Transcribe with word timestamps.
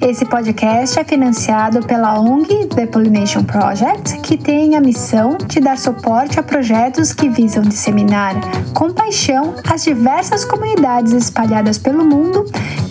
Esse 0.00 0.24
podcast 0.26 0.98
é 0.98 1.04
financiado 1.04 1.80
pela 1.86 2.20
ONG 2.20 2.66
The 2.66 2.86
Pollination 2.86 3.42
Project, 3.42 4.18
que 4.20 4.36
tem 4.36 4.76
a 4.76 4.80
missão 4.80 5.38
de 5.46 5.58
dar 5.58 5.78
suporte 5.78 6.38
a 6.38 6.42
projetos 6.42 7.12
que 7.12 7.28
visam 7.28 7.62
disseminar 7.62 8.34
com 8.74 8.92
paixão 8.92 9.54
as 9.68 9.82
diversas 9.82 10.44
comunidades 10.44 11.12
espalhadas 11.12 11.78
pelo 11.78 12.04
mundo 12.04 12.44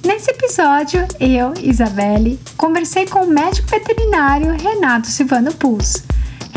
Nesse 0.06 0.30
episódio, 0.30 1.06
eu, 1.20 1.54
Isabelle, 1.64 2.40
conversei 2.56 3.08
com 3.08 3.23
o 3.23 3.28
médico 3.28 3.68
veterinário 3.68 4.52
Renato 4.52 5.08
Silvano 5.08 5.52
Puls. 5.53 6.03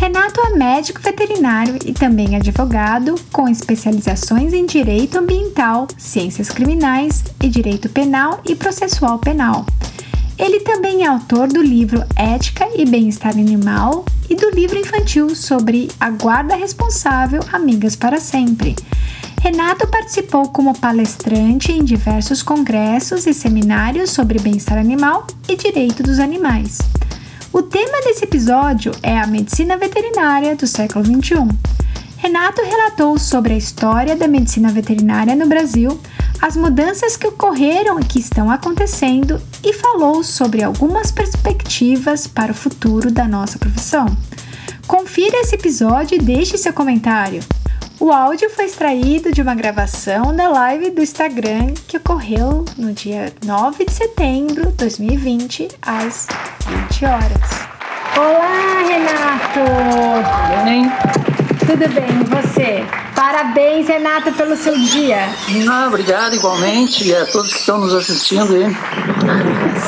Renato 0.01 0.41
é 0.41 0.51
médico 0.57 1.01
veterinário 1.01 1.77
e 1.85 1.93
também 1.93 2.37
advogado, 2.37 3.17
com 3.33 3.49
especializações 3.49 4.53
em 4.53 4.65
direito 4.65 5.19
ambiental, 5.19 5.89
ciências 5.97 6.51
criminais 6.51 7.25
e 7.43 7.49
direito 7.49 7.89
penal 7.89 8.41
e 8.47 8.55
processual 8.55 9.19
penal. 9.19 9.67
Ele 10.39 10.61
também 10.61 11.05
é 11.05 11.09
autor 11.09 11.49
do 11.49 11.61
livro 11.61 12.05
Ética 12.15 12.69
e 12.77 12.85
Bem-Estar 12.85 13.33
Animal 13.33 14.05
e 14.31 14.37
do 14.37 14.51
livro 14.51 14.79
infantil 14.79 15.35
sobre 15.35 15.91
a 15.99 16.11
guarda 16.11 16.55
responsável 16.55 17.41
Amigas 17.53 17.97
para 17.97 18.21
Sempre. 18.21 18.77
Renato 19.41 19.87
participou 19.89 20.49
como 20.49 20.79
palestrante 20.79 21.73
em 21.73 21.83
diversos 21.83 22.43
congressos 22.43 23.27
e 23.27 23.35
seminários 23.35 24.11
sobre 24.11 24.39
bem-estar 24.39 24.79
animal 24.79 25.27
e 25.49 25.57
direito 25.57 26.03
dos 26.03 26.21
animais. 26.21 26.79
O 27.53 27.63
tema 27.63 28.01
desse 28.03 28.25
episódio 28.25 28.93
é 29.03 29.19
a 29.19 29.27
medicina 29.27 29.77
veterinária 29.77 30.55
do 30.55 30.67
século 30.67 31.05
XXI. 31.05 31.49
Renato 32.19 32.63
relatou 32.63 33.19
sobre 33.19 33.55
a 33.55 33.57
história 33.57 34.15
da 34.15 34.29
medicina 34.29 34.71
veterinária 34.71 35.35
no 35.35 35.47
Brasil, 35.47 35.99
as 36.41 36.57
mudanças 36.57 37.17
que 37.17 37.27
ocorreram 37.27 37.99
e 37.99 38.05
que 38.05 38.19
estão 38.19 38.51
acontecendo 38.51 39.41
e 39.65 39.73
falou 39.73 40.23
sobre 40.23 40.63
algumas 40.63 41.11
perspectivas 41.11 42.27
para 42.27 42.53
o 42.53 42.55
futuro 42.55 43.11
da 43.11 43.27
nossa 43.27 43.59
profissão. 43.59 44.07
Confira 44.87 45.39
esse 45.41 45.55
episódio 45.55 46.17
e 46.17 46.23
deixe 46.23 46.57
seu 46.57 46.73
comentário. 46.73 47.41
O 48.01 48.13
áudio 48.13 48.49
foi 48.51 48.67
extraído 48.67 49.33
de 49.33 49.43
uma 49.43 49.57
gravação 49.57 50.35
da 50.35 50.49
live 50.49 50.91
do 50.91 51.03
Instagram 51.03 51.75
que 51.89 51.97
ocorreu 51.97 52.65
no 52.77 52.93
dia 52.93 53.33
9 53.45 53.85
de 53.85 53.93
setembro 53.93 54.67
de 54.69 54.77
2020, 54.77 55.69
às 55.83 56.29
20 56.91 57.05
horas. 57.05 57.69
Olá, 58.17 58.79
Renato! 58.87 60.65
Bem? 60.65 61.38
Tudo 61.69 61.87
bem, 61.91 62.09
e 62.09 62.25
você? 62.25 62.83
Parabéns, 63.15 63.87
Renato, 63.87 64.33
pelo 64.33 64.57
seu 64.57 64.75
dia. 64.75 65.29
Ah, 65.71 65.85
obrigado 65.87 66.35
igualmente 66.35 67.07
e 67.07 67.15
a 67.15 67.27
todos 67.27 67.53
que 67.53 67.59
estão 67.59 67.77
nos 67.77 67.93
assistindo 67.93 68.55
aí. 68.55 68.75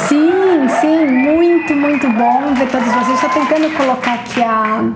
Sim, 0.06 0.68
sim, 0.78 1.06
muito, 1.06 1.72
muito 1.74 2.06
bom 2.10 2.52
ver 2.52 2.68
todos 2.68 2.86
vocês. 2.86 3.14
Estou 3.14 3.30
tentando 3.30 3.74
colocar 3.78 4.12
aqui 4.12 4.42
a, 4.42 4.90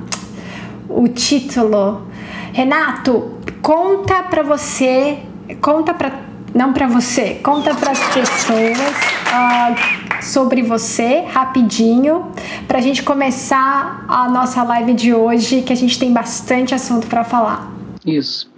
o 0.91 1.09
título. 1.09 2.07
Renato, 2.53 3.39
conta 3.63 4.23
para 4.25 4.43
você, 4.43 5.21
conta 5.63 5.95
para 5.95 6.11
não 6.55 6.73
para 6.73 6.87
você, 6.87 7.35
conta 7.43 7.75
para 7.75 7.91
as 7.91 8.15
pessoas 8.15 8.79
uh, 8.79 10.23
sobre 10.23 10.63
você 10.63 11.23
rapidinho, 11.23 12.31
para 12.69 12.79
a 12.79 12.81
gente 12.81 13.03
começar 13.03 14.05
a 14.09 14.29
nossa 14.29 14.63
live 14.63 14.95
de 14.95 15.13
hoje, 15.13 15.63
que 15.63 15.73
a 15.73 15.77
gente 15.77 15.99
tem 15.99 16.13
bastante 16.13 16.75
assunto 16.75 17.09
para 17.09 17.25
falar. 17.25 17.73
Isso. 18.07 18.49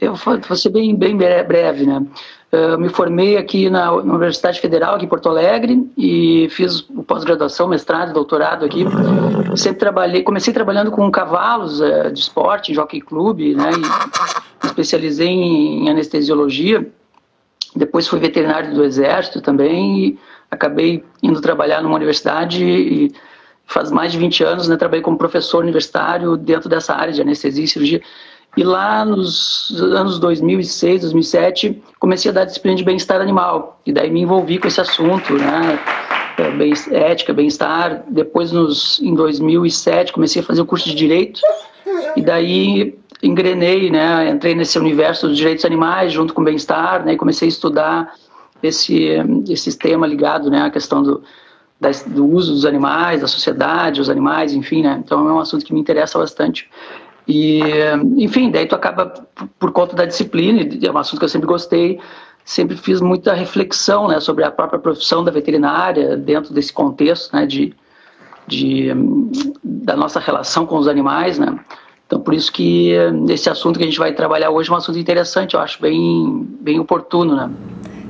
Eu 0.00 0.14
vou 0.14 0.56
ser 0.56 0.70
bem, 0.70 0.94
bem 0.94 1.16
breve, 1.16 1.84
né? 1.84 2.02
Eu 2.50 2.78
me 2.78 2.88
formei 2.88 3.36
aqui 3.36 3.68
na 3.68 3.92
Universidade 3.92 4.58
Federal, 4.58 4.94
aqui 4.94 5.04
em 5.04 5.08
Porto 5.08 5.28
Alegre, 5.28 5.86
e 5.98 6.48
fiz 6.50 6.80
pós-graduação, 7.06 7.68
mestrado, 7.68 8.14
doutorado 8.14 8.64
aqui. 8.64 8.86
Sempre 9.54 9.80
trabalhei, 9.80 10.22
comecei 10.22 10.54
trabalhando 10.54 10.90
com 10.90 11.10
cavalos 11.10 11.80
eh, 11.82 12.10
de 12.10 12.20
esporte, 12.20 12.72
jockey 12.72 13.02
clube, 13.02 13.54
né? 13.54 13.70
E 14.62 14.66
especializei 14.66 15.28
em 15.28 15.90
anestesiologia 15.90 16.88
depois 17.76 18.06
fui 18.06 18.18
veterinário 18.18 18.74
do 18.74 18.84
Exército 18.84 19.40
também 19.40 19.98
e 19.98 20.18
acabei 20.50 21.04
indo 21.22 21.40
trabalhar 21.40 21.82
numa 21.82 21.96
universidade 21.96 22.64
e 22.64 23.12
faz 23.66 23.90
mais 23.90 24.12
de 24.12 24.18
20 24.18 24.44
anos, 24.44 24.68
né, 24.68 24.76
trabalhei 24.76 25.02
como 25.02 25.18
professor 25.18 25.62
universitário 25.62 26.36
dentro 26.36 26.68
dessa 26.68 26.94
área 26.94 27.12
de 27.12 27.20
anestesia 27.20 27.64
e 27.64 27.68
cirurgia. 27.68 28.02
E 28.56 28.64
lá 28.64 29.04
nos 29.04 29.70
anos 29.80 30.18
2006, 30.18 31.02
2007, 31.02 31.82
comecei 32.00 32.30
a 32.30 32.34
dar 32.34 32.44
disciplina 32.44 32.76
de 32.76 32.82
bem-estar 32.82 33.20
animal. 33.20 33.80
E 33.84 33.92
daí 33.92 34.10
me 34.10 34.22
envolvi 34.22 34.58
com 34.58 34.66
esse 34.66 34.80
assunto, 34.80 35.34
né? 35.34 35.78
É, 36.38 36.50
bem, 36.52 36.72
ética, 36.90 37.32
bem-estar. 37.32 38.02
Depois, 38.08 38.50
nos, 38.50 39.00
em 39.00 39.14
2007, 39.14 40.12
comecei 40.12 40.40
a 40.40 40.44
fazer 40.44 40.62
o 40.62 40.66
curso 40.66 40.88
de 40.88 40.94
Direito. 40.94 41.40
E 42.16 42.22
daí 42.22 42.98
engrenei, 43.22 43.90
né, 43.90 44.28
entrei 44.30 44.54
nesse 44.54 44.78
universo 44.78 45.28
dos 45.28 45.36
direitos 45.36 45.64
animais 45.64 46.12
junto 46.12 46.32
com 46.32 46.40
o 46.40 46.44
bem-estar, 46.44 47.04
né, 47.04 47.14
e 47.14 47.16
comecei 47.16 47.46
a 47.46 47.50
estudar 47.50 48.14
esse 48.62 49.16
esse 49.48 49.76
tema 49.76 50.06
ligado, 50.06 50.50
né, 50.50 50.62
à 50.62 50.70
questão 50.70 51.02
do 51.02 51.22
da, 51.80 51.90
do 52.06 52.26
uso 52.26 52.52
dos 52.52 52.64
animais, 52.64 53.20
da 53.20 53.28
sociedade, 53.28 54.00
os 54.00 54.10
animais, 54.10 54.52
enfim, 54.52 54.82
né, 54.82 55.00
então 55.04 55.28
é 55.28 55.32
um 55.32 55.38
assunto 55.38 55.64
que 55.64 55.72
me 55.72 55.80
interessa 55.80 56.18
bastante. 56.18 56.68
E, 57.26 57.60
enfim, 58.16 58.50
daí 58.50 58.66
tu 58.66 58.74
acaba, 58.74 59.12
por 59.58 59.70
conta 59.70 59.94
da 59.94 60.06
disciplina, 60.06 60.62
é 60.62 60.90
um 60.90 60.96
assunto 60.96 61.18
que 61.18 61.26
eu 61.26 61.28
sempre 61.28 61.46
gostei, 61.46 62.00
sempre 62.42 62.74
fiz 62.74 63.02
muita 63.02 63.34
reflexão, 63.34 64.08
né, 64.08 64.18
sobre 64.18 64.42
a 64.42 64.50
própria 64.50 64.78
profissão 64.78 65.22
da 65.22 65.30
veterinária 65.30 66.16
dentro 66.16 66.54
desse 66.54 66.72
contexto, 66.72 67.36
né, 67.36 67.44
de, 67.44 67.74
de 68.46 68.88
da 69.62 69.94
nossa 69.94 70.18
relação 70.18 70.64
com 70.64 70.78
os 70.78 70.88
animais, 70.88 71.38
né, 71.38 71.58
então, 72.08 72.18
por 72.18 72.32
isso 72.32 72.50
que 72.50 72.90
esse 73.28 73.50
assunto 73.50 73.76
que 73.76 73.84
a 73.84 73.86
gente 73.86 73.98
vai 73.98 74.12
trabalhar 74.14 74.48
hoje 74.48 74.70
é 74.70 74.72
um 74.72 74.76
assunto 74.76 74.98
interessante, 74.98 75.52
eu 75.52 75.60
acho 75.60 75.78
bem, 75.78 76.48
bem 76.58 76.80
oportuno, 76.80 77.36
né? 77.36 77.50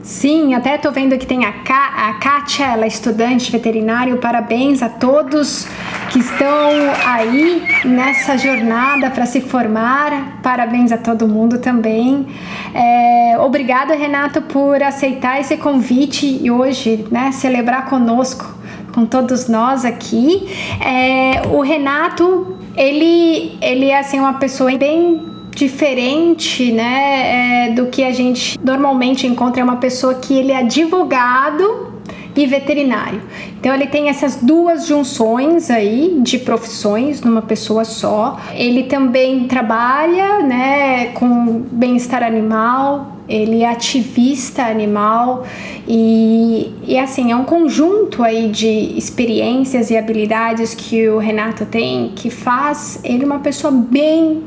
Sim, 0.04 0.54
até 0.54 0.76
estou 0.76 0.92
vendo 0.92 1.18
que 1.18 1.26
tem 1.26 1.44
a, 1.44 1.52
Ká, 1.64 2.08
a 2.08 2.12
Kátia, 2.14 2.64
ela 2.66 2.84
é 2.84 2.86
estudante 2.86 3.50
veterinário. 3.50 4.18
Parabéns 4.18 4.84
a 4.84 4.88
todos 4.88 5.66
que 6.10 6.20
estão 6.20 6.70
aí 7.04 7.60
nessa 7.84 8.38
jornada 8.38 9.10
para 9.10 9.26
se 9.26 9.40
formar. 9.40 10.40
Parabéns 10.44 10.92
a 10.92 10.96
todo 10.96 11.26
mundo 11.26 11.58
também. 11.58 12.24
É, 12.72 13.36
obrigada, 13.40 13.96
Renato, 13.96 14.40
por 14.42 14.80
aceitar 14.80 15.40
esse 15.40 15.56
convite 15.56 16.38
e 16.40 16.52
hoje 16.52 17.04
né, 17.10 17.32
celebrar 17.32 17.86
conosco, 17.86 18.46
com 18.94 19.04
todos 19.04 19.48
nós 19.48 19.84
aqui. 19.84 20.48
É, 20.80 21.48
o 21.48 21.60
Renato 21.62 22.57
ele, 22.78 23.58
ele 23.60 23.86
é 23.86 23.98
assim 23.98 24.20
uma 24.20 24.34
pessoa 24.34 24.74
bem 24.76 25.20
diferente, 25.50 26.70
né, 26.70 27.66
é, 27.66 27.72
do 27.72 27.86
que 27.86 28.04
a 28.04 28.12
gente 28.12 28.58
normalmente 28.62 29.26
encontra. 29.26 29.60
É 29.60 29.64
uma 29.64 29.76
pessoa 29.76 30.14
que 30.14 30.32
ele 30.32 30.52
é 30.52 30.58
advogado 30.58 31.88
e 32.36 32.46
veterinário. 32.46 33.20
Então 33.58 33.74
ele 33.74 33.86
tem 33.86 34.08
essas 34.08 34.36
duas 34.36 34.86
junções 34.86 35.68
aí 35.68 36.20
de 36.20 36.38
profissões 36.38 37.20
numa 37.20 37.42
pessoa 37.42 37.84
só. 37.84 38.38
Ele 38.54 38.84
também 38.84 39.48
trabalha, 39.48 40.38
né, 40.44 41.06
com 41.14 41.64
bem-estar 41.72 42.22
animal, 42.22 43.17
ele 43.28 43.62
é 43.62 43.68
ativista 43.68 44.64
animal 44.64 45.46
e, 45.86 46.72
e 46.86 46.98
assim 46.98 47.30
é 47.30 47.36
um 47.36 47.44
conjunto 47.44 48.22
aí 48.22 48.48
de 48.48 48.96
experiências 48.96 49.90
e 49.90 49.96
habilidades 49.96 50.74
que 50.74 51.08
o 51.08 51.18
Renato 51.18 51.66
tem 51.66 52.12
que 52.14 52.30
faz 52.30 53.00
ele 53.04 53.24
uma 53.24 53.40
pessoa 53.40 53.72
bem 53.72 54.44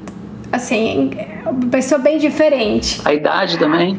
assim 0.51 1.12
uma 1.45 1.69
pessoa 1.69 2.00
bem 2.00 2.18
diferente. 2.18 3.01
A 3.04 3.13
idade 3.13 3.57
também. 3.57 3.98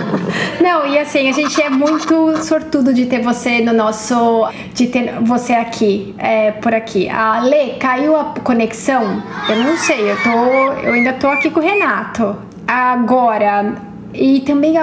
Não, 0.60 0.86
e 0.86 0.98
assim, 0.98 1.28
a 1.28 1.32
gente 1.32 1.60
é 1.60 1.70
muito 1.70 2.36
sortudo 2.42 2.92
de 2.92 3.06
ter 3.06 3.20
você 3.20 3.60
no 3.60 3.72
nosso. 3.72 4.48
de 4.72 4.86
ter 4.86 5.14
você 5.22 5.54
aqui, 5.54 6.14
é, 6.18 6.52
por 6.52 6.74
aqui. 6.74 7.08
A 7.08 7.40
Lê, 7.40 7.70
caiu 7.80 8.16
a 8.16 8.34
conexão? 8.42 9.22
Eu 9.48 9.56
não 9.56 9.76
sei, 9.76 10.10
eu 10.10 10.22
tô. 10.22 10.30
Eu 10.30 10.92
ainda 10.92 11.12
tô 11.14 11.28
aqui 11.28 11.50
com 11.50 11.60
o 11.60 11.62
Renato. 11.62 12.36
Agora, 12.66 13.74
e 14.14 14.40
também 14.40 14.74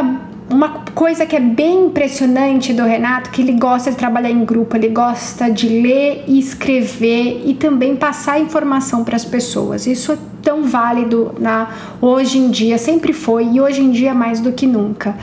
uma 0.49 0.83
coisa 0.93 1.25
que 1.25 1.35
é 1.35 1.39
bem 1.39 1.85
impressionante 1.85 2.73
do 2.73 2.83
Renato, 2.83 3.29
que 3.31 3.41
ele 3.41 3.53
gosta 3.53 3.91
de 3.91 3.97
trabalhar 3.97 4.29
em 4.29 4.43
grupo, 4.43 4.75
ele 4.75 4.89
gosta 4.89 5.49
de 5.49 5.67
ler 5.67 6.25
e 6.27 6.37
escrever 6.37 7.43
e 7.45 7.53
também 7.53 7.95
passar 7.95 8.39
informação 8.39 9.03
para 9.03 9.15
as 9.15 9.25
pessoas. 9.25 9.87
Isso 9.87 10.17
tão 10.41 10.63
válido 10.63 11.33
na, 11.39 11.69
hoje 12.01 12.37
em 12.37 12.49
dia, 12.49 12.77
sempre 12.77 13.13
foi 13.13 13.45
e 13.53 13.61
hoje 13.61 13.81
em 13.81 13.91
dia 13.91 14.13
mais 14.13 14.39
do 14.39 14.51
que 14.51 14.67
nunca. 14.67 15.15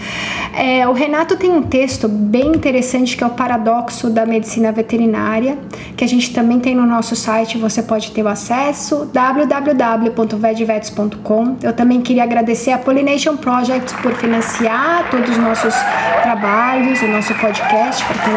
É, 0.55 0.87
o 0.89 0.93
Renato 0.93 1.37
tem 1.37 1.51
um 1.51 1.63
texto 1.63 2.09
bem 2.09 2.49
interessante 2.49 3.17
que 3.17 3.25
é 3.25 3.27
o 3.27 3.31
Paradoxo 3.31 4.11
da 4.11 4.27
Medicina 4.27 4.71
Veterinária, 4.73 5.57
que 5.97 6.05
a 6.05 6.09
gente 6.09 6.33
também 6.33 6.61
tem 6.61 6.75
no 6.75 6.85
nosso 6.87 7.15
site, 7.17 7.59
você 7.59 7.83
pode 7.83 8.13
ter 8.13 8.23
o 8.23 8.29
acesso, 8.29 9.11
www.vedvets.com. 9.13 11.57
Eu 11.63 11.73
também 11.73 12.01
queria 12.01 12.23
agradecer 12.23 12.71
a 12.73 12.79
Pollination 12.79 13.37
Project 13.37 13.95
por 14.03 14.15
financiar 14.15 15.11
todos 15.11 15.31
os 15.31 15.39
nossos 15.39 15.75
trabalhos, 16.23 17.03
o 17.03 17.09
nosso 17.09 17.35
podcast. 17.35 18.05
Para 18.05 18.19
quem, 18.19 18.35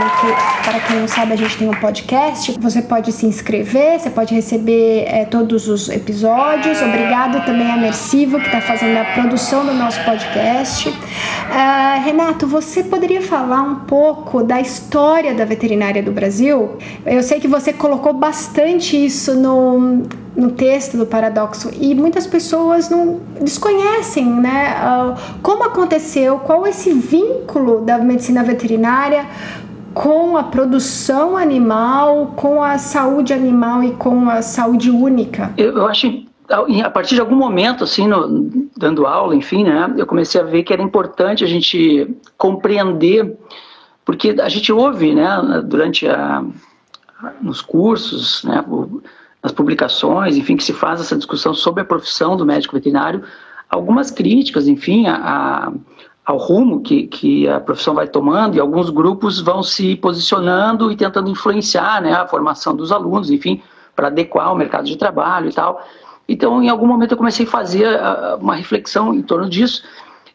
quem 0.87 0.99
não 0.99 1.07
sabe, 1.07 1.33
a 1.33 1.35
gente 1.35 1.55
tem 1.57 1.69
um 1.69 1.73
podcast. 1.73 2.57
Você 2.59 2.81
pode 2.81 3.11
se 3.11 3.25
inscrever, 3.25 3.99
você 3.99 4.09
pode 4.09 4.33
receber 4.33 5.03
é, 5.07 5.25
todos 5.25 5.67
os 5.67 5.89
episódios 5.89 6.70
Obrigado 6.79 7.45
também 7.45 7.69
a 7.69 7.75
Mersivo, 7.75 8.39
que 8.39 8.45
está 8.45 8.61
fazendo 8.61 8.97
a 8.97 9.03
produção 9.03 9.65
do 9.65 9.73
nosso 9.73 10.01
podcast. 10.05 10.87
Uh, 10.87 12.03
Renato, 12.05 12.47
você 12.47 12.81
poderia 12.81 13.21
falar 13.21 13.61
um 13.61 13.75
pouco 13.81 14.41
da 14.41 14.61
história 14.61 15.33
da 15.33 15.43
veterinária 15.43 16.01
do 16.01 16.11
Brasil? 16.11 16.77
Eu 17.05 17.21
sei 17.23 17.41
que 17.41 17.47
você 17.47 17.73
colocou 17.73 18.13
bastante 18.13 18.95
isso 18.95 19.35
no, 19.35 20.03
no 20.33 20.51
texto 20.51 20.95
do 20.97 21.05
paradoxo 21.05 21.69
e 21.77 21.93
muitas 21.93 22.25
pessoas 22.25 22.89
não 22.89 23.19
desconhecem, 23.41 24.25
né? 24.25 24.75
Uh, 24.81 25.39
como 25.41 25.65
aconteceu, 25.65 26.39
qual 26.39 26.65
esse 26.65 26.93
vínculo 26.93 27.81
da 27.81 27.97
medicina 27.97 28.43
veterinária 28.43 29.25
com 29.93 30.37
a 30.37 30.43
produção 30.43 31.35
animal, 31.35 32.33
com 32.37 32.63
a 32.63 32.77
saúde 32.77 33.33
animal 33.33 33.83
e 33.83 33.91
com 33.91 34.29
a 34.29 34.41
saúde 34.41 34.89
única? 34.89 35.51
Eu, 35.57 35.75
eu 35.77 35.85
acho 35.85 36.30
a 36.51 36.89
partir 36.89 37.15
de 37.15 37.21
algum 37.21 37.35
momento, 37.35 37.83
assim, 37.83 38.07
no, 38.07 38.49
dando 38.75 39.05
aula, 39.05 39.35
enfim, 39.35 39.63
né, 39.63 39.93
eu 39.97 40.05
comecei 40.05 40.39
a 40.39 40.43
ver 40.43 40.63
que 40.63 40.73
era 40.73 40.81
importante 40.81 41.43
a 41.43 41.47
gente 41.47 42.15
compreender, 42.37 43.37
porque 44.03 44.35
a 44.39 44.49
gente 44.49 44.71
ouve, 44.71 45.13
né, 45.13 45.29
durante 45.65 46.07
a, 46.07 46.43
nos 47.41 47.61
cursos, 47.61 48.43
né, 48.43 48.63
nas 49.41 49.51
publicações, 49.51 50.37
enfim, 50.37 50.55
que 50.55 50.63
se 50.63 50.73
faz 50.73 51.01
essa 51.01 51.15
discussão 51.15 51.53
sobre 51.53 51.81
a 51.81 51.85
profissão 51.85 52.35
do 52.35 52.45
médico 52.45 52.75
veterinário, 52.75 53.23
algumas 53.69 54.11
críticas, 54.11 54.67
enfim, 54.67 55.07
a, 55.07 55.15
a, 55.15 55.71
ao 56.25 56.37
rumo 56.37 56.81
que, 56.81 57.07
que 57.07 57.47
a 57.47 57.59
profissão 57.59 57.93
vai 57.93 58.07
tomando 58.07 58.55
e 58.55 58.59
alguns 58.59 58.89
grupos 58.89 59.39
vão 59.39 59.63
se 59.63 59.95
posicionando 59.95 60.91
e 60.91 60.95
tentando 60.95 61.29
influenciar, 61.29 62.01
né, 62.01 62.13
a 62.13 62.27
formação 62.27 62.75
dos 62.75 62.91
alunos, 62.91 63.31
enfim, 63.31 63.61
para 63.95 64.07
adequar 64.07 64.53
o 64.53 64.55
mercado 64.55 64.85
de 64.85 64.97
trabalho 64.97 65.49
e 65.49 65.53
tal. 65.53 65.85
Então, 66.31 66.63
em 66.63 66.69
algum 66.69 66.87
momento, 66.87 67.11
eu 67.11 67.17
comecei 67.17 67.45
a 67.45 67.49
fazer 67.49 67.85
ah, 67.85 68.37
uma 68.39 68.55
reflexão 68.55 69.13
em 69.13 69.21
torno 69.21 69.49
disso, 69.49 69.83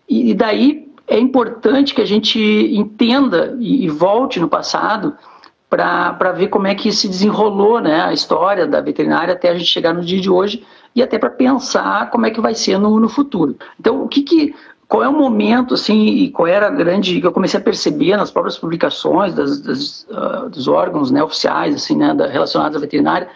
e 0.08 0.34
daí 0.34 0.86
é 1.08 1.18
importante 1.18 1.94
que 1.94 2.02
a 2.02 2.06
gente 2.06 2.38
entenda 2.38 3.56
e, 3.58 3.88
volte 3.88 4.38
no 4.38 4.48
passado 4.48 5.14
para 5.70 6.32
ver 6.32 6.48
como 6.48 6.66
é 6.66 6.74
que 6.74 6.92
se 6.92 7.08
desenrolou 7.08 7.80
né, 7.80 8.02
a 8.02 8.12
história 8.12 8.66
da 8.66 8.80
veterinária 8.80 9.34
até 9.34 9.48
a 9.48 9.54
gente 9.54 9.68
chegar 9.68 9.92
no 9.92 10.02
dia 10.02 10.20
de 10.20 10.30
hoje 10.30 10.64
e 10.94 11.02
até 11.02 11.18
para 11.18 11.30
pensar 11.30 12.10
como 12.10 12.26
é 12.26 12.30
que 12.30 12.40
vai 12.40 12.54
ser 12.54 12.78
no, 12.78 13.00
no 13.00 13.08
futuro. 13.08 13.56
Então, 13.78 14.02
o 14.02 14.08
que, 14.08 14.22
que 14.22 14.54
qual 14.88 15.02
é 15.02 15.08
o 15.08 15.12
momento 15.12 15.74
assim 15.74 16.06
e 16.06 16.30
qual 16.30 16.46
era 16.46 16.68
a 16.68 16.70
grande 16.70 17.20
que 17.20 17.26
eu 17.26 17.32
comecei 17.32 17.58
a 17.58 17.62
perceber 17.62 18.16
nas 18.16 18.30
próprias 18.30 18.58
publicações 18.58 19.34
das, 19.34 19.60
das, 19.60 20.06
uh, 20.10 20.48
dos 20.48 20.68
órgãos 20.68 21.10
né, 21.10 21.22
oficiais 21.22 21.74
assim 21.74 21.96
né, 21.96 22.14
da, 22.14 22.28
relacionados 22.28 22.76
à 22.76 22.80
veterinária 22.80 23.28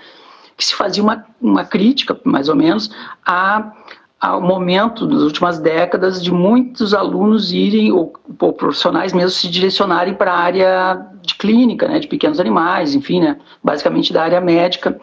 que 0.60 0.66
se 0.66 0.74
fazia 0.74 1.02
uma, 1.02 1.24
uma 1.40 1.64
crítica, 1.64 2.20
mais 2.22 2.50
ou 2.50 2.54
menos, 2.54 2.90
a, 3.24 3.72
ao 4.20 4.42
momento 4.42 5.06
das 5.06 5.22
últimas 5.22 5.58
décadas 5.58 6.22
de 6.22 6.30
muitos 6.30 6.92
alunos 6.92 7.50
irem, 7.50 7.90
ou, 7.90 8.12
ou 8.38 8.52
profissionais 8.52 9.14
mesmo, 9.14 9.30
se 9.30 9.48
direcionarem 9.48 10.12
para 10.12 10.32
a 10.34 10.38
área 10.38 11.06
de 11.22 11.34
clínica, 11.36 11.88
né, 11.88 11.98
de 11.98 12.06
pequenos 12.06 12.38
animais, 12.38 12.94
enfim, 12.94 13.20
né, 13.20 13.38
basicamente 13.64 14.12
da 14.12 14.22
área 14.22 14.38
médica. 14.38 15.00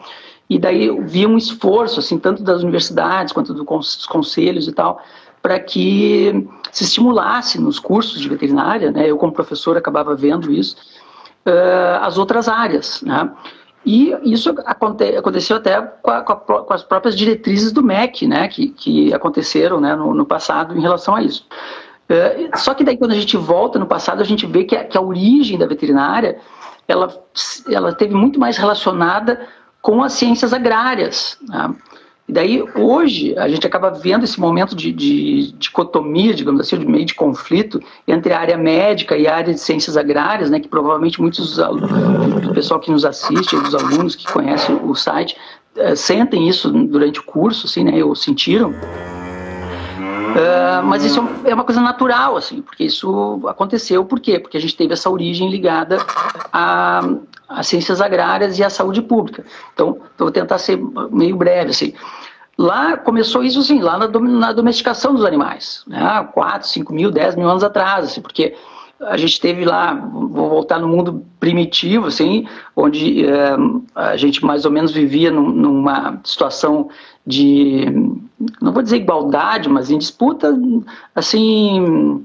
E 0.48 0.60
daí 0.60 0.96
via 1.02 1.28
um 1.28 1.36
esforço, 1.36 1.98
assim, 1.98 2.20
tanto 2.20 2.44
das 2.44 2.62
universidades 2.62 3.32
quanto 3.32 3.52
dos 3.52 4.06
conselhos 4.06 4.68
e 4.68 4.72
tal, 4.72 5.02
para 5.42 5.58
que 5.58 6.46
se 6.70 6.84
estimulasse 6.84 7.60
nos 7.60 7.80
cursos 7.80 8.20
de 8.20 8.28
veterinária, 8.28 8.92
né, 8.92 9.10
eu 9.10 9.18
como 9.18 9.32
professor 9.32 9.76
acabava 9.76 10.14
vendo 10.14 10.52
isso, 10.52 10.76
uh, 11.44 11.98
as 12.02 12.16
outras 12.16 12.48
áreas, 12.48 13.02
né, 13.02 13.28
e 13.88 14.14
isso 14.22 14.54
aconte, 14.66 15.16
aconteceu 15.16 15.56
até 15.56 15.80
com, 15.80 16.10
a, 16.10 16.22
com, 16.22 16.74
as 16.74 16.82
próprias 16.82 17.16
diretrizes 17.16 17.72
do 17.72 17.82
MEC, 17.82 18.26
né, 18.26 18.46
que, 18.46 18.68
que 18.68 19.14
aconteceram 19.14 19.80
né, 19.80 19.96
no, 19.96 20.12
no 20.12 20.26
passado 20.26 20.76
em 20.76 20.82
relação 20.82 21.14
a 21.14 21.22
isso. 21.22 21.46
É, 22.06 22.50
só 22.54 22.74
que 22.74 22.84
daí 22.84 22.98
quando 22.98 23.12
a 23.12 23.14
gente 23.14 23.34
volta 23.38 23.78
no 23.78 23.86
passado, 23.86 24.20
a 24.20 24.24
gente 24.24 24.46
vê 24.46 24.64
que 24.64 24.76
a, 24.76 24.84
que 24.84 24.98
a 24.98 25.00
origem 25.00 25.56
da 25.56 25.66
veterinária 25.66 26.38
ela, 26.86 27.08
ela 27.70 27.94
teve 27.94 28.14
muito 28.14 28.38
mais 28.38 28.58
relacionada 28.58 29.40
com 29.80 30.02
as 30.02 30.12
ciências 30.12 30.52
agrárias. 30.52 31.38
Né? 31.48 31.74
E 32.28 32.32
daí, 32.32 32.62
hoje, 32.74 33.34
a 33.38 33.48
gente 33.48 33.66
acaba 33.66 33.88
vendo 33.88 34.24
esse 34.24 34.38
momento 34.38 34.76
de, 34.76 34.92
de, 34.92 35.52
dicotomia, 35.52 36.34
digamos 36.34 36.60
assim, 36.60 36.78
de 36.78 36.86
meio 36.86 37.06
de 37.06 37.14
conflito 37.14 37.80
entre 38.06 38.34
a 38.34 38.38
área 38.38 38.58
médica 38.58 39.16
e 39.16 39.26
a 39.26 39.34
área 39.34 39.54
de 39.54 39.58
ciências 39.58 39.96
agrárias, 39.96 40.50
né, 40.50 40.60
que 40.60 40.68
provavelmente 40.68 41.22
muitos 41.22 41.56
do 41.56 42.52
pessoal 42.52 42.78
que 42.80 42.90
nos 42.90 43.06
assiste, 43.06 43.56
dos 43.56 43.74
alunos 43.74 44.14
que 44.14 44.30
conhecem 44.30 44.78
o 44.84 44.94
site, 44.94 45.38
uh, 45.76 45.96
sentem 45.96 46.46
isso 46.46 46.70
durante 46.70 47.18
o 47.18 47.22
curso, 47.22 47.66
assim, 47.66 47.82
né, 47.82 48.04
ou 48.04 48.14
sentiram. 48.14 48.74
Uh, 50.38 50.84
mas 50.84 51.04
isso 51.04 51.20
é 51.44 51.52
uma 51.52 51.64
coisa 51.64 51.80
natural, 51.80 52.36
assim, 52.36 52.62
porque 52.62 52.84
isso 52.84 53.40
aconteceu, 53.48 54.04
por 54.04 54.20
quê? 54.20 54.38
Porque 54.38 54.56
a 54.56 54.60
gente 54.60 54.76
teve 54.76 54.92
essa 54.92 55.10
origem 55.10 55.50
ligada 55.50 55.98
as 57.48 57.66
ciências 57.66 58.00
agrárias 58.00 58.58
e 58.58 58.62
a 58.62 58.70
saúde 58.70 59.02
pública. 59.02 59.44
Então, 59.72 59.98
vou 60.16 60.30
tentar 60.30 60.58
ser 60.58 60.78
meio 61.10 61.36
breve, 61.36 61.70
assim. 61.70 61.94
Lá 62.56 62.96
começou 62.96 63.42
isso, 63.42 63.60
assim, 63.60 63.80
lá 63.80 63.96
na, 63.96 64.08
na 64.08 64.52
domesticação 64.52 65.14
dos 65.14 65.24
animais, 65.24 65.82
né? 65.86 66.28
4, 66.32 66.68
5 66.68 66.92
mil, 66.92 67.10
10 67.10 67.36
mil 67.36 67.48
anos 67.48 67.64
atrás, 67.64 68.04
assim, 68.04 68.20
porque 68.20 68.54
a 69.00 69.16
gente 69.16 69.40
teve 69.40 69.64
lá, 69.64 69.94
vou 69.94 70.48
voltar 70.48 70.78
no 70.78 70.88
mundo 70.88 71.24
primitivo, 71.38 72.06
assim, 72.06 72.46
onde 72.74 73.24
é, 73.24 73.56
a 73.94 74.16
gente 74.16 74.44
mais 74.44 74.64
ou 74.64 74.70
menos 74.70 74.92
vivia 74.92 75.30
num, 75.30 75.50
numa 75.50 76.20
situação 76.24 76.90
de, 77.24 77.86
não 78.60 78.72
vou 78.72 78.82
dizer 78.82 78.96
igualdade, 78.96 79.68
mas 79.68 79.90
em 79.90 79.98
disputa, 79.98 80.52
assim, 81.14 82.24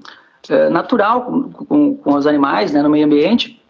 é, 0.49 0.69
natural 0.69 1.25
com, 1.25 1.51
com, 1.51 1.95
com 1.95 2.15
os 2.15 2.25
animais, 2.25 2.71
né, 2.71 2.81
no 2.81 2.89
meio 2.89 3.05
ambiente, 3.05 3.61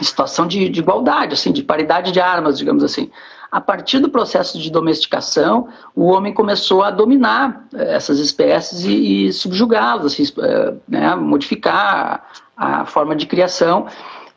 situação 0.00 0.46
de, 0.46 0.68
de 0.68 0.80
igualdade, 0.80 1.34
assim, 1.34 1.52
de 1.52 1.62
paridade 1.62 2.10
de 2.10 2.20
armas, 2.20 2.58
digamos 2.58 2.82
assim. 2.82 3.10
A 3.52 3.60
partir 3.60 3.98
do 3.98 4.08
processo 4.08 4.58
de 4.58 4.70
domesticação, 4.70 5.68
o 5.94 6.06
homem 6.06 6.32
começou 6.32 6.82
a 6.82 6.90
dominar 6.90 7.66
eh, 7.74 7.96
essas 7.96 8.18
espécies 8.18 8.86
e, 8.86 9.26
e 9.26 9.32
subjugá-las, 9.32 10.06
assim, 10.06 10.22
eh, 10.38 10.74
né, 10.88 11.14
modificar 11.16 12.26
a, 12.56 12.86
forma 12.86 13.14
de 13.14 13.26
criação. 13.26 13.86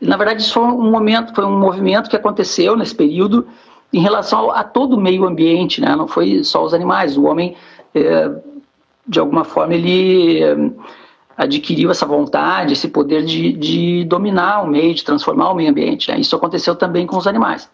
E, 0.01 0.05
na 0.05 0.17
verdade, 0.17 0.41
isso 0.41 0.53
foi 0.53 0.63
um 0.63 0.91
momento, 0.91 1.33
foi 1.33 1.45
um 1.45 1.57
movimento 1.57 2.09
que 2.09 2.15
aconteceu 2.17 2.75
nesse 2.75 2.93
período 2.93 3.47
em 3.93 4.01
relação 4.01 4.51
a 4.51 4.65
todo 4.65 4.97
o 4.97 5.01
meio 5.01 5.25
ambiente, 5.25 5.79
né? 5.79 5.95
não 5.95 6.09
foi 6.09 6.43
só 6.43 6.61
os 6.65 6.73
animais. 6.73 7.17
O 7.17 7.23
homem, 7.23 7.55
eh, 7.93 8.31
de 9.07 9.17
alguma 9.17 9.45
forma, 9.45 9.75
ele 9.75 10.41
adquiriu 11.37 11.89
essa 11.89 12.05
vontade, 12.05 12.73
esse 12.73 12.89
poder 12.89 13.23
de, 13.23 13.53
de 13.53 14.03
dominar 14.03 14.63
o 14.63 14.67
meio, 14.67 14.93
de 14.93 15.05
transformar 15.05 15.51
o 15.51 15.55
meio 15.55 15.69
ambiente. 15.69 16.11
Né? 16.11 16.19
Isso 16.19 16.35
aconteceu 16.35 16.75
também 16.75 17.07
com 17.07 17.15
os 17.15 17.27
animais. 17.27 17.69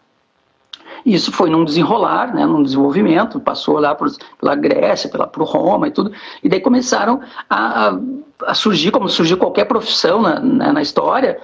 Isso 1.05 1.31
foi 1.31 1.49
num 1.49 1.65
desenrolar, 1.65 2.33
né, 2.33 2.45
num 2.45 2.63
desenvolvimento, 2.63 3.39
passou 3.39 3.79
lá 3.79 3.95
por, 3.95 4.09
pela 4.39 4.55
Grécia, 4.55 5.09
pela, 5.09 5.27
por 5.27 5.43
Roma 5.43 5.87
e 5.87 5.91
tudo, 5.91 6.11
e 6.43 6.49
daí 6.49 6.59
começaram 6.59 7.21
a, 7.49 7.97
a 8.45 8.53
surgir, 8.53 8.91
como 8.91 9.09
surgiu 9.09 9.37
qualquer 9.37 9.65
profissão 9.65 10.21
na, 10.21 10.39
na, 10.39 10.73
na 10.73 10.81
história, 10.81 11.39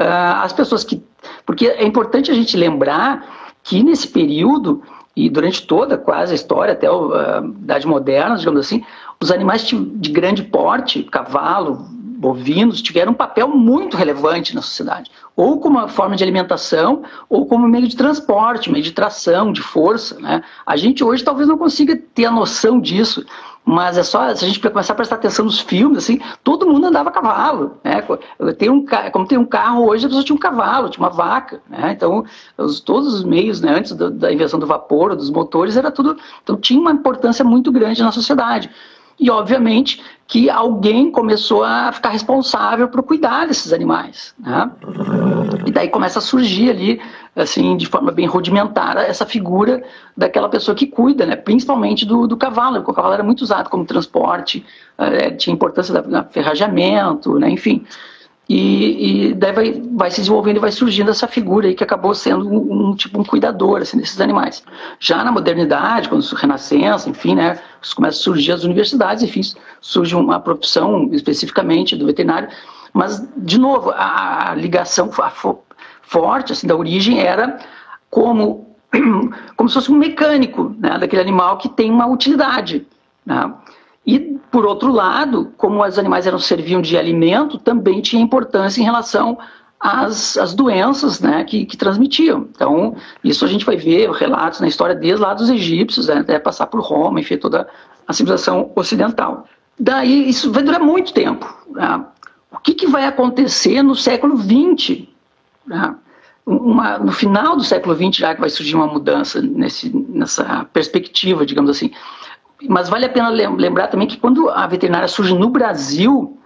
uh, 0.00 0.42
as 0.42 0.52
pessoas 0.52 0.84
que. 0.84 1.02
Porque 1.44 1.66
é 1.66 1.84
importante 1.84 2.30
a 2.30 2.34
gente 2.34 2.56
lembrar 2.56 3.24
que 3.62 3.82
nesse 3.82 4.08
período, 4.08 4.82
e 5.14 5.28
durante 5.28 5.66
toda 5.66 5.96
quase 5.96 6.32
a 6.32 6.34
história, 6.34 6.72
até 6.72 6.86
a 6.86 7.42
Idade 7.62 7.86
Moderna, 7.86 8.36
digamos 8.36 8.60
assim, 8.60 8.84
os 9.20 9.30
animais 9.30 9.62
de 9.64 10.10
grande 10.10 10.42
porte, 10.42 11.02
cavalo, 11.04 11.86
bovinos, 12.16 12.82
tiveram 12.82 13.12
um 13.12 13.14
papel 13.14 13.48
muito 13.48 13.96
relevante 13.96 14.54
na 14.54 14.62
sociedade, 14.62 15.10
ou 15.34 15.60
como 15.60 15.78
uma 15.78 15.88
forma 15.88 16.16
de 16.16 16.24
alimentação, 16.24 17.02
ou 17.28 17.46
como 17.46 17.68
meio 17.68 17.86
de 17.86 17.96
transporte, 17.96 18.70
meio 18.70 18.82
de 18.82 18.92
tração, 18.92 19.52
de 19.52 19.60
força. 19.60 20.18
Né? 20.18 20.42
A 20.64 20.76
gente 20.76 21.04
hoje 21.04 21.22
talvez 21.22 21.46
não 21.46 21.58
consiga 21.58 21.96
ter 21.96 22.24
a 22.24 22.30
noção 22.30 22.80
disso, 22.80 23.24
mas 23.68 23.98
é 23.98 24.04
só 24.04 24.32
se 24.32 24.44
a 24.44 24.48
gente 24.48 24.60
começar 24.60 24.92
a 24.92 24.96
prestar 24.96 25.16
atenção 25.16 25.44
nos 25.44 25.58
filmes, 25.58 25.98
assim, 25.98 26.20
todo 26.44 26.68
mundo 26.68 26.86
andava 26.86 27.08
a 27.08 27.12
cavalo, 27.12 27.78
né? 27.82 28.00
Tem 28.56 28.70
um, 28.70 28.86
como 29.10 29.26
tem 29.26 29.36
um 29.36 29.44
carro 29.44 29.88
hoje, 29.88 30.06
a 30.06 30.08
pessoa 30.08 30.24
tinha 30.24 30.36
um 30.36 30.38
cavalo, 30.38 30.88
tinha 30.88 31.04
uma 31.04 31.12
vaca, 31.12 31.60
né? 31.68 31.90
Então, 31.90 32.24
os, 32.56 32.78
todos 32.78 33.12
os 33.12 33.24
meios, 33.24 33.60
né, 33.60 33.74
antes 33.74 33.90
do, 33.90 34.08
da 34.08 34.32
invenção 34.32 34.60
do 34.60 34.68
vapor, 34.68 35.16
dos 35.16 35.30
motores, 35.30 35.76
era 35.76 35.90
tudo, 35.90 36.16
então 36.44 36.56
tinha 36.56 36.80
uma 36.80 36.92
importância 36.92 37.44
muito 37.44 37.72
grande 37.72 38.04
na 38.04 38.12
sociedade. 38.12 38.70
E, 39.18 39.30
obviamente, 39.30 40.02
que 40.26 40.50
alguém 40.50 41.10
começou 41.10 41.62
a 41.62 41.92
ficar 41.92 42.10
responsável 42.10 42.88
por 42.88 43.02
cuidar 43.02 43.46
desses 43.46 43.72
animais. 43.72 44.34
Né? 44.38 44.70
E 45.64 45.70
daí 45.70 45.88
começa 45.88 46.18
a 46.18 46.22
surgir 46.22 46.70
ali, 46.70 47.00
assim, 47.34 47.76
de 47.76 47.86
forma 47.86 48.10
bem 48.10 48.26
rudimentar, 48.26 48.96
essa 48.98 49.24
figura 49.24 49.84
daquela 50.16 50.48
pessoa 50.48 50.74
que 50.74 50.86
cuida, 50.86 51.24
né? 51.24 51.36
principalmente 51.36 52.04
do, 52.04 52.26
do 52.26 52.36
cavalo, 52.36 52.76
porque 52.76 52.90
o 52.90 52.94
cavalo 52.94 53.14
era 53.14 53.22
muito 53.22 53.42
usado 53.42 53.70
como 53.70 53.84
transporte, 53.84 54.66
é, 54.98 55.30
tinha 55.30 55.54
importância 55.54 56.02
do 56.02 56.24
ferrajamento, 56.30 57.38
né? 57.38 57.48
enfim. 57.48 57.84
E, 58.48 59.30
e 59.30 59.34
daí 59.34 59.52
vai, 59.52 59.82
vai, 59.92 60.10
se 60.10 60.20
desenvolvendo 60.20 60.58
e 60.58 60.60
vai 60.60 60.70
surgindo 60.70 61.10
essa 61.10 61.26
figura 61.26 61.66
aí 61.66 61.74
que 61.74 61.82
acabou 61.82 62.14
sendo 62.14 62.48
um, 62.48 62.90
um, 62.90 62.94
tipo 62.94 63.20
um 63.20 63.24
cuidador 63.24 63.82
assim, 63.82 63.98
desses 63.98 64.20
animais. 64.20 64.62
Já 65.00 65.24
na 65.24 65.32
modernidade, 65.32 66.08
quando 66.08 66.22
renascença, 66.34 67.10
enfim, 67.10 67.34
né, 67.34 67.58
começam 67.96 68.20
a 68.20 68.22
surgir 68.22 68.52
as 68.52 68.62
universidades, 68.62 69.24
enfim, 69.24 69.40
surge 69.80 70.14
uma 70.14 70.38
profissão 70.38 71.08
especificamente 71.12 71.96
do 71.96 72.06
veterinário, 72.06 72.48
mas 72.92 73.26
de 73.36 73.58
novo 73.58 73.90
a, 73.90 74.52
a 74.52 74.54
ligação 74.54 75.10
a 75.18 75.32
forte 76.02 76.52
assim 76.52 76.68
da 76.68 76.76
origem 76.76 77.18
era 77.20 77.58
como 78.08 78.76
como 79.56 79.68
se 79.68 79.74
fosse 79.74 79.90
um 79.90 79.96
mecânico 79.96 80.74
né, 80.78 80.96
daquele 80.98 81.22
animal 81.22 81.58
que 81.58 81.68
tem 81.68 81.90
uma 81.90 82.06
utilidade. 82.06 82.86
Né? 83.24 83.52
E, 84.06 84.18
por 84.50 84.64
outro 84.64 84.92
lado, 84.92 85.52
como 85.56 85.84
os 85.84 85.98
animais 85.98 86.26
eram 86.26 86.38
serviam 86.38 86.80
de 86.80 86.96
alimento, 86.96 87.58
também 87.58 88.00
tinha 88.00 88.22
importância 88.22 88.80
em 88.80 88.84
relação 88.84 89.36
às, 89.80 90.36
às 90.36 90.54
doenças 90.54 91.20
né, 91.20 91.44
que, 91.44 91.66
que, 91.66 91.76
transmitiam. 91.76 92.48
Então, 92.50 92.96
isso 93.24 93.44
a 93.44 93.48
gente 93.48 93.64
vai 93.64 93.76
ver 93.76 94.10
relatos 94.10 94.60
na 94.60 94.68
história 94.68 94.94
desde 94.94 95.20
lá 95.20 95.34
dos 95.34 95.50
egípcios, 95.50 96.06
né, 96.06 96.18
até 96.18 96.38
passar 96.38 96.66
por 96.66 96.80
Roma, 96.80 97.20
enfim, 97.20 97.36
toda 97.36 97.68
a 98.06 98.12
civilização 98.12 98.70
ocidental. 98.76 99.46
Daí, 99.78 100.28
isso 100.28 100.52
vai 100.52 100.62
durar 100.62 100.80
muito 100.80 101.12
tempo. 101.12 101.52
Né? 101.70 102.04
O 102.52 102.58
que, 102.58 102.74
que, 102.74 102.86
vai 102.86 103.04
acontecer 103.06 103.82
no 103.82 103.94
século 103.94 104.36
XX? 104.38 105.02
Né? 105.66 105.94
Uma, 106.46 106.98
no 106.98 107.12
final 107.12 107.56
do 107.56 107.64
século 107.64 107.94
XX 107.94 108.16
já 108.16 108.34
que 108.34 108.40
vai 108.40 108.48
surgir 108.48 108.76
uma 108.76 108.86
mudança 108.86 109.42
nesse, 109.42 109.90
nessa 110.08 110.64
perspectiva, 110.72 111.44
digamos 111.44 111.70
assim. 111.70 111.90
Mas 112.68 112.88
vale 112.88 113.04
a 113.04 113.08
pena 113.08 113.28
lembrar 113.28 113.88
também 113.88 114.08
que 114.08 114.16
quando 114.16 114.48
a 114.48 114.66
veterinária 114.66 115.08
surge 115.08 115.34
no 115.34 115.50
Brasil, 115.50 116.38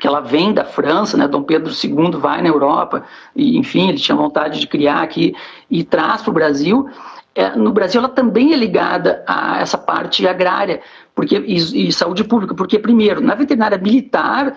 que 0.00 0.06
ela 0.06 0.20
vem 0.20 0.52
da 0.52 0.64
França, 0.64 1.16
né? 1.16 1.28
Dom 1.28 1.42
Pedro 1.42 1.72
II 1.72 2.18
vai 2.18 2.40
na 2.40 2.48
Europa, 2.48 3.04
e 3.36 3.58
enfim, 3.58 3.88
ele 3.88 3.98
tinha 3.98 4.16
vontade 4.16 4.60
de 4.60 4.66
criar 4.66 5.02
aqui 5.02 5.34
e 5.70 5.84
traz 5.84 6.22
para 6.22 6.30
o 6.30 6.34
Brasil. 6.34 6.88
É, 7.34 7.54
no 7.56 7.72
Brasil, 7.72 8.00
ela 8.00 8.08
também 8.08 8.52
é 8.52 8.56
ligada 8.56 9.22
a 9.26 9.60
essa 9.60 9.78
parte 9.78 10.26
agrária 10.26 10.80
porque, 11.14 11.36
e, 11.36 11.88
e 11.88 11.92
saúde 11.92 12.22
pública, 12.22 12.54
porque, 12.54 12.78
primeiro, 12.78 13.20
na 13.20 13.34
veterinária 13.34 13.76
militar, 13.76 14.56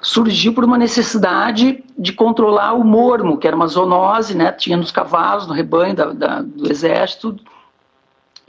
surgiu 0.00 0.54
por 0.54 0.64
uma 0.64 0.78
necessidade 0.78 1.84
de 1.98 2.12
controlar 2.14 2.72
o 2.72 2.82
mormo, 2.82 3.36
que 3.36 3.46
era 3.46 3.54
uma 3.54 3.66
zoonose, 3.66 4.34
né? 4.34 4.50
Tinha 4.52 4.78
nos 4.78 4.90
cavalos, 4.90 5.46
no 5.46 5.52
rebanho 5.52 5.94
da, 5.94 6.06
da, 6.06 6.40
do 6.40 6.70
exército, 6.70 7.36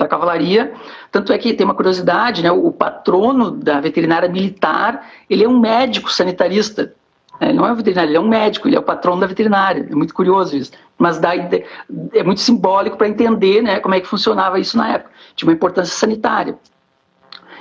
da 0.02 0.08
cavalaria. 0.08 0.74
Tanto 1.12 1.32
é 1.32 1.38
que 1.38 1.54
tem 1.54 1.66
uma 1.66 1.74
curiosidade, 1.74 2.44
né? 2.44 2.52
O 2.52 2.72
patrono 2.72 3.52
da 3.52 3.80
veterinária 3.80 4.28
militar, 4.28 5.08
ele 5.30 5.44
é 5.44 5.48
um 5.48 5.60
médico 5.60 6.12
sanitarista. 6.12 6.94
É, 7.40 7.50
ele 7.50 7.58
não 7.58 7.66
é 7.66 7.72
um 7.72 7.76
veterinário, 7.76 8.10
ele 8.10 8.18
é 8.18 8.20
um 8.20 8.28
médico, 8.28 8.68
ele 8.68 8.76
é 8.76 8.80
o 8.80 8.84
patrono 8.84 9.22
da 9.22 9.28
veterinária. 9.28 9.88
É 9.90 9.96
muito 9.96 10.14
curioso 10.14 10.56
isso. 10.56 10.72
Mas 10.98 11.18
dá, 11.18 11.34
é 11.36 12.24
muito 12.24 12.42
simbólico 12.42 12.98
para 12.98 13.08
entender 13.08 13.62
né, 13.62 13.80
como 13.80 13.96
é 13.96 14.00
que 14.00 14.08
funcionava 14.08 14.60
isso 14.60 14.78
na 14.78 14.90
época. 14.94 15.12
Tinha 15.36 15.50
uma 15.50 15.56
importância 15.56 15.96
sanitária. 15.96 16.58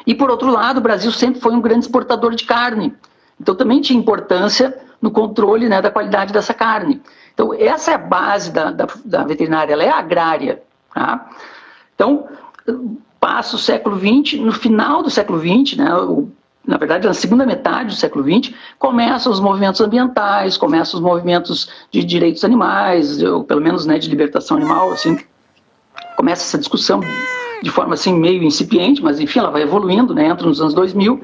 E, 0.06 0.14
por 0.14 0.30
outro 0.30 0.50
lado, 0.50 0.78
o 0.78 0.82
Brasil 0.82 1.10
sempre 1.12 1.40
foi 1.40 1.52
um 1.52 1.60
grande 1.60 1.86
exportador 1.86 2.34
de 2.34 2.44
carne. 2.44 2.94
Então, 3.40 3.54
também 3.54 3.80
tinha 3.80 3.98
importância 3.98 4.78
no 5.00 5.10
controle 5.10 5.68
né, 5.68 5.80
da 5.80 5.90
qualidade 5.90 6.32
dessa 6.32 6.52
carne. 6.52 7.00
Então, 7.32 7.54
essa 7.54 7.92
é 7.92 7.94
a 7.94 7.98
base 7.98 8.50
da, 8.50 8.70
da, 8.70 8.86
da 9.04 9.24
veterinária, 9.24 9.72
ela 9.72 9.84
é 9.84 9.90
agrária. 9.90 10.62
Tá? 10.94 11.26
Então, 12.00 12.24
passa 13.20 13.56
o 13.56 13.58
século 13.58 13.98
XX, 13.98 14.40
no 14.40 14.52
final 14.52 15.02
do 15.02 15.10
século 15.10 15.38
XX, 15.38 15.76
né, 15.76 15.86
na 16.66 16.78
verdade, 16.78 17.06
na 17.06 17.12
segunda 17.12 17.44
metade 17.44 17.88
do 17.88 17.94
século 17.94 18.24
XX, 18.24 18.54
começam 18.78 19.30
os 19.30 19.38
movimentos 19.38 19.82
ambientais, 19.82 20.56
começam 20.56 20.98
os 20.98 21.04
movimentos 21.04 21.68
de 21.90 22.02
direitos 22.02 22.42
animais, 22.42 23.22
ou 23.22 23.44
pelo 23.44 23.60
menos 23.60 23.84
né, 23.84 23.98
de 23.98 24.08
libertação 24.08 24.56
animal, 24.56 24.90
assim, 24.92 25.18
começa 26.16 26.42
essa 26.42 26.56
discussão 26.56 27.00
de 27.62 27.70
forma 27.70 27.92
assim 27.92 28.14
meio 28.14 28.42
incipiente, 28.42 29.02
mas 29.02 29.20
enfim, 29.20 29.40
ela 29.40 29.50
vai 29.50 29.62
evoluindo, 29.62 30.14
né, 30.14 30.26
entra 30.26 30.46
nos 30.46 30.58
anos 30.62 30.72
2000, 30.72 31.20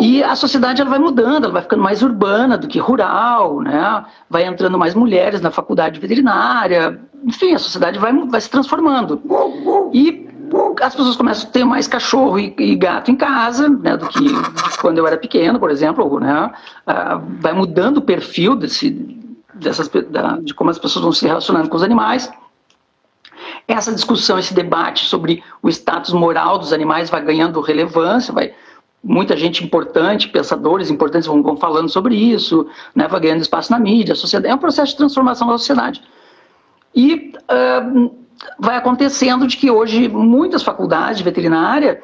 e 0.00 0.22
a 0.22 0.34
sociedade 0.34 0.80
ela 0.80 0.90
vai 0.90 0.98
mudando, 0.98 1.44
ela 1.44 1.52
vai 1.52 1.62
ficando 1.62 1.82
mais 1.82 2.02
urbana 2.02 2.58
do 2.58 2.68
que 2.68 2.78
rural, 2.78 3.60
né, 3.60 4.04
vai 4.28 4.44
entrando 4.44 4.78
mais 4.78 4.94
mulheres 4.94 5.40
na 5.40 5.50
faculdade 5.50 6.00
veterinária, 6.00 7.00
enfim, 7.24 7.54
a 7.54 7.58
sociedade 7.58 7.98
vai, 7.98 8.12
vai 8.26 8.40
se 8.40 8.50
transformando. 8.50 9.20
E 9.92 10.26
as 10.80 10.94
pessoas 10.94 11.16
começam 11.16 11.48
a 11.48 11.52
ter 11.52 11.64
mais 11.64 11.88
cachorro 11.88 12.38
e, 12.38 12.54
e 12.58 12.76
gato 12.76 13.10
em 13.10 13.16
casa, 13.16 13.68
né, 13.68 13.96
do 13.96 14.08
que 14.08 14.24
quando 14.80 14.98
eu 14.98 15.06
era 15.06 15.16
pequeno, 15.16 15.58
por 15.58 15.70
exemplo, 15.70 16.20
né, 16.20 16.52
uh, 16.86 17.22
vai 17.40 17.52
mudando 17.52 17.98
o 17.98 18.02
perfil 18.02 18.54
desse, 18.54 18.90
dessas, 19.54 19.88
da, 19.88 20.38
de 20.38 20.54
como 20.54 20.70
as 20.70 20.78
pessoas 20.78 21.02
vão 21.02 21.12
se 21.12 21.26
relacionando 21.26 21.68
com 21.68 21.76
os 21.76 21.82
animais. 21.82 22.30
Essa 23.66 23.92
discussão, 23.92 24.38
esse 24.38 24.54
debate 24.54 25.06
sobre 25.06 25.42
o 25.60 25.68
status 25.68 26.12
moral 26.12 26.58
dos 26.58 26.72
animais 26.72 27.10
vai 27.10 27.24
ganhando 27.24 27.60
relevância, 27.60 28.32
vai, 28.32 28.54
muita 29.06 29.36
gente 29.36 29.64
importante, 29.64 30.28
pensadores 30.28 30.90
importantes 30.90 31.28
vão, 31.28 31.42
vão 31.42 31.56
falando 31.56 31.88
sobre 31.88 32.16
isso, 32.16 32.66
né, 32.94 33.06
vai 33.06 33.20
ganhando 33.20 33.40
espaço 33.40 33.70
na 33.70 33.78
mídia, 33.78 34.14
sociedade, 34.14 34.52
é 34.52 34.54
um 34.54 34.58
processo 34.58 34.92
de 34.92 34.98
transformação 34.98 35.46
da 35.46 35.56
sociedade. 35.56 36.02
E 36.94 37.32
uh, 37.50 38.10
vai 38.58 38.76
acontecendo 38.76 39.46
de 39.46 39.56
que 39.56 39.70
hoje 39.70 40.08
muitas 40.08 40.62
faculdades 40.62 41.18
de 41.18 41.24
veterinária 41.24 42.02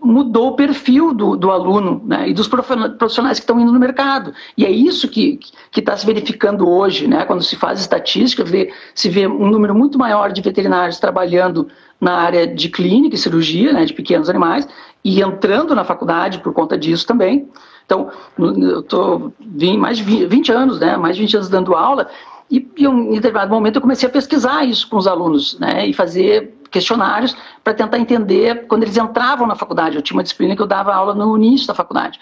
mudou 0.00 0.48
o 0.48 0.56
perfil 0.56 1.12
do, 1.12 1.36
do 1.36 1.50
aluno 1.50 2.00
né, 2.04 2.28
e 2.28 2.34
dos 2.34 2.48
profissionais 2.48 3.38
que 3.38 3.42
estão 3.42 3.58
indo 3.58 3.72
no 3.72 3.78
mercado. 3.78 4.32
E 4.56 4.64
é 4.64 4.70
isso 4.70 5.08
que 5.08 5.40
está 5.76 5.96
se 5.96 6.06
verificando 6.06 6.68
hoje, 6.68 7.08
né, 7.08 7.24
quando 7.24 7.42
se 7.42 7.56
faz 7.56 7.80
estatística, 7.80 8.44
vê, 8.44 8.72
se 8.94 9.08
vê 9.08 9.26
um 9.26 9.50
número 9.50 9.74
muito 9.74 9.98
maior 9.98 10.32
de 10.32 10.40
veterinários 10.40 10.98
trabalhando 10.98 11.68
na 12.00 12.14
área 12.14 12.46
de 12.46 12.68
clínica 12.68 13.16
e 13.16 13.18
cirurgia, 13.18 13.72
né, 13.72 13.84
de 13.84 13.92
pequenos 13.92 14.30
animais, 14.30 14.68
e 15.04 15.20
entrando 15.20 15.74
na 15.74 15.84
faculdade 15.84 16.38
por 16.38 16.52
conta 16.54 16.78
disso 16.78 17.06
também. 17.06 17.48
Então, 17.84 18.10
eu 18.38 18.80
estou 18.80 19.32
mais 19.78 19.98
de 19.98 20.26
20 20.26 20.50
anos, 20.50 20.80
né, 20.80 20.96
mais 20.96 21.16
de 21.16 21.22
20 21.22 21.36
anos 21.36 21.48
dando 21.50 21.74
aula, 21.74 22.08
e, 22.50 22.66
em 22.78 23.12
determinado 23.12 23.50
momento 23.50 23.76
eu 23.76 23.82
comecei 23.82 24.08
a 24.08 24.12
pesquisar 24.12 24.64
isso 24.64 24.88
com 24.88 24.96
os 24.96 25.06
alunos, 25.06 25.58
né, 25.58 25.86
e 25.86 25.92
fazer 25.92 26.54
questionários 26.70 27.36
para 27.62 27.74
tentar 27.74 27.98
entender 27.98 28.66
quando 28.66 28.82
eles 28.82 28.96
entravam 28.96 29.46
na 29.46 29.54
faculdade. 29.54 29.96
Eu 29.96 30.02
tinha 30.02 30.16
uma 30.16 30.22
disciplina 30.22 30.56
que 30.56 30.62
eu 30.62 30.66
dava 30.66 30.94
aula 30.94 31.14
no 31.14 31.36
início 31.36 31.66
da 31.66 31.74
faculdade. 31.74 32.18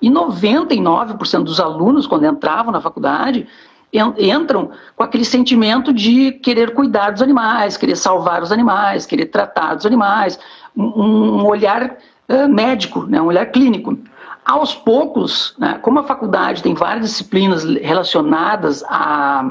E 0.00 0.10
99% 0.10 1.44
dos 1.44 1.60
alunos, 1.60 2.06
quando 2.06 2.26
entravam 2.26 2.72
na 2.72 2.80
faculdade, 2.80 3.46
entram 4.18 4.70
com 4.96 5.02
aquele 5.04 5.24
sentimento 5.24 5.92
de 5.92 6.32
querer 6.32 6.74
cuidar 6.74 7.10
dos 7.10 7.22
animais, 7.22 7.76
querer 7.76 7.96
salvar 7.96 8.42
os 8.42 8.50
animais, 8.50 9.06
querer 9.06 9.26
tratar 9.26 9.76
dos 9.76 9.86
animais, 9.86 10.38
um 10.76 11.46
olhar 11.46 11.96
médico, 12.48 13.04
né, 13.06 13.20
um 13.20 13.26
olhar 13.26 13.46
clínico. 13.46 13.98
Aos 14.44 14.74
poucos, 14.74 15.54
né, 15.58 15.78
como 15.80 15.98
a 15.98 16.04
faculdade 16.04 16.62
tem 16.62 16.74
várias 16.74 17.08
disciplinas 17.08 17.64
relacionadas 17.64 18.84
a 18.86 19.44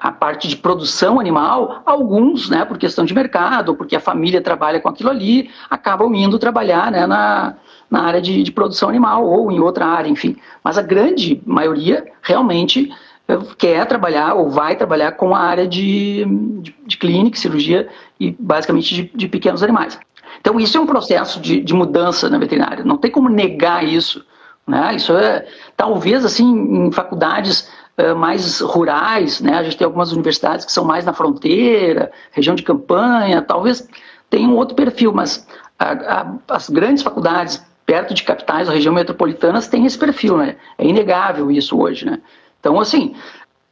a 0.00 0.10
parte 0.10 0.48
de 0.48 0.56
produção 0.56 1.20
animal, 1.20 1.82
alguns, 1.84 2.48
né, 2.48 2.64
por 2.64 2.78
questão 2.78 3.04
de 3.04 3.12
mercado, 3.12 3.74
porque 3.74 3.94
a 3.94 4.00
família 4.00 4.40
trabalha 4.40 4.80
com 4.80 4.88
aquilo 4.88 5.10
ali, 5.10 5.50
acabam 5.68 6.14
indo 6.14 6.38
trabalhar 6.38 6.90
né, 6.90 7.06
na, 7.06 7.54
na 7.90 8.02
área 8.04 8.20
de, 8.20 8.42
de 8.42 8.50
produção 8.50 8.88
animal 8.88 9.26
ou 9.26 9.52
em 9.52 9.60
outra 9.60 9.84
área, 9.84 10.08
enfim. 10.08 10.36
Mas 10.64 10.78
a 10.78 10.82
grande 10.82 11.42
maioria 11.44 12.06
realmente 12.22 12.90
eh, 13.28 13.38
quer 13.58 13.84
trabalhar 13.84 14.34
ou 14.34 14.48
vai 14.48 14.74
trabalhar 14.74 15.12
com 15.12 15.34
a 15.34 15.40
área 15.40 15.68
de, 15.68 16.24
de, 16.62 16.74
de 16.86 16.96
clínica, 16.96 17.38
cirurgia 17.38 17.86
e 18.18 18.34
basicamente 18.38 18.94
de, 18.94 19.10
de, 19.14 19.28
pequenos 19.28 19.62
animais. 19.62 19.98
Então 20.40 20.58
isso 20.58 20.76
é 20.76 20.80
um 20.80 20.86
processo 20.86 21.40
de, 21.40 21.60
de 21.60 21.74
mudança 21.74 22.28
na 22.28 22.38
veterinária, 22.38 22.84
não 22.84 22.96
tem 22.96 23.10
como 23.10 23.28
negar 23.28 23.84
isso. 23.84 24.24
Né? 24.66 24.94
Isso 24.94 25.16
é, 25.16 25.46
talvez 25.76 26.24
assim, 26.24 26.46
em 26.46 26.92
faculdades 26.92 27.70
uh, 27.98 28.14
mais 28.16 28.60
rurais, 28.60 29.40
né? 29.40 29.54
a 29.54 29.62
gente 29.62 29.76
tem 29.76 29.84
algumas 29.84 30.12
universidades 30.12 30.64
que 30.64 30.72
são 30.72 30.84
mais 30.84 31.04
na 31.04 31.12
fronteira, 31.12 32.10
região 32.30 32.54
de 32.54 32.62
campanha, 32.62 33.42
talvez 33.42 33.86
tenha 34.28 34.48
um 34.48 34.56
outro 34.56 34.74
perfil, 34.74 35.12
mas 35.12 35.46
a, 35.78 35.92
a, 35.92 36.34
as 36.48 36.70
grandes 36.70 37.02
faculdades 37.02 37.64
perto 37.84 38.14
de 38.14 38.22
capitais 38.22 38.68
ou 38.68 38.74
região 38.74 38.94
metropolitanas 38.94 39.66
têm 39.66 39.84
esse 39.84 39.98
perfil, 39.98 40.36
né? 40.36 40.54
É 40.78 40.86
inegável 40.86 41.50
isso 41.50 41.76
hoje, 41.76 42.06
né? 42.06 42.20
Então, 42.60 42.78
assim, 42.78 43.16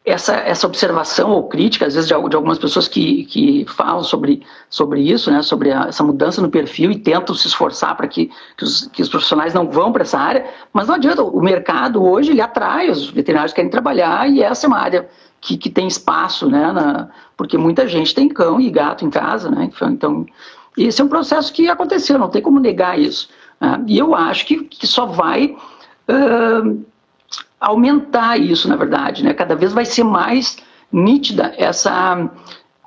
essa, 0.04 0.34
essa 0.36 0.66
observação 0.66 1.30
ou 1.30 1.48
crítica, 1.48 1.86
às 1.86 1.94
vezes, 1.94 2.08
de, 2.08 2.28
de 2.28 2.36
algumas 2.36 2.58
pessoas 2.58 2.88
que, 2.88 3.24
que 3.24 3.66
falam 3.68 4.02
sobre, 4.02 4.42
sobre 4.70 5.00
isso, 5.00 5.30
né, 5.30 5.42
sobre 5.42 5.70
a, 5.70 5.86
essa 5.88 6.02
mudança 6.02 6.40
no 6.40 6.50
perfil 6.50 6.90
e 6.90 6.98
tentam 6.98 7.34
se 7.34 7.46
esforçar 7.46 7.96
para 7.96 8.08
que, 8.08 8.30
que 8.56 8.64
os, 8.64 8.86
que, 8.86 9.02
os, 9.02 9.08
profissionais 9.08 9.52
não 9.52 9.68
vão 9.70 9.92
para 9.92 10.02
essa 10.02 10.18
área, 10.18 10.46
mas 10.72 10.88
não 10.88 10.94
adianta, 10.94 11.22
o 11.22 11.40
mercado 11.42 12.02
hoje 12.02 12.30
ele 12.30 12.40
atrai, 12.40 12.90
os 12.90 13.10
veterinários 13.10 13.52
querem 13.52 13.70
trabalhar 13.70 14.28
e 14.30 14.42
essa 14.42 14.66
é 14.66 14.68
uma 14.68 14.78
área 14.78 15.08
que, 15.40 15.56
que 15.56 15.68
tem 15.68 15.86
espaço, 15.86 16.48
né, 16.48 16.72
na, 16.72 17.08
porque 17.36 17.58
muita 17.58 17.86
gente 17.86 18.14
tem 18.14 18.28
cão 18.28 18.60
e 18.60 18.70
gato 18.70 19.04
em 19.04 19.10
casa, 19.10 19.50
né, 19.50 19.70
então, 19.70 19.90
então 19.90 20.26
esse 20.76 21.00
é 21.00 21.04
um 21.04 21.08
processo 21.08 21.52
que 21.52 21.68
aconteceu, 21.68 22.18
não 22.18 22.30
tem 22.30 22.40
como 22.40 22.60
negar 22.60 22.98
isso. 22.98 23.28
Né, 23.60 23.84
e 23.86 23.98
eu 23.98 24.14
acho 24.14 24.46
que, 24.46 24.64
que 24.64 24.86
só 24.86 25.06
vai... 25.06 25.56
Uh, 26.08 26.86
aumentar 27.60 28.38
isso, 28.38 28.68
na 28.68 28.76
verdade, 28.76 29.24
né? 29.24 29.34
Cada 29.34 29.54
vez 29.54 29.72
vai 29.72 29.84
ser 29.84 30.04
mais 30.04 30.58
nítida 30.92 31.54
essa 31.56 32.30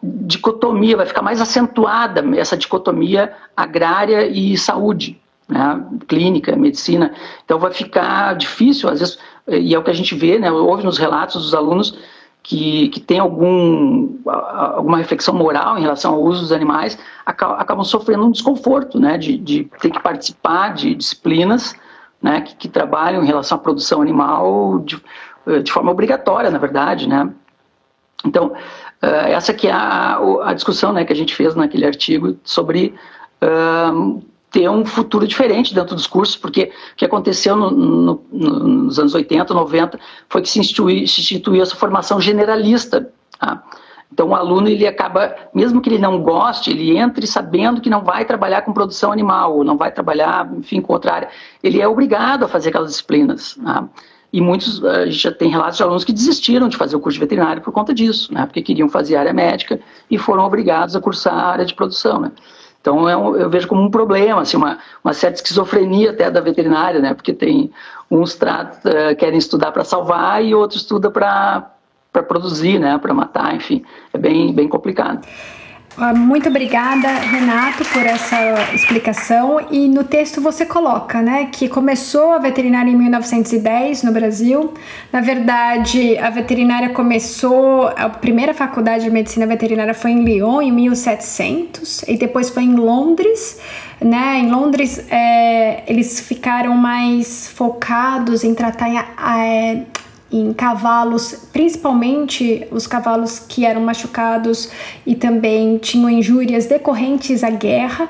dicotomia, 0.03 0.97
vai 0.97 1.05
ficar 1.05 1.21
mais 1.21 1.39
acentuada 1.39 2.23
essa 2.37 2.57
dicotomia 2.57 3.33
agrária 3.55 4.25
e 4.25 4.57
saúde, 4.57 5.21
né? 5.47 5.83
clínica, 6.07 6.55
medicina. 6.55 7.13
Então 7.45 7.59
vai 7.59 7.71
ficar 7.71 8.35
difícil, 8.35 8.89
às 8.89 8.99
vezes, 8.99 9.19
e 9.47 9.75
é 9.75 9.79
o 9.79 9.83
que 9.83 9.91
a 9.91 9.95
gente 9.95 10.15
vê, 10.15 10.39
né? 10.39 10.51
Ouve 10.51 10.83
nos 10.83 10.97
relatos 10.97 11.43
dos 11.43 11.53
alunos 11.53 11.97
que, 12.41 12.89
que 12.89 12.99
tem 12.99 13.19
algum, 13.19 14.17
alguma 14.25 14.97
reflexão 14.97 15.35
moral 15.35 15.77
em 15.77 15.81
relação 15.81 16.15
ao 16.15 16.23
uso 16.23 16.41
dos 16.41 16.51
animais, 16.51 16.97
acabam 17.25 17.83
sofrendo 17.83 18.25
um 18.25 18.31
desconforto, 18.31 18.99
né? 18.99 19.17
De, 19.17 19.37
de 19.37 19.69
ter 19.79 19.91
que 19.91 20.01
participar 20.01 20.73
de 20.73 20.95
disciplinas 20.95 21.75
né, 22.21 22.41
que, 22.41 22.55
que, 22.55 22.69
trabalham 22.69 23.23
em 23.23 23.27
relação 23.27 23.57
à 23.57 23.61
produção 23.61 24.01
animal 24.01 24.79
de, 24.79 25.01
eh, 25.47 25.59
de 25.59 25.71
forma 25.71 25.91
obrigatória, 25.91 26.51
na 26.51 26.59
verdade, 26.59 27.07
né. 27.07 27.29
Então, 28.23 28.47
uh, 28.47 29.27
essa 29.27 29.51
que 29.51 29.67
é 29.67 29.71
a, 29.71 30.19
a, 30.43 30.53
discussão 30.53 30.93
né, 30.93 31.03
que 31.03 31.11
a 31.11 31.15
gente 31.15 31.33
fez 31.33 31.55
naquele 31.55 31.85
artigo 31.85 32.37
sobre 32.43 32.93
ter 34.51 34.69
um 34.69 34.85
futuro 34.85 35.25
diferente 35.25 35.73
dentro 35.73 35.95
dos 35.95 36.05
cursos, 36.05 36.35
porque 36.35 36.71
o 36.93 36.95
que 36.97 37.05
aconteceu 37.05 37.55
no, 37.55 37.71
no, 37.71 38.23
nos 38.31 38.99
anos 38.99 39.15
80, 39.15 39.53
90, 39.53 39.99
foi 40.29 40.41
que 40.41 40.49
se 40.49 40.59
instituiu, 40.59 41.07
se 41.07 41.21
instituiu 41.21 41.63
essa 41.63 41.75
formação 41.75 42.19
generalista, 42.19 43.09
tá? 43.39 43.63
Então, 44.11 44.29
o 44.29 44.35
aluno, 44.35 44.67
ele 44.67 44.85
acaba, 44.85 45.33
mesmo 45.53 45.79
que 45.79 45.89
ele 45.89 45.97
não 45.97 46.21
goste, 46.21 46.69
ele 46.69 46.97
entre 46.97 47.25
sabendo 47.25 47.79
que 47.79 47.89
não 47.89 48.03
vai 48.03 48.25
trabalhar 48.25 48.61
com 48.63 48.73
produção 48.73 49.11
animal, 49.11 49.63
não 49.63 49.77
vai 49.77 49.91
trabalhar, 49.91 50.51
enfim, 50.57 50.81
com 50.81 50.91
outra 50.91 51.13
área. 51.13 51.29
Ele 51.63 51.81
é 51.81 51.87
obrigado 51.87 52.43
a 52.43 52.47
fazer 52.47 52.69
aquelas 52.69 52.89
disciplinas. 52.89 53.55
Né? 53.55 53.87
E 54.33 54.41
muitos, 54.41 54.83
a 54.83 55.05
gente 55.05 55.17
já 55.17 55.31
tem 55.31 55.49
relatos 55.49 55.77
de 55.77 55.83
alunos 55.83 56.03
que 56.03 56.11
desistiram 56.11 56.67
de 56.67 56.75
fazer 56.75 56.95
o 56.95 56.99
curso 56.99 57.15
de 57.15 57.21
veterinário 57.21 57.61
por 57.61 57.71
conta 57.71 57.93
disso, 57.93 58.33
né? 58.33 58.45
porque 58.45 58.61
queriam 58.61 58.89
fazer 58.89 59.15
área 59.15 59.33
médica 59.33 59.79
e 60.09 60.17
foram 60.17 60.43
obrigados 60.43 60.93
a 60.95 61.01
cursar 61.01 61.33
a 61.33 61.47
área 61.47 61.65
de 61.65 61.73
produção. 61.73 62.19
Né? 62.19 62.31
Então, 62.81 63.07
é 63.07 63.15
um, 63.15 63.37
eu 63.37 63.49
vejo 63.49 63.67
como 63.67 63.81
um 63.81 63.89
problema, 63.89 64.41
assim, 64.41 64.57
uma, 64.57 64.77
uma 65.01 65.13
certa 65.13 65.37
esquizofrenia 65.37 66.11
até 66.11 66.29
da 66.29 66.41
veterinária, 66.41 66.99
né? 66.99 67.13
porque 67.13 67.31
tem 67.31 67.71
uns 68.09 68.35
trata, 68.35 69.15
querem 69.15 69.39
estudar 69.39 69.71
para 69.71 69.85
salvar 69.85 70.43
e 70.43 70.53
outros 70.53 70.81
estudam 70.81 71.11
para 71.11 71.71
para 72.11 72.23
produzir, 72.23 72.79
né, 72.79 72.97
para 72.97 73.13
matar, 73.13 73.55
enfim, 73.55 73.83
é 74.13 74.17
bem, 74.17 74.53
bem 74.53 74.67
complicado. 74.67 75.25
Ah, 75.97 76.13
muito 76.13 76.47
obrigada, 76.47 77.07
Renato, 77.09 77.83
por 77.89 78.05
essa 78.05 78.37
explicação. 78.73 79.59
E 79.69 79.89
no 79.89 80.05
texto 80.05 80.39
você 80.39 80.65
coloca, 80.65 81.21
né, 81.21 81.49
que 81.51 81.67
começou 81.67 82.31
a 82.31 82.37
veterinária 82.37 82.89
em 82.89 82.95
1910 82.95 84.03
no 84.03 84.13
Brasil. 84.13 84.73
Na 85.11 85.19
verdade, 85.19 86.17
a 86.17 86.29
veterinária 86.29 86.89
começou, 86.89 87.87
a 87.87 88.07
primeira 88.07 88.53
faculdade 88.53 89.03
de 89.03 89.11
medicina 89.11 89.45
veterinária 89.45 89.93
foi 89.93 90.11
em 90.11 90.23
Lyon 90.23 90.61
em 90.61 90.71
1700 90.71 92.03
e 92.03 92.17
depois 92.17 92.49
foi 92.49 92.63
em 92.63 92.75
Londres. 92.75 93.59
Né? 93.99 94.39
Em 94.39 94.49
Londres, 94.49 95.05
é, 95.11 95.83
eles 95.91 96.21
ficaram 96.21 96.75
mais 96.75 97.49
focados 97.49 98.45
em 98.45 98.55
tratar 98.55 98.89
é, 98.89 99.83
em 100.31 100.53
cavalos, 100.53 101.47
principalmente 101.51 102.67
os 102.71 102.87
cavalos 102.87 103.39
que 103.39 103.65
eram 103.65 103.81
machucados 103.81 104.71
e 105.05 105.15
também 105.15 105.77
tinham 105.77 106.09
injúrias 106.09 106.65
decorrentes 106.65 107.43
à 107.43 107.49
guerra. 107.49 108.07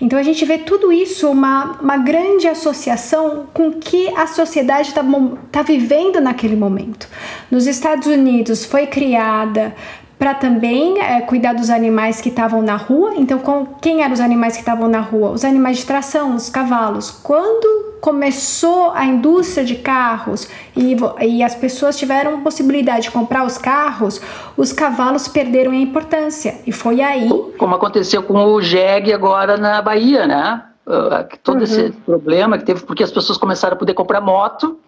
Então 0.00 0.18
a 0.18 0.22
gente 0.22 0.44
vê 0.44 0.58
tudo 0.58 0.92
isso, 0.92 1.28
uma, 1.28 1.78
uma 1.80 1.96
grande 1.96 2.46
associação 2.46 3.46
com 3.52 3.68
o 3.68 3.72
que 3.74 4.08
a 4.14 4.26
sociedade 4.26 4.88
está 4.88 5.04
tá 5.50 5.62
vivendo 5.62 6.20
naquele 6.20 6.54
momento. 6.54 7.08
Nos 7.50 7.66
Estados 7.66 8.06
Unidos 8.06 8.64
foi 8.64 8.86
criada 8.86 9.74
para 10.18 10.34
também 10.34 11.00
é, 11.00 11.20
cuidar 11.20 11.52
dos 11.52 11.70
animais 11.70 12.20
que 12.20 12.28
estavam 12.28 12.60
na 12.60 12.76
rua. 12.76 13.12
Então, 13.16 13.38
com, 13.38 13.66
quem 13.80 14.02
eram 14.02 14.12
os 14.12 14.20
animais 14.20 14.54
que 14.54 14.60
estavam 14.60 14.88
na 14.88 15.00
rua? 15.00 15.30
Os 15.30 15.44
animais 15.44 15.78
de 15.78 15.86
tração, 15.86 16.34
os 16.34 16.50
cavalos. 16.50 17.10
Quando 17.10 17.88
começou 18.00 18.90
a 18.92 19.04
indústria 19.04 19.64
de 19.64 19.76
carros 19.76 20.48
e, 20.76 20.96
e 21.20 21.42
as 21.42 21.54
pessoas 21.54 21.96
tiveram 21.96 22.42
possibilidade 22.42 23.02
de 23.02 23.10
comprar 23.10 23.44
os 23.44 23.58
carros, 23.58 24.20
os 24.56 24.72
cavalos 24.72 25.28
perderam 25.28 25.72
a 25.72 25.76
importância. 25.76 26.56
E 26.66 26.72
foi 26.72 27.00
aí. 27.00 27.28
Como 27.56 27.74
aconteceu 27.74 28.22
com 28.22 28.44
o 28.44 28.60
Jeg 28.60 29.12
agora 29.12 29.56
na 29.56 29.80
Bahia, 29.80 30.26
né? 30.26 30.64
Uh, 30.86 31.38
todo 31.42 31.58
uhum. 31.58 31.64
esse 31.64 31.90
problema 31.90 32.56
que 32.56 32.64
teve, 32.64 32.82
porque 32.82 33.02
as 33.02 33.10
pessoas 33.12 33.36
começaram 33.36 33.74
a 33.74 33.78
poder 33.78 33.92
comprar 33.94 34.20
moto 34.20 34.78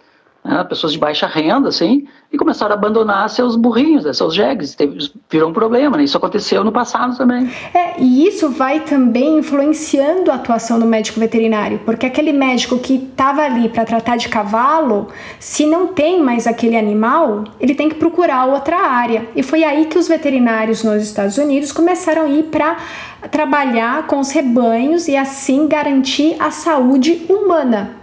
né, 0.45 0.65
pessoas 0.65 0.93
de 0.93 0.99
baixa 0.99 1.27
renda, 1.27 1.69
assim, 1.69 2.07
e 2.33 2.39
começaram 2.39 2.75
a 2.75 2.79
abandonar 2.79 3.29
seus 3.29 3.57
burrinhos, 3.57 4.05
né, 4.05 4.13
seus 4.13 4.35
jegues, 4.35 4.75
teve, 4.75 5.11
virou 5.29 5.51
um 5.51 5.53
problema, 5.53 5.97
né? 5.97 6.05
Isso 6.05 6.17
aconteceu 6.17 6.65
no 6.65 6.73
passado 6.73 7.17
também. 7.17 7.51
É, 7.75 8.01
e 8.01 8.27
isso 8.27 8.49
vai 8.51 8.81
também 8.81 9.39
influenciando 9.39 10.31
a 10.31 10.37
atuação 10.37 10.79
do 10.79 10.87
médico 10.87 11.21
veterinário, 11.21 11.81
porque 11.85 12.07
aquele 12.07 12.33
médico 12.33 12.79
que 12.79 12.95
estava 12.95 13.43
ali 13.43 13.69
para 13.69 13.85
tratar 13.85 14.17
de 14.17 14.29
cavalo, 14.29 15.09
se 15.39 15.67
não 15.67 15.89
tem 15.89 16.23
mais 16.23 16.47
aquele 16.47 16.77
animal, 16.77 17.45
ele 17.61 17.75
tem 17.75 17.89
que 17.89 17.97
procurar 17.97 18.47
outra 18.47 18.79
área. 18.79 19.29
E 19.37 19.43
foi 19.43 19.63
aí 19.63 19.87
que 19.87 19.99
os 19.99 20.09
veterinários 20.09 20.83
nos 20.83 21.03
Estados 21.03 21.37
Unidos 21.37 21.71
começaram 21.71 22.23
a 22.23 22.29
ir 22.29 22.45
para 22.45 22.77
trabalhar 23.31 24.07
com 24.07 24.21
os 24.21 24.31
rebanhos 24.31 25.07
e 25.07 25.17
assim 25.17 25.69
garantir 25.69 26.37
a 26.39 26.51
saúde 26.51 27.27
humana 27.29 28.00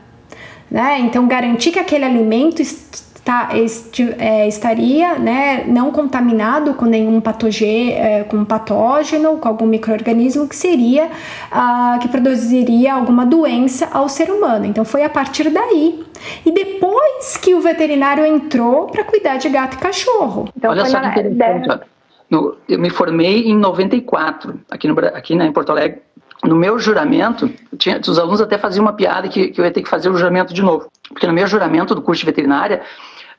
né? 0.69 0.99
Então, 0.99 1.27
garantir 1.27 1.71
que 1.71 1.79
aquele 1.79 2.03
alimento 2.05 2.61
está, 2.61 3.49
este, 3.53 4.15
é, 4.17 4.47
estaria 4.47 5.17
né, 5.19 5.65
não 5.67 5.91
contaminado 5.91 6.73
com 6.73 6.85
nenhum 6.85 7.19
patogê, 7.19 7.91
é, 7.91 8.23
com 8.23 8.43
patógeno, 8.45 9.37
com 9.37 9.47
algum 9.47 9.65
microorganismo 9.65 10.47
que 10.47 10.55
seria 10.55 11.09
ah, 11.51 11.99
que 12.01 12.07
produziria 12.07 12.93
alguma 12.93 13.25
doença 13.25 13.89
ao 13.91 14.07
ser 14.07 14.29
humano. 14.29 14.65
Então, 14.65 14.85
foi 14.85 15.03
a 15.03 15.09
partir 15.09 15.49
daí. 15.49 16.03
E 16.45 16.51
depois 16.51 17.37
que 17.37 17.53
o 17.53 17.61
veterinário 17.61 18.25
entrou 18.25 18.87
para 18.87 19.03
cuidar 19.03 19.37
de 19.37 19.49
gato 19.49 19.75
e 19.75 19.77
cachorro. 19.77 20.49
Então, 20.55 20.71
Olha 20.71 20.85
só 20.85 20.99
que 20.99 21.07
interessante. 21.07 21.81
eu 22.29 22.79
me 22.79 22.89
formei 22.89 23.43
em 23.43 23.55
94 23.55 24.59
aqui, 24.69 24.87
no, 24.87 24.99
aqui 24.99 25.35
né, 25.35 25.47
em 25.47 25.51
Porto 25.51 25.71
Alegre 25.71 26.01
no 26.43 26.55
meu 26.55 26.77
juramento, 26.77 27.51
tinha, 27.77 27.99
os 27.99 28.19
alunos 28.19 28.41
até 28.41 28.57
faziam 28.57 28.85
uma 28.85 28.93
piada 28.93 29.27
que, 29.27 29.49
que 29.49 29.59
eu 29.59 29.65
ia 29.65 29.71
ter 29.71 29.81
que 29.81 29.89
fazer 29.89 30.09
o 30.09 30.17
juramento 30.17 30.53
de 30.53 30.61
novo. 30.61 30.87
Porque 31.09 31.27
no 31.27 31.33
meu 31.33 31.47
juramento 31.47 31.95
do 31.95 32.01
curso 32.01 32.19
de 32.19 32.25
veterinária, 32.25 32.81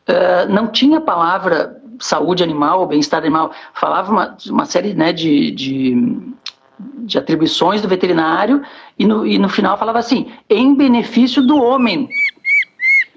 uh, 0.08 0.52
não 0.52 0.68
tinha 0.68 0.98
a 0.98 1.02
palavra 1.02 1.80
saúde 2.00 2.42
animal, 2.42 2.86
bem-estar 2.86 3.20
animal. 3.20 3.52
Falava 3.74 4.10
uma, 4.10 4.36
uma 4.48 4.66
série 4.66 4.94
né, 4.94 5.12
de, 5.12 5.50
de 5.50 6.34
de 6.78 7.18
atribuições 7.18 7.82
do 7.82 7.88
veterinário 7.88 8.62
e 8.98 9.06
no, 9.06 9.26
e 9.26 9.38
no 9.38 9.48
final 9.48 9.76
falava 9.76 9.98
assim, 9.98 10.30
em 10.48 10.74
benefício 10.74 11.42
do 11.42 11.56
homem. 11.56 12.08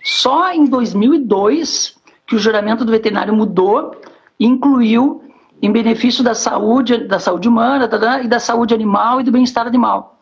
Só 0.04 0.52
em 0.52 0.66
2002 0.66 1.96
que 2.26 2.36
o 2.36 2.40
juramento 2.40 2.84
do 2.84 2.92
veterinário 2.92 3.36
mudou 3.36 3.96
incluiu 4.40 5.24
em 5.62 5.72
benefício 5.72 6.24
da 6.24 6.34
saúde, 6.34 7.06
da 7.06 7.20
saúde 7.20 7.48
humana 7.48 7.88
e 8.24 8.28
da 8.28 8.40
saúde 8.40 8.74
animal 8.74 9.22
e 9.22 9.24
do 9.24 9.32
bem-estar 9.32 9.68
animal. 9.68 10.18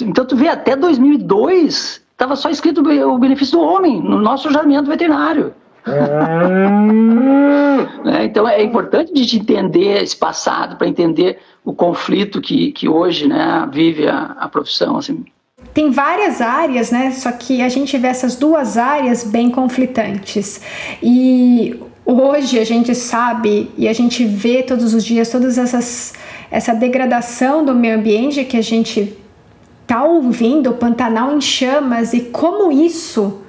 Então 0.00 0.24
tu 0.24 0.36
vê, 0.36 0.48
até 0.48 0.74
2002 0.74 2.02
estava 2.10 2.34
só 2.34 2.50
escrito 2.50 2.80
o 2.80 3.18
benefício 3.18 3.58
do 3.58 3.64
homem 3.64 4.02
no 4.02 4.18
nosso 4.18 4.50
juramento 4.50 4.88
veterinário. 4.88 5.54
né? 8.04 8.24
Então 8.24 8.48
é 8.48 8.62
importante 8.62 9.12
a 9.12 9.16
gente 9.16 9.38
entender 9.38 10.02
esse 10.02 10.16
passado 10.16 10.76
para 10.76 10.88
entender 10.88 11.38
o 11.64 11.72
conflito 11.72 12.40
que, 12.40 12.72
que 12.72 12.88
hoje 12.88 13.28
né, 13.28 13.68
vive 13.72 14.08
a, 14.08 14.34
a 14.38 14.48
profissão. 14.48 14.96
Assim. 14.96 15.24
Tem 15.72 15.90
várias 15.90 16.40
áreas, 16.40 16.90
né? 16.90 17.12
Só 17.12 17.30
que 17.32 17.62
a 17.62 17.68
gente 17.68 17.96
vê 17.98 18.08
essas 18.08 18.36
duas 18.36 18.76
áreas 18.76 19.24
bem 19.24 19.50
conflitantes. 19.50 20.60
E 21.02 21.78
hoje 22.06 22.58
a 22.58 22.64
gente 22.64 22.94
sabe 22.94 23.70
e 23.76 23.88
a 23.88 23.92
gente 23.92 24.24
vê 24.24 24.62
todos 24.62 24.94
os 24.94 25.04
dias 25.04 25.28
todas 25.28 25.58
essas 25.58 26.14
essa 26.50 26.72
degradação 26.72 27.64
do 27.64 27.74
meio 27.74 27.96
ambiente 27.96 28.44
que 28.44 28.56
a 28.56 28.62
gente 28.62 29.16
tá 29.86 30.04
ouvindo, 30.04 30.70
o 30.70 30.74
Pantanal 30.74 31.36
em 31.36 31.40
chamas 31.40 32.12
e 32.12 32.20
como 32.20 32.72
isso 32.72 33.42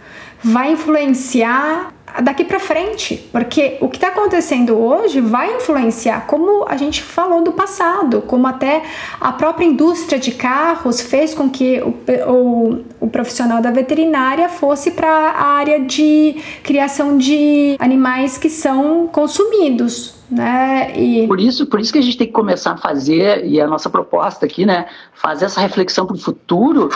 vai 0.43 0.73
influenciar 0.73 1.93
daqui 2.21 2.43
para 2.43 2.59
frente, 2.59 3.27
porque 3.31 3.77
o 3.81 3.89
que 3.89 3.97
está 3.97 4.07
acontecendo 4.07 4.77
hoje 4.77 5.21
vai 5.21 5.55
influenciar, 5.55 6.25
como 6.25 6.65
a 6.67 6.77
gente 6.77 7.03
falou 7.03 7.43
do 7.43 7.51
passado, 7.51 8.21
como 8.21 8.47
até 8.47 8.83
a 9.19 9.31
própria 9.31 9.65
indústria 9.65 10.17
de 10.17 10.31
carros 10.31 11.01
fez 11.01 11.33
com 11.33 11.49
que 11.49 11.81
o, 11.81 11.93
o, 12.31 12.85
o 13.01 13.09
profissional 13.09 13.61
da 13.61 13.71
veterinária 13.71 14.49
fosse 14.49 14.91
para 14.91 15.09
a 15.09 15.45
área 15.45 15.79
de 15.79 16.35
criação 16.63 17.17
de 17.17 17.75
animais 17.79 18.37
que 18.37 18.49
são 18.49 19.07
consumidos 19.07 20.16
né? 20.29 20.97
E... 20.97 21.27
Por 21.27 21.39
isso, 21.39 21.65
por 21.65 21.79
isso 21.79 21.91
que 21.91 21.99
a 21.99 22.01
gente 22.01 22.17
tem 22.17 22.27
que 22.27 22.33
começar 22.33 22.73
a 22.73 22.77
fazer 22.77 23.45
e 23.45 23.59
a 23.61 23.67
nossa 23.67 23.89
proposta 23.89 24.45
aqui, 24.45 24.65
né, 24.65 24.87
fazer 25.13 25.45
essa 25.45 25.61
reflexão 25.61 26.05
para 26.05 26.15
o 26.15 26.19
futuro, 26.19 26.89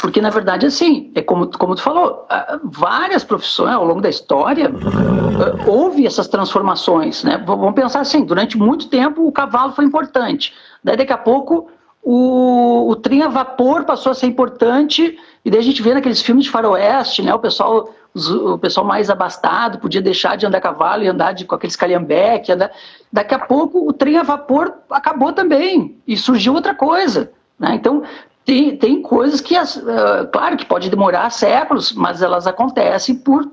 porque 0.00 0.20
na 0.20 0.30
verdade 0.30 0.66
assim, 0.66 1.10
é 1.14 1.22
como 1.22 1.46
como 1.58 1.74
tu 1.74 1.82
falou, 1.82 2.26
várias 2.64 3.24
profissões 3.24 3.74
ao 3.74 3.84
longo 3.84 4.00
da 4.00 4.08
história 4.08 4.70
ah, 4.70 5.70
houve 5.70 6.06
essas 6.06 6.28
transformações, 6.28 7.24
né? 7.24 7.42
Vamos 7.46 7.74
pensar 7.74 8.00
assim, 8.00 8.24
durante 8.24 8.56
muito 8.58 8.88
tempo 8.88 9.26
o 9.26 9.32
cavalo 9.32 9.72
foi 9.72 9.84
importante, 9.84 10.52
daí 10.84 10.96
daqui 10.96 11.12
a 11.12 11.18
pouco 11.18 11.68
o, 12.08 12.88
o 12.88 12.94
trem 12.94 13.24
a 13.24 13.28
vapor 13.28 13.84
passou 13.84 14.12
a 14.12 14.14
ser 14.14 14.26
importante 14.26 15.18
e 15.44 15.50
daí 15.50 15.58
a 15.58 15.62
gente 15.62 15.82
vê 15.82 15.92
naqueles 15.92 16.22
filmes 16.22 16.44
de 16.44 16.52
faroeste, 16.52 17.20
né, 17.20 17.34
o 17.34 17.38
pessoal 17.40 17.92
o 18.14 18.56
pessoal 18.56 18.86
mais 18.86 19.10
abastado 19.10 19.78
podia 19.78 20.00
deixar 20.00 20.36
de 20.36 20.46
andar 20.46 20.58
a 20.58 20.60
cavalo 20.60 21.02
e 21.02 21.08
andar 21.08 21.32
de, 21.32 21.44
com 21.44 21.54
aqueles 21.54 21.76
calhambeque. 21.76 22.50
Andar... 22.50 22.70
Daqui 23.12 23.34
a 23.34 23.38
pouco 23.38 23.86
o 23.86 23.92
trem 23.92 24.16
a 24.16 24.22
vapor 24.22 24.72
acabou 24.88 25.34
também 25.34 25.98
e 26.06 26.16
surgiu 26.16 26.54
outra 26.54 26.74
coisa. 26.74 27.30
Né? 27.58 27.74
Então, 27.74 28.04
tem, 28.42 28.74
tem 28.76 29.02
coisas 29.02 29.42
que, 29.42 29.54
uh, 29.54 30.26
claro 30.32 30.56
que 30.56 30.64
pode 30.64 30.88
demorar 30.88 31.28
séculos, 31.28 31.92
mas 31.92 32.22
elas 32.22 32.46
acontecem 32.46 33.16
por, 33.16 33.50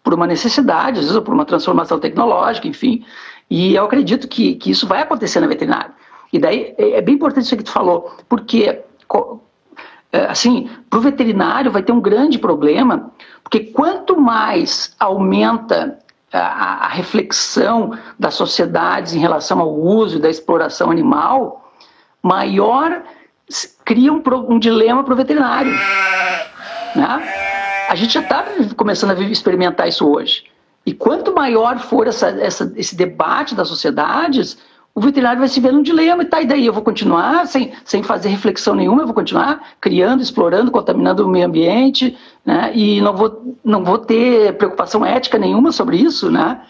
por 0.00 0.14
uma 0.14 0.28
necessidade, 0.28 1.00
às 1.00 1.06
vezes 1.06 1.20
por 1.20 1.34
uma 1.34 1.44
transformação 1.44 1.98
tecnológica, 1.98 2.68
enfim. 2.68 3.04
E 3.50 3.74
eu 3.74 3.84
acredito 3.84 4.28
que, 4.28 4.54
que 4.54 4.70
isso 4.70 4.86
vai 4.86 5.02
acontecer 5.02 5.40
na 5.40 5.48
veterinária. 5.48 5.90
E 6.34 6.38
daí 6.40 6.74
é, 6.76 6.98
é 6.98 7.00
bem 7.00 7.14
importante 7.14 7.44
isso 7.44 7.56
que 7.56 7.62
tu 7.62 7.70
falou, 7.70 8.12
porque 8.28 8.82
é, 10.12 10.26
assim, 10.26 10.68
para 10.90 10.98
o 10.98 11.02
veterinário 11.02 11.70
vai 11.70 11.80
ter 11.80 11.92
um 11.92 12.00
grande 12.00 12.40
problema, 12.40 13.12
porque 13.40 13.60
quanto 13.60 14.20
mais 14.20 14.96
aumenta 14.98 15.96
a, 16.32 16.86
a 16.86 16.88
reflexão 16.88 17.96
das 18.18 18.34
sociedades 18.34 19.14
em 19.14 19.20
relação 19.20 19.60
ao 19.60 19.72
uso 19.72 20.16
e 20.16 20.20
da 20.20 20.28
exploração 20.28 20.90
animal, 20.90 21.72
maior 22.20 23.04
cria 23.84 24.12
um, 24.12 24.20
um 24.48 24.58
dilema 24.58 25.04
para 25.04 25.14
o 25.14 25.16
veterinário. 25.16 25.70
Né? 26.96 27.86
A 27.88 27.94
gente 27.94 28.14
já 28.14 28.20
está 28.22 28.44
começando 28.76 29.12
a 29.12 29.20
experimentar 29.22 29.86
isso 29.86 30.04
hoje. 30.04 30.46
E 30.84 30.92
quanto 30.92 31.32
maior 31.32 31.78
for 31.78 32.08
essa, 32.08 32.28
essa, 32.30 32.72
esse 32.76 32.96
debate 32.96 33.54
das 33.54 33.68
sociedades, 33.68 34.58
o 34.94 35.00
veterinário 35.00 35.40
vai 35.40 35.48
se 35.48 35.58
ver 35.58 35.72
num 35.72 35.82
dilema, 35.82 36.22
e 36.22 36.26
tá, 36.26 36.40
e 36.40 36.46
daí? 36.46 36.66
Eu 36.66 36.72
vou 36.72 36.82
continuar 36.82 37.46
sem, 37.46 37.72
sem 37.84 38.02
fazer 38.02 38.28
reflexão 38.28 38.76
nenhuma, 38.76 39.02
eu 39.02 39.06
vou 39.06 39.14
continuar 39.14 39.60
criando, 39.80 40.22
explorando, 40.22 40.70
contaminando 40.70 41.26
o 41.26 41.28
meio 41.28 41.46
ambiente, 41.46 42.16
né, 42.46 42.70
e 42.74 43.00
não 43.00 43.16
vou, 43.16 43.56
não 43.64 43.82
vou 43.82 43.98
ter 43.98 44.56
preocupação 44.56 45.04
ética 45.04 45.36
nenhuma 45.36 45.72
sobre 45.72 45.96
isso, 45.96 46.30
né, 46.30 46.60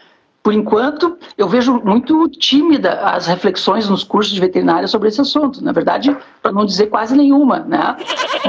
por 0.45 0.53
enquanto, 0.53 1.17
eu 1.39 1.49
vejo 1.49 1.81
muito 1.83 2.29
tímida 2.29 3.01
as 3.01 3.27
reflexões 3.27 3.89
nos 3.89 4.05
cursos 4.05 4.35
de 4.35 4.39
veterinária 4.39 4.87
sobre 4.87 5.09
esse 5.09 5.19
assunto. 5.19 5.65
Na 5.65 5.73
verdade, 5.73 6.15
para 6.43 6.53
não 6.53 6.67
dizer 6.67 6.89
quase 6.89 7.17
nenhuma, 7.17 7.61
né? 7.61 7.97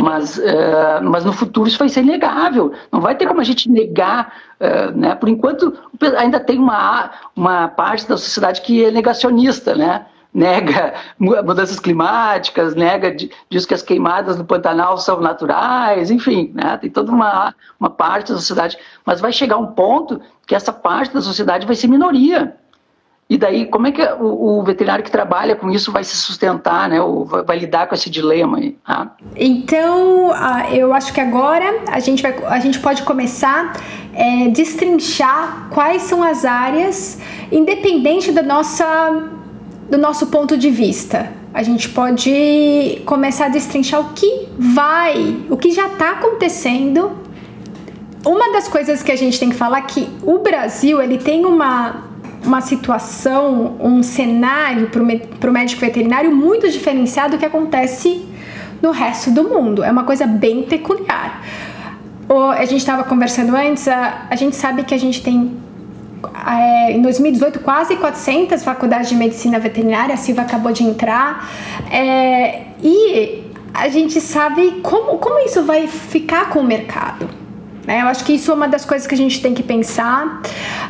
Mas, 0.04 0.38
uh, 0.38 1.02
mas 1.02 1.24
no 1.24 1.32
futuro 1.32 1.70
isso 1.70 1.80
vai 1.80 1.88
ser 1.88 2.02
inegável. 2.02 2.74
Não 2.92 3.00
vai 3.00 3.16
ter 3.16 3.26
como 3.26 3.40
a 3.40 3.46
gente 3.46 3.72
negar, 3.72 4.34
uh, 4.60 4.92
né? 4.92 5.16
Por 5.16 5.30
enquanto, 5.30 5.74
ainda 6.18 6.38
tem 6.38 6.60
uma, 6.60 7.12
uma 7.34 7.70
parte 7.70 8.06
da 8.10 8.18
sociedade 8.18 8.60
que 8.60 8.84
é 8.84 8.92
negacionista, 8.92 9.74
né? 9.74 10.06
nega 10.36 10.96
mudanças 11.18 11.80
climáticas, 11.80 12.76
nega, 12.76 13.16
diz 13.50 13.66
que 13.66 13.74
as 13.74 13.82
queimadas 13.82 14.38
no 14.38 14.44
Pantanal 14.44 14.98
são 14.98 15.22
naturais, 15.22 16.12
enfim, 16.12 16.52
né? 16.54 16.76
tem 16.76 16.90
toda 16.90 17.10
uma, 17.10 17.56
uma 17.80 17.90
parte 17.90 18.34
da 18.34 18.38
sociedade. 18.38 18.78
Mas 19.06 19.22
vai 19.22 19.32
chegar 19.32 19.56
um 19.56 19.68
ponto 19.68 20.20
que 20.46 20.56
essa 20.56 20.72
parte 20.72 21.14
da 21.14 21.22
sociedade 21.22 21.66
vai 21.66 21.76
ser 21.76 21.88
minoria. 21.88 22.56
E 23.28 23.38
daí, 23.38 23.66
como 23.66 23.88
é 23.88 23.92
que 23.92 24.04
o, 24.04 24.60
o 24.60 24.64
veterinário 24.64 25.04
que 25.04 25.10
trabalha 25.10 25.56
com 25.56 25.72
isso 25.72 25.92
vai 25.92 26.04
se 26.04 26.16
sustentar, 26.16 26.88
né? 26.88 27.02
Ou 27.02 27.26
vai, 27.26 27.44
vai 27.44 27.58
lidar 27.58 27.88
com 27.88 27.96
esse 27.96 28.08
dilema 28.08 28.60
aí? 28.60 28.78
Tá? 28.86 29.16
Então, 29.36 30.32
eu 30.72 30.94
acho 30.94 31.12
que 31.12 31.20
agora 31.20 31.82
a 31.88 32.00
gente, 32.00 32.22
vai, 32.22 32.36
a 32.46 32.60
gente 32.60 32.80
pode 32.80 33.02
começar 33.02 33.74
a 34.14 34.20
é, 34.20 34.48
destrinchar 34.50 35.70
quais 35.72 36.04
são 36.04 36.22
as 36.22 36.46
áreas, 36.46 37.20
independente 37.52 38.32
da 38.32 38.44
nossa 38.44 38.86
do 39.90 39.98
nosso 39.98 40.28
ponto 40.28 40.58
de 40.58 40.70
vista. 40.70 41.32
A 41.54 41.64
gente 41.64 41.90
pode 41.90 43.02
começar 43.06 43.46
a 43.46 43.50
destrinchar 43.50 44.02
o 44.02 44.14
que 44.14 44.50
vai, 44.58 45.38
o 45.50 45.56
que 45.56 45.72
já 45.72 45.88
está 45.88 46.12
acontecendo. 46.12 47.25
Uma 48.26 48.52
das 48.52 48.68
coisas 48.68 49.04
que 49.04 49.12
a 49.12 49.16
gente 49.16 49.40
tem 49.40 49.50
que 49.50 49.56
falar 49.56 49.78
é 49.78 49.82
que 49.84 50.10
o 50.24 50.40
Brasil 50.40 51.00
ele 51.00 51.20
tem 51.20 51.46
uma, 51.46 52.06
uma 52.44 52.60
situação, 52.60 53.78
um 53.80 54.02
cenário 54.02 54.90
para 54.90 55.50
o 55.50 55.54
médico 55.54 55.80
veterinário 55.80 56.36
muito 56.36 56.68
diferenciado 56.70 57.36
do 57.36 57.40
que 57.40 57.46
acontece 57.46 58.28
no 58.82 58.90
resto 58.90 59.30
do 59.30 59.44
mundo. 59.44 59.84
É 59.84 59.92
uma 59.92 60.04
coisa 60.04 60.26
bem 60.26 60.64
peculiar. 60.64 61.44
a 62.58 62.66
gente 62.66 62.80
estava 62.80 63.04
conversando 63.04 63.56
antes, 63.56 63.88
a, 63.88 64.26
a 64.28 64.36
gente 64.36 64.56
sabe 64.56 64.84
que 64.84 64.96
a 64.96 65.00
gente 65.00 65.22
tem 65.22 65.56
é, 66.48 66.94
em 66.94 67.02
2018 67.04 67.60
quase 67.60 67.96
400 67.96 68.64
faculdades 68.64 69.10
de 69.10 69.16
medicina 69.16 69.60
veterinária, 69.60 70.16
a 70.16 70.18
Silva 70.18 70.42
acabou 70.42 70.72
de 70.72 70.84
entrar, 70.84 71.48
é, 71.92 72.64
e 72.82 73.44
a 73.72 73.88
gente 73.88 74.20
sabe 74.20 74.80
como, 74.82 75.20
como 75.20 75.38
isso 75.46 75.62
vai 75.64 75.88
ficar 75.88 76.50
com 76.50 76.60
o 76.60 76.64
mercado. 76.64 77.45
Né? 77.86 78.02
Eu 78.02 78.08
acho 78.08 78.24
que 78.24 78.34
isso 78.34 78.52
é 78.52 78.54
uma 78.54 78.68
das 78.68 78.86
coisas 78.86 79.08
que 79.08 79.14
a 79.14 79.18
gente 79.18 79.42
tem 79.42 79.54
que 79.54 79.64
pensar. 79.64 80.42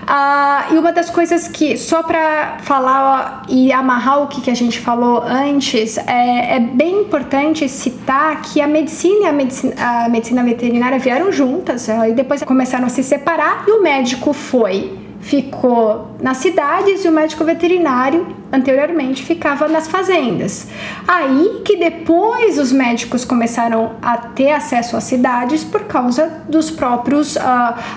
Uh, 0.03 0.73
e 0.73 0.77
uma 0.77 0.91
das 0.91 1.09
coisas 1.09 1.47
que, 1.47 1.77
só 1.77 2.03
para 2.03 2.57
falar 2.59 3.43
e 3.49 3.71
amarrar 3.71 4.23
o 4.23 4.27
que, 4.27 4.41
que 4.41 4.51
a 4.51 4.55
gente 4.55 4.79
falou 4.79 5.21
antes, 5.23 5.97
é, 5.97 6.55
é 6.55 6.59
bem 6.59 7.01
importante 7.01 7.67
citar 7.67 8.41
que 8.41 8.61
a 8.61 8.67
medicina 8.67 9.25
e 9.25 9.27
a 9.27 9.33
medicina, 9.33 9.75
a 9.77 10.09
medicina 10.09 10.43
veterinária 10.43 10.99
vieram 10.99 11.31
juntas, 11.31 11.87
e 11.87 12.13
depois 12.13 12.43
começaram 12.43 12.85
a 12.85 12.89
se 12.89 13.03
separar, 13.03 13.65
e 13.67 13.71
o 13.71 13.81
médico 13.81 14.33
foi 14.33 15.05
ficou 15.25 16.14
nas 16.25 16.37
cidades 16.37 17.05
e 17.05 17.07
o 17.07 17.11
médico 17.11 17.43
veterinário 17.43 18.25
anteriormente 18.51 19.23
ficava 19.23 19.67
nas 19.67 19.87
fazendas. 19.87 20.67
Aí 21.07 21.61
que 21.63 21.77
depois 21.77 22.57
os 22.57 22.71
médicos 22.71 23.23
começaram 23.23 23.91
a 24.01 24.17
ter 24.17 24.51
acesso 24.51 24.97
às 24.97 25.03
cidades 25.03 25.63
por 25.63 25.83
causa 25.83 26.43
dos 26.49 26.71
próprios 26.71 27.35
uh, 27.35 27.39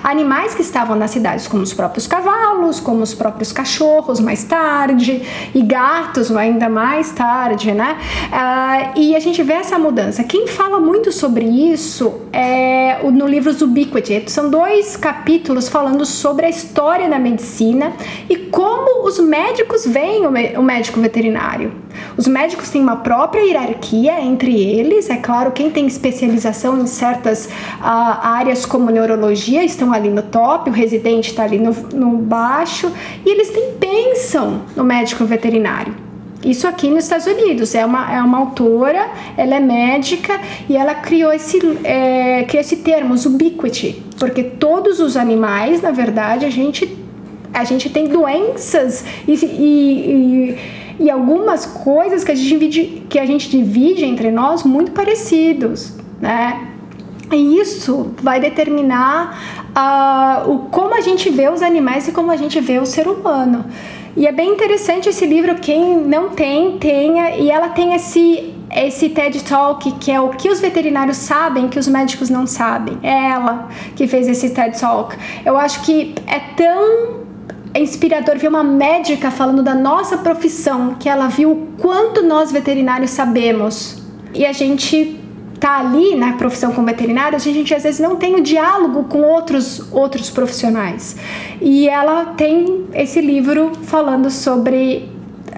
animais 0.05 0.55
que 0.55 0.61
estavam 0.61 0.95
nas 0.95 1.11
cidades, 1.11 1.47
como 1.47 1.63
os 1.63 1.73
próprios 1.73 2.07
cavalos, 2.07 2.81
como 2.81 3.03
os 3.03 3.15
próprios 3.15 3.51
cachorros 3.51 4.21
mais 4.21 4.45
tarde 4.45 5.23
e 5.55 5.63
gatos 5.63 6.31
ainda 6.37 6.69
mais 6.69 7.13
tarde, 7.13 7.73
né? 7.73 7.97
Uh, 8.31 8.99
e 8.99 9.17
a 9.17 9.21
gente 9.21 9.43
vê 9.43 9.55
essa 9.55 9.79
mudança. 9.79 10.23
Quem 10.23 10.47
fala 10.47 10.79
muito 10.79 11.13
sobre 11.13 11.47
isso 11.47 12.21
é 12.31 13.01
no 13.11 13.27
livro 13.27 13.57
Ubiquity. 13.65 14.25
São 14.27 14.51
dois 14.51 14.99
capítulos 14.99 15.67
falando 15.67 16.05
sobre 16.05 16.45
a 16.45 16.51
história 16.51 17.09
da 17.09 17.19
medicina 17.19 17.93
e 18.29 18.37
como 18.37 19.07
os 19.07 19.19
médicos 19.19 19.87
veem 19.87 20.27
o 20.27 20.63
médico 20.63 21.01
veterinário. 21.01 21.73
Os 22.17 22.27
médicos 22.27 22.71
têm 22.71 22.83
uma 22.83 22.97
própria 22.97 23.43
hierarquia 23.43 24.21
entre 24.21 24.55
eles, 24.61 25.11
é 25.11 25.17
claro, 25.17 25.51
quem 25.51 25.71
tem 25.71 25.87
especialização 25.87 26.79
em 26.81 26.87
certas 26.87 27.47
uh, 27.47 27.81
áreas 27.81 28.65
como 28.65 28.91
neurologia 28.91 29.65
estão 29.65 29.93
ali 29.93 30.11
no 30.11 30.23
top, 30.23 30.71
o 30.71 30.73
residente 30.73 31.31
está 31.31 31.45
ali 31.45 31.59
no, 31.59 31.73
no 31.93 32.19
baixo, 32.19 32.91
e 33.25 33.31
eles 33.31 33.53
nem 33.53 33.73
pensam 33.75 34.63
no 34.77 34.85
médico 34.85 35.25
veterinário. 35.25 36.09
Isso 36.45 36.69
aqui 36.69 36.89
nos 36.89 37.05
Estados 37.05 37.27
Unidos. 37.27 37.75
É 37.75 37.85
uma, 37.85 38.15
é 38.15 38.23
uma 38.23 38.39
autora, 38.39 39.11
ela 39.37 39.57
é 39.57 39.61
médica 39.61 40.41
e 40.69 40.77
ela 40.77 40.95
criou 40.95 41.33
esse, 41.33 41.59
é, 41.83 42.45
criou 42.45 42.61
esse 42.61 42.77
termo, 42.77 43.15
ubiquity, 43.15 44.03
porque 44.19 44.45
todos 44.45 45.01
os 45.01 45.17
animais, 45.17 45.83
na 45.83 45.91
verdade, 45.91 46.45
a 46.45 46.51
gente, 46.51 46.87
a 47.53 47.65
gente 47.65 47.91
tem 47.91 48.09
doenças 48.09 49.05
e, 49.27 49.33
e, 49.33 50.57
e, 51.01 51.05
e 51.05 51.11
algumas 51.11 51.67
coisas 51.67 52.25
que 52.25 52.33
a, 52.33 52.35
gente 52.35 52.49
divide, 52.49 53.03
que 53.09 53.19
a 53.19 53.27
gente 53.27 53.49
divide 53.51 54.05
entre 54.05 54.31
nós 54.31 54.63
muito 54.65 54.93
parecidos, 54.93 55.95
né? 56.21 56.69
E 57.31 57.59
isso 57.61 58.13
vai 58.23 58.41
determinar 58.41 59.67
uh, 59.77 60.51
o, 60.51 60.59
como 60.71 60.95
a 60.95 61.01
gente 61.01 61.29
vê 61.29 61.49
os 61.49 61.61
animais 61.61 62.09
e 62.09 62.13
como 62.13 62.31
a 62.31 62.37
gente 62.37 62.59
vê 62.61 62.79
o 62.79 62.87
ser 62.87 63.07
humano. 63.07 63.67
E 64.17 64.27
é 64.27 64.33
bem 64.33 64.51
interessante 64.51 65.09
esse 65.09 65.27
livro, 65.27 65.55
quem 65.57 65.97
não 65.97 66.31
tem, 66.31 66.79
tenha, 66.79 67.37
e 67.37 67.51
ela 67.51 67.69
tem 67.69 67.95
esse 67.95 68.55
esse 68.75 69.09
TED 69.09 69.45
Talk 69.45 69.91
que 69.93 70.11
é 70.11 70.21
o 70.21 70.29
que 70.29 70.51
os 70.51 70.61
veterinários 70.61 71.17
sabem 71.17 71.69
que 71.69 71.79
os 71.79 71.89
médicos 71.89 72.29
não 72.29 72.47
sabem. 72.47 72.99
É 73.03 73.31
ela 73.31 73.69
que 73.97 74.07
fez 74.07 74.29
esse 74.29 74.51
TED 74.51 74.79
Talk. 74.79 75.17
Eu 75.45 75.57
acho 75.57 75.83
que 75.83 76.15
é 76.27 76.39
tão 76.55 77.28
inspirador 77.75 78.39
ver 78.39 78.49
uma 78.49 78.65
médica 78.65 79.31
falando 79.31 79.63
da 79.63 79.75
nossa 79.75 80.19
profissão, 80.19 80.95
que 80.99 81.09
ela 81.09 81.29
viu 81.29 81.53
o 81.53 81.67
quanto 81.81 82.23
nós 82.23 82.51
veterinários 82.51 83.11
sabemos. 83.11 84.03
E 84.35 84.47
a 84.47 84.53
gente 84.53 85.19
tá 85.59 85.81
ali 85.81 86.15
na 86.15 86.35
profissão 86.35 86.73
como 86.73 86.87
veterinária, 86.87 87.37
a 87.37 87.41
gente 87.41 87.75
às 87.75 87.83
vezes 87.83 88.01
não 88.01 88.17
tem 88.17 88.37
o 88.37 88.41
diálogo 88.41 89.05
com 89.05 89.23
outros 89.23 89.93
outros 89.93 90.31
profissionais. 90.31 91.17
E 91.61 91.89
ela 91.89 92.27
tem 92.27 92.87
esse 92.95 93.21
livro 93.21 93.73
falando 93.83 94.31
sobre 94.31 95.09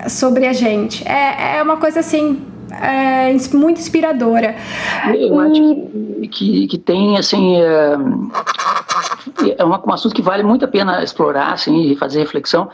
sobre 0.08 0.46
a 0.46 0.52
gente. 0.52 1.06
É, 1.06 1.58
é 1.58 1.62
uma 1.62 1.76
coisa 1.76 2.00
assim 2.00 2.40
é, 2.70 3.32
muito 3.54 3.80
inspiradora. 3.80 4.56
Eu 5.14 5.38
acho 5.38 5.88
que, 6.30 6.66
que 6.68 6.78
tem 6.78 7.18
assim 7.18 7.56
é, 7.56 7.96
é 9.56 9.64
um 9.64 9.92
assunto 9.92 10.14
que 10.14 10.22
vale 10.22 10.42
muito 10.42 10.64
a 10.64 10.68
pena 10.68 11.02
explorar 11.02 11.52
assim, 11.52 11.82
e 11.82 11.96
fazer 11.96 12.20
reflexão 12.20 12.70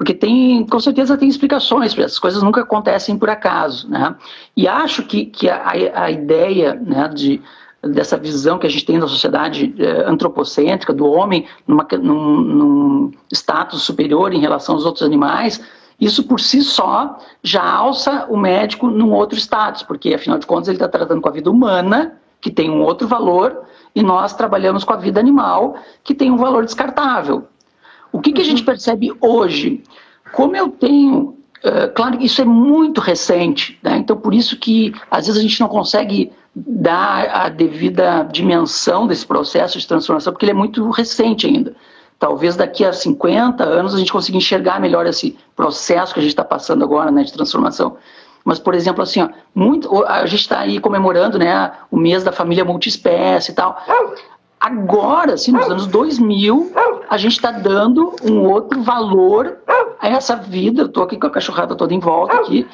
porque 0.00 0.14
tem, 0.14 0.64
com 0.64 0.80
certeza 0.80 1.14
tem 1.14 1.28
explicações, 1.28 1.92
essas 1.98 2.18
coisas 2.18 2.42
nunca 2.42 2.62
acontecem 2.62 3.18
por 3.18 3.28
acaso, 3.28 3.86
né? 3.86 4.16
E 4.56 4.66
acho 4.66 5.02
que, 5.02 5.26
que 5.26 5.46
a, 5.46 5.72
a 5.94 6.10
ideia 6.10 6.72
né, 6.72 7.06
de, 7.08 7.42
dessa 7.82 8.16
visão 8.16 8.58
que 8.58 8.66
a 8.66 8.70
gente 8.70 8.86
tem 8.86 8.98
da 8.98 9.06
sociedade 9.06 9.74
é, 9.78 10.08
antropocêntrica, 10.08 10.94
do 10.94 11.04
homem 11.04 11.46
numa, 11.68 11.86
num, 12.00 12.40
num 12.40 13.10
status 13.30 13.82
superior 13.82 14.32
em 14.32 14.40
relação 14.40 14.74
aos 14.74 14.86
outros 14.86 15.04
animais, 15.04 15.62
isso 16.00 16.24
por 16.24 16.40
si 16.40 16.62
só 16.62 17.18
já 17.42 17.62
alça 17.62 18.26
o 18.30 18.38
médico 18.38 18.86
num 18.86 19.12
outro 19.12 19.38
status, 19.38 19.82
porque 19.82 20.14
afinal 20.14 20.38
de 20.38 20.46
contas 20.46 20.68
ele 20.68 20.76
está 20.76 20.88
tratando 20.88 21.20
com 21.20 21.28
a 21.28 21.32
vida 21.32 21.50
humana, 21.50 22.14
que 22.40 22.50
tem 22.50 22.70
um 22.70 22.80
outro 22.80 23.06
valor, 23.06 23.64
e 23.94 24.02
nós 24.02 24.34
trabalhamos 24.34 24.84
com 24.84 24.92
a 24.92 24.96
vida 24.96 25.20
animal, 25.20 25.76
que 26.04 26.14
tem 26.14 26.30
um 26.30 26.36
valor 26.36 26.64
descartável. 26.64 27.48
O 28.12 28.20
que, 28.20 28.32
que 28.32 28.40
a 28.40 28.44
gente 28.44 28.62
percebe 28.62 29.12
hoje? 29.20 29.82
Como 30.32 30.56
eu 30.56 30.68
tenho 30.68 31.36
Uh, 31.62 31.92
claro 31.92 32.16
que 32.16 32.24
isso 32.24 32.40
é 32.40 32.44
muito 32.44 33.02
recente, 33.02 33.78
né? 33.82 33.98
então 33.98 34.16
por 34.16 34.32
isso 34.32 34.56
que 34.56 34.94
às 35.10 35.26
vezes 35.26 35.38
a 35.38 35.42
gente 35.42 35.60
não 35.60 35.68
consegue 35.68 36.32
dar 36.54 37.28
a 37.28 37.48
devida 37.50 38.22
dimensão 38.22 39.06
desse 39.06 39.26
processo 39.26 39.78
de 39.78 39.86
transformação, 39.86 40.32
porque 40.32 40.46
ele 40.46 40.52
é 40.52 40.54
muito 40.54 40.88
recente 40.88 41.46
ainda. 41.46 41.76
Talvez 42.18 42.56
daqui 42.56 42.84
a 42.84 42.92
50 42.92 43.62
anos 43.62 43.94
a 43.94 43.98
gente 43.98 44.12
consiga 44.12 44.38
enxergar 44.38 44.80
melhor 44.80 45.06
esse 45.06 45.36
processo 45.54 46.14
que 46.14 46.20
a 46.20 46.22
gente 46.22 46.32
está 46.32 46.44
passando 46.44 46.82
agora 46.82 47.10
né, 47.10 47.22
de 47.24 47.32
transformação. 47.32 47.96
Mas, 48.50 48.58
por 48.58 48.74
exemplo, 48.74 49.00
assim, 49.00 49.22
ó, 49.22 49.28
muito, 49.54 50.04
a 50.06 50.26
gente 50.26 50.40
está 50.40 50.58
aí 50.58 50.80
comemorando 50.80 51.38
né, 51.38 51.70
o 51.88 51.96
mês 51.96 52.24
da 52.24 52.32
família 52.32 52.64
multiespécie 52.64 53.52
e 53.52 53.54
tal. 53.54 53.80
Agora, 54.58 55.34
assim, 55.34 55.52
nos 55.52 55.70
anos 55.70 55.86
2000, 55.86 56.72
a 57.08 57.16
gente 57.16 57.34
está 57.34 57.52
dando 57.52 58.12
um 58.24 58.50
outro 58.50 58.82
valor 58.82 59.58
a 60.00 60.08
essa 60.08 60.34
vida. 60.34 60.82
Eu 60.82 60.86
estou 60.86 61.04
aqui 61.04 61.16
com 61.16 61.28
a 61.28 61.30
cachorrada 61.30 61.76
toda 61.76 61.94
em 61.94 62.00
volta 62.00 62.34
aqui. 62.38 62.66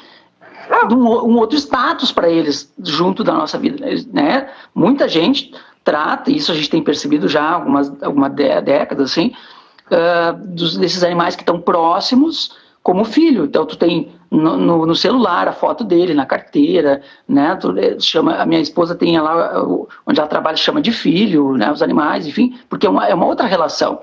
Um, 0.91 0.95
um 0.95 1.37
outro 1.37 1.55
status 1.55 2.11
para 2.11 2.27
eles 2.27 2.73
junto 2.79 3.23
da 3.23 3.33
nossa 3.33 3.59
vida, 3.59 3.85
né? 4.11 4.49
Muita 4.73 5.07
gente 5.07 5.53
trata, 5.83 6.31
isso 6.31 6.51
a 6.51 6.55
gente 6.55 6.71
tem 6.71 6.81
percebido 6.81 7.27
já 7.27 7.43
há 7.43 7.53
algumas, 7.53 8.03
algumas 8.03 8.33
décadas, 8.33 9.11
assim, 9.11 9.31
uh, 9.91 10.33
dos, 10.55 10.75
desses 10.75 11.03
animais 11.03 11.35
que 11.35 11.43
estão 11.43 11.61
próximos 11.61 12.57
como 12.87 13.03
filho. 13.03 13.43
Então, 13.43 13.65
tu 13.65 13.77
tem 13.77 14.13
no, 14.31 14.55
no, 14.55 14.85
no, 14.85 14.95
celular 14.95 15.45
a 15.45 15.51
foto 15.51 15.83
dele, 15.83 16.13
na 16.13 16.25
carteira, 16.25 17.01
né? 17.27 17.53
Tu, 17.57 17.77
eh, 17.77 17.99
chama, 17.99 18.35
a 18.35 18.45
minha 18.45 18.61
esposa 18.61 18.95
tem 18.95 19.19
lá, 19.19 19.61
onde 20.05 20.17
ela 20.17 20.29
trabalha, 20.29 20.55
chama 20.55 20.81
de 20.81 20.93
filho, 20.93 21.57
né? 21.57 21.69
Os 21.69 21.81
animais, 21.81 22.25
enfim, 22.25 22.57
porque 22.69 22.87
é 22.87 22.89
uma, 22.89 23.05
é 23.05 23.13
uma 23.13 23.25
outra 23.25 23.45
relação. 23.45 23.99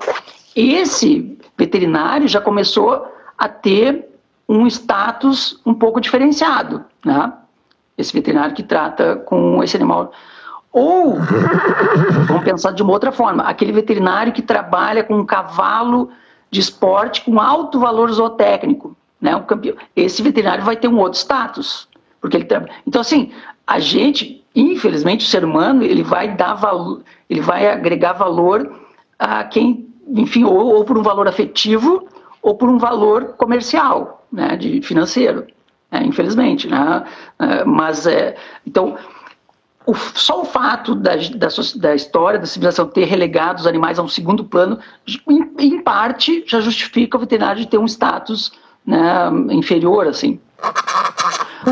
Esse 0.54 1.34
veterinário 1.56 2.28
já 2.28 2.42
começou 2.42 3.08
a 3.38 3.48
ter 3.48 4.06
um 4.46 4.66
status 4.66 5.58
um 5.64 5.72
pouco 5.72 5.98
diferenciado, 5.98 6.84
né? 7.02 7.32
Esse 7.96 8.12
veterinário 8.12 8.54
que 8.54 8.62
trata 8.62 9.16
com 9.16 9.64
esse 9.64 9.78
animal. 9.78 10.12
Ou, 10.70 11.16
vamos 12.28 12.44
pensar 12.44 12.72
de 12.72 12.82
uma 12.82 12.92
outra 12.92 13.12
forma, 13.12 13.44
aquele 13.44 13.72
veterinário 13.72 14.30
que 14.30 14.42
trabalha 14.42 15.02
com 15.02 15.16
um 15.16 15.24
cavalo 15.24 16.10
de 16.54 16.60
esporte 16.60 17.22
com 17.22 17.40
alto 17.40 17.80
valor 17.80 18.12
zootécnico. 18.12 18.96
Né? 19.20 19.34
Um 19.34 19.42
campeão. 19.42 19.74
Esse 19.96 20.22
veterinário 20.22 20.64
vai 20.64 20.76
ter 20.76 20.86
um 20.86 20.98
outro 20.98 21.18
status. 21.18 21.88
Porque 22.20 22.36
ele 22.36 22.46
Então, 22.86 23.00
assim, 23.00 23.32
a 23.66 23.80
gente, 23.80 24.44
infelizmente, 24.54 25.26
o 25.26 25.28
ser 25.28 25.44
humano, 25.44 25.82
ele 25.82 26.04
vai 26.04 26.36
dar 26.36 26.54
valor, 26.54 27.02
ele 27.28 27.40
vai 27.40 27.68
agregar 27.68 28.12
valor 28.12 28.80
a 29.18 29.42
quem, 29.42 29.88
enfim, 30.08 30.44
ou, 30.44 30.74
ou 30.76 30.84
por 30.84 30.96
um 30.96 31.02
valor 31.02 31.26
afetivo 31.26 32.08
ou 32.40 32.54
por 32.54 32.68
um 32.68 32.78
valor 32.78 33.34
comercial, 33.36 34.24
né, 34.30 34.56
de 34.56 34.80
financeiro, 34.82 35.46
né, 35.90 36.04
infelizmente, 36.04 36.68
né, 36.68 37.04
é, 37.38 37.64
mas 37.64 38.06
é, 38.06 38.36
então 38.66 38.96
o, 39.86 39.94
só 39.94 40.40
o 40.40 40.44
fato 40.44 40.94
da, 40.94 41.16
da, 41.16 41.48
da, 41.76 41.94
história 41.94 42.38
da 42.38 42.46
civilização 42.46 42.86
ter 42.86 43.04
relegado 43.04 43.58
os 43.58 43.66
animais 43.66 43.98
a 43.98 44.02
um 44.02 44.08
segundo 44.08 44.44
plano, 44.44 44.78
em, 45.28 45.52
em 45.58 45.82
parte, 45.82 46.42
já 46.46 46.60
justifica 46.60 47.16
o 47.16 47.20
veterinário 47.20 47.60
de 47.60 47.68
ter 47.68 47.78
um 47.78 47.84
status 47.84 48.52
né, 48.86 49.30
inferior, 49.50 50.06
assim. 50.06 50.40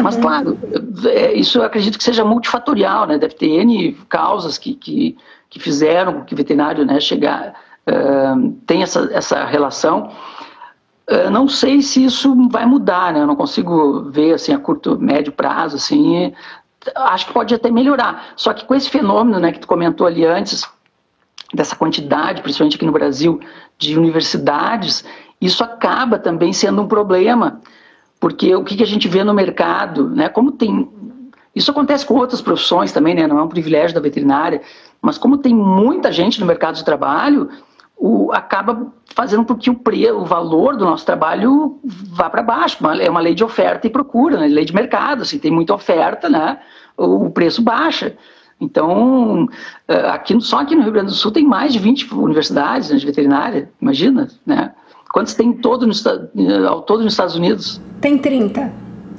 Mas, 0.03 0.15
uhum. 0.17 0.23
claro, 0.23 0.59
é, 1.07 1.33
isso 1.33 1.59
eu 1.59 1.65
acredito 1.65 1.99
que 1.99 2.05
seja 2.05 2.25
multifatorial, 2.25 3.07
né? 3.07 3.19
Deve 3.19 3.35
ter 3.35 3.47
N 3.47 3.93
causas 4.09 4.57
que, 4.57 4.75
que, 4.75 5.17
que 5.51 5.61
fizeram 5.61 6.15
com 6.15 6.25
que 6.25 6.35
o 6.35 6.37
veterinário 6.37 6.85
né, 6.85 6.99
chegar, 7.01 7.55
uh, 7.87 8.53
tenha 8.67 8.85
essa, 8.85 9.09
essa 9.13 9.45
relação. 9.45 10.11
Uh, 11.11 11.31
não 11.31 11.47
sei 11.47 11.83
se 11.83 12.05
isso 12.05 12.49
vai 12.49 12.65
mudar, 12.65 13.13
né? 13.13 13.21
Eu 13.21 13.27
não 13.27 13.37
consigo 13.37 14.11
ver, 14.11 14.35
assim, 14.35 14.53
a 14.53 14.59
curto, 14.59 14.99
médio 14.99 15.33
prazo, 15.33 15.77
assim, 15.77 16.33
acho 16.95 17.27
que 17.27 17.33
pode 17.33 17.55
até 17.55 17.71
melhorar. 17.71 18.33
Só 18.37 18.53
que 18.53 18.65
com 18.65 18.75
esse 18.75 18.91
fenômeno 18.91 19.39
né, 19.39 19.53
que 19.53 19.61
tu 19.61 19.67
comentou 19.67 20.07
ali 20.07 20.25
antes, 20.25 20.69
dessa 21.53 21.77
quantidade, 21.77 22.43
principalmente 22.43 22.77
aqui 22.77 22.87
no 22.87 22.93
Brasil, 22.93 23.41
de 23.79 23.99
universidades, 23.99 25.05
isso 25.41 25.63
acaba 25.63 26.19
também 26.19 26.53
sendo 26.53 26.83
um 26.83 26.89
problema, 26.89 27.61
porque 28.19 28.55
o 28.55 28.65
que, 28.65 28.77
que 28.77 28.83
a 28.83 28.87
gente 28.87 29.09
vê 29.09 29.23
no 29.23 29.35
mercado, 29.35 30.09
né, 30.09 30.29
como 30.29 30.53
tem... 30.53 30.89
Isso 31.55 31.71
acontece 31.71 32.07
com 32.07 32.15
outras 32.15 32.41
profissões 32.41 32.93
também, 32.93 33.15
né, 33.15 33.27
não 33.27 33.39
é 33.39 33.43
um 33.43 33.49
privilégio 33.49 33.95
da 33.95 34.01
veterinária, 34.01 34.63
mas 35.03 35.19
como 35.19 35.37
tem 35.37 35.55
muita 35.55 36.11
gente 36.11 36.41
no 36.41 36.47
mercado 36.47 36.77
de 36.77 36.85
trabalho, 36.85 37.51
o, 38.05 38.33
acaba 38.33 38.93
fazendo 39.15 39.45
com 39.45 39.55
que 39.55 39.71
o, 39.71 39.75
pre, 39.75 40.11
o 40.11 40.25
valor 40.25 40.77
do 40.77 40.85
nosso 40.85 41.07
trabalho 41.07 41.79
vá 41.85 42.29
para 42.29 42.43
baixo. 42.43 42.79
é 43.01 43.09
uma 43.09 43.21
lei 43.21 43.33
de 43.33 43.45
oferta 43.45 43.87
e 43.87 43.91
procura, 43.91 44.41
né? 44.41 44.49
lei 44.49 44.65
de 44.65 44.75
mercado. 44.75 45.25
Se 45.25 45.37
assim, 45.37 45.39
tem 45.39 45.53
muita 45.53 45.73
oferta, 45.73 46.29
né? 46.29 46.59
o 46.97 47.31
preço 47.31 47.63
baixa. 47.63 48.17
Então, 48.61 49.49
eh, 49.87 50.09
aqui, 50.09 50.41
só 50.41 50.59
aqui 50.59 50.75
no 50.75 50.83
Rio 50.83 50.93
Grande 50.93 51.11
do 51.11 51.17
Sul 51.17 51.31
tem 51.31 51.45
mais 51.45 51.73
de 51.73 51.79
20 51.79 52.13
universidades 52.15 52.91
né, 52.91 52.97
de 52.97 53.07
veterinária, 53.07 53.71
imagina, 53.81 54.29
né? 54.47 54.73
Quantos 55.13 55.35
tem 55.35 55.53
todo 55.53 55.87
no, 55.87 56.69
ao 56.69 56.83
todo 56.83 57.03
nos 57.03 57.13
Estados 57.13 57.35
Unidos? 57.37 57.81
Tem 58.01 58.19
30 58.19 58.73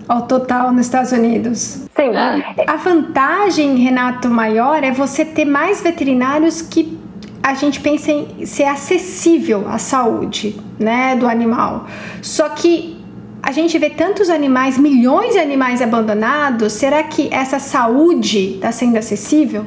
ao 0.08 0.28
total 0.28 0.72
nos 0.72 0.86
Estados 0.86 1.12
Unidos. 1.12 1.60
Sim. 1.96 2.16
É. 2.16 2.70
A 2.70 2.76
vantagem, 2.78 3.76
Renato, 3.78 4.30
maior 4.30 4.84
é 4.84 4.92
você 4.92 5.24
ter 5.24 5.46
mais 5.46 5.82
veterinários 5.82 6.62
que 6.62 6.98
a 7.44 7.54
gente 7.54 7.82
pensa 7.82 8.10
em 8.10 8.46
ser 8.46 8.64
acessível 8.64 9.68
à 9.68 9.78
saúde, 9.78 10.56
né, 10.80 11.14
do 11.18 11.28
animal. 11.28 11.88
Só 12.22 12.48
que 12.48 12.98
a 13.42 13.52
gente 13.52 13.78
vê 13.78 13.90
tantos 13.90 14.30
animais, 14.30 14.78
milhões 14.78 15.34
de 15.34 15.40
animais 15.40 15.82
abandonados, 15.82 16.72
será 16.72 17.04
que 17.04 17.28
essa 17.34 17.60
saúde 17.60 18.56
está 18.56 18.72
sendo 18.72 18.98
acessível? 18.98 19.66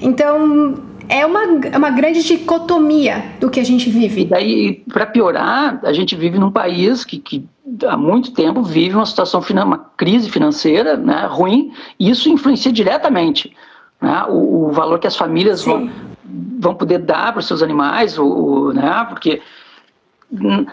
Então, 0.00 0.74
é 1.06 1.26
uma, 1.26 1.66
é 1.70 1.76
uma 1.76 1.90
grande 1.90 2.22
dicotomia 2.22 3.22
do 3.38 3.50
que 3.50 3.60
a 3.60 3.64
gente 3.64 3.90
vive. 3.90 4.22
E 4.22 4.24
daí, 4.24 4.84
para 4.90 5.04
piorar, 5.04 5.78
a 5.84 5.92
gente 5.92 6.16
vive 6.16 6.38
num 6.38 6.50
país 6.50 7.04
que, 7.04 7.18
que 7.18 7.46
há 7.86 7.96
muito 7.96 8.32
tempo 8.32 8.62
vive 8.62 8.94
uma 8.94 9.04
situação, 9.04 9.42
uma 9.50 9.78
crise 9.96 10.30
financeira 10.30 10.96
né, 10.96 11.26
ruim, 11.28 11.72
e 12.00 12.08
isso 12.08 12.30
influencia 12.30 12.72
diretamente 12.72 13.54
né, 14.00 14.24
o, 14.30 14.68
o 14.68 14.72
valor 14.72 14.98
que 14.98 15.06
as 15.06 15.16
famílias 15.16 15.62
vão, 15.62 15.90
vão 16.66 16.74
poder 16.74 16.98
dar 16.98 17.32
para 17.32 17.38
os 17.38 17.46
seus 17.46 17.62
animais, 17.62 18.18
o, 18.18 18.72
né, 18.72 19.06
porque 19.08 19.40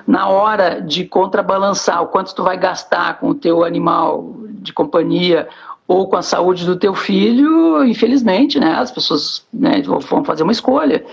na 0.07 0.27
hora 0.27 0.81
de 0.81 1.05
contrabalançar 1.05 2.01
o 2.01 2.07
quanto 2.07 2.33
tu 2.33 2.43
vai 2.43 2.57
gastar 2.57 3.19
com 3.19 3.29
o 3.29 3.35
teu 3.35 3.63
animal 3.63 4.35
de 4.49 4.73
companhia 4.73 5.47
ou 5.87 6.07
com 6.07 6.15
a 6.15 6.23
saúde 6.23 6.65
do 6.65 6.75
teu 6.75 6.95
filho, 6.95 7.83
infelizmente, 7.83 8.59
né, 8.59 8.73
as 8.73 8.91
pessoas 8.91 9.45
né, 9.53 9.81
vão 9.83 10.23
fazer 10.25 10.41
uma 10.41 10.51
escolha. 10.51 11.05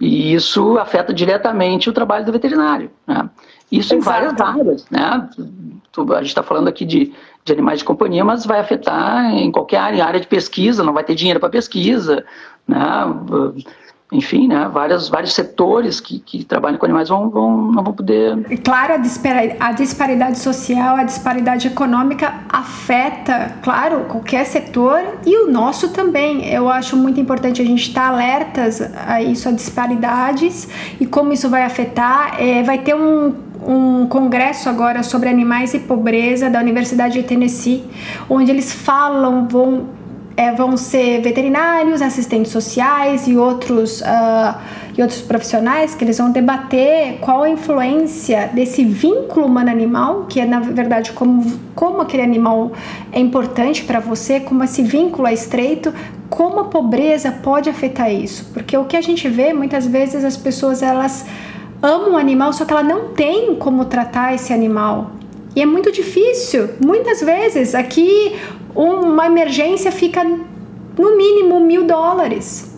E 0.00 0.32
isso 0.32 0.78
afeta 0.78 1.12
diretamente 1.12 1.90
o 1.90 1.92
trabalho 1.92 2.24
do 2.24 2.30
veterinário. 2.30 2.88
Né? 3.04 3.28
Isso 3.72 3.92
Exato. 3.94 3.96
em 3.96 4.00
várias 4.00 4.40
áreas. 4.40 4.86
Né? 4.88 5.00
A 5.00 6.18
gente 6.18 6.28
está 6.28 6.44
falando 6.44 6.68
aqui 6.68 6.84
de, 6.84 7.12
de 7.44 7.52
animais 7.52 7.80
de 7.80 7.84
companhia, 7.84 8.24
mas 8.24 8.46
vai 8.46 8.60
afetar 8.60 9.34
em 9.34 9.50
qualquer 9.50 9.78
área, 9.78 10.04
área 10.04 10.20
de 10.20 10.28
pesquisa, 10.28 10.84
não 10.84 10.92
vai 10.92 11.02
ter 11.02 11.16
dinheiro 11.16 11.40
para 11.40 11.48
pesquisa. 11.48 12.24
Né? 12.68 12.78
Enfim, 14.10 14.48
né, 14.48 14.70
várias, 14.72 15.08
vários 15.08 15.34
setores 15.34 16.00
que, 16.00 16.18
que 16.18 16.42
trabalham 16.42 16.78
com 16.78 16.86
animais 16.86 17.10
vão, 17.10 17.28
vão, 17.28 17.72
não 17.72 17.82
vão 17.82 17.92
poder. 17.92 18.38
Claro, 18.64 18.94
a 18.94 18.96
disparidade, 18.96 19.56
a 19.60 19.72
disparidade 19.72 20.38
social, 20.38 20.96
a 20.96 21.04
disparidade 21.04 21.66
econômica 21.66 22.32
afeta, 22.48 23.56
claro, 23.62 24.06
qualquer 24.08 24.46
setor 24.46 25.00
e 25.26 25.44
o 25.44 25.50
nosso 25.50 25.90
também. 25.90 26.48
Eu 26.48 26.70
acho 26.70 26.96
muito 26.96 27.20
importante 27.20 27.60
a 27.60 27.64
gente 27.64 27.82
estar 27.82 28.08
alertas 28.08 28.80
a 29.06 29.20
isso, 29.20 29.46
a 29.48 29.52
disparidades 29.52 30.68
e 30.98 31.06
como 31.06 31.32
isso 31.32 31.50
vai 31.50 31.62
afetar. 31.62 32.40
É, 32.40 32.62
vai 32.62 32.78
ter 32.78 32.94
um 32.94 33.48
um 33.66 34.06
congresso 34.06 34.68
agora 34.68 35.02
sobre 35.02 35.28
animais 35.28 35.74
e 35.74 35.80
pobreza 35.80 36.48
da 36.48 36.60
Universidade 36.60 37.20
de 37.20 37.26
Tennessee, 37.26 37.84
onde 38.28 38.50
eles 38.50 38.72
falam, 38.72 39.48
vão 39.48 39.97
é, 40.38 40.52
vão 40.52 40.76
ser 40.76 41.20
veterinários, 41.20 42.00
assistentes 42.00 42.52
sociais 42.52 43.26
e 43.26 43.36
outros, 43.36 44.00
uh, 44.02 44.56
e 44.96 45.02
outros 45.02 45.20
profissionais 45.20 45.96
que 45.96 46.04
eles 46.04 46.16
vão 46.16 46.30
debater 46.30 47.18
qual 47.20 47.42
a 47.42 47.50
influência 47.50 48.48
desse 48.54 48.84
vínculo 48.84 49.46
humano-animal, 49.46 50.26
que 50.28 50.38
é 50.38 50.46
na 50.46 50.60
verdade 50.60 51.10
como, 51.10 51.58
como 51.74 52.00
aquele 52.00 52.22
animal 52.22 52.70
é 53.10 53.18
importante 53.18 53.82
para 53.82 53.98
você, 53.98 54.38
como 54.38 54.62
esse 54.62 54.80
vínculo 54.80 55.26
é 55.26 55.34
estreito, 55.34 55.92
como 56.30 56.60
a 56.60 56.64
pobreza 56.66 57.32
pode 57.32 57.68
afetar 57.68 58.08
isso. 58.08 58.48
Porque 58.54 58.76
o 58.76 58.84
que 58.84 58.96
a 58.96 59.00
gente 59.00 59.28
vê 59.28 59.52
muitas 59.52 59.88
vezes 59.88 60.24
as 60.24 60.36
pessoas 60.36 60.84
elas 60.84 61.26
amam 61.82 62.12
o 62.12 62.16
animal, 62.16 62.52
só 62.52 62.64
que 62.64 62.72
ela 62.72 62.84
não 62.84 63.08
tem 63.08 63.56
como 63.56 63.86
tratar 63.86 64.36
esse 64.36 64.52
animal. 64.52 65.10
E 65.56 65.62
é 65.62 65.66
muito 65.66 65.90
difícil. 65.90 66.68
Muitas 66.84 67.20
vezes 67.20 67.74
aqui 67.74 68.36
uma 68.74 69.26
emergência 69.26 69.90
fica 69.90 70.24
no 70.24 71.16
mínimo 71.16 71.60
mil 71.60 71.86
dólares. 71.86 72.76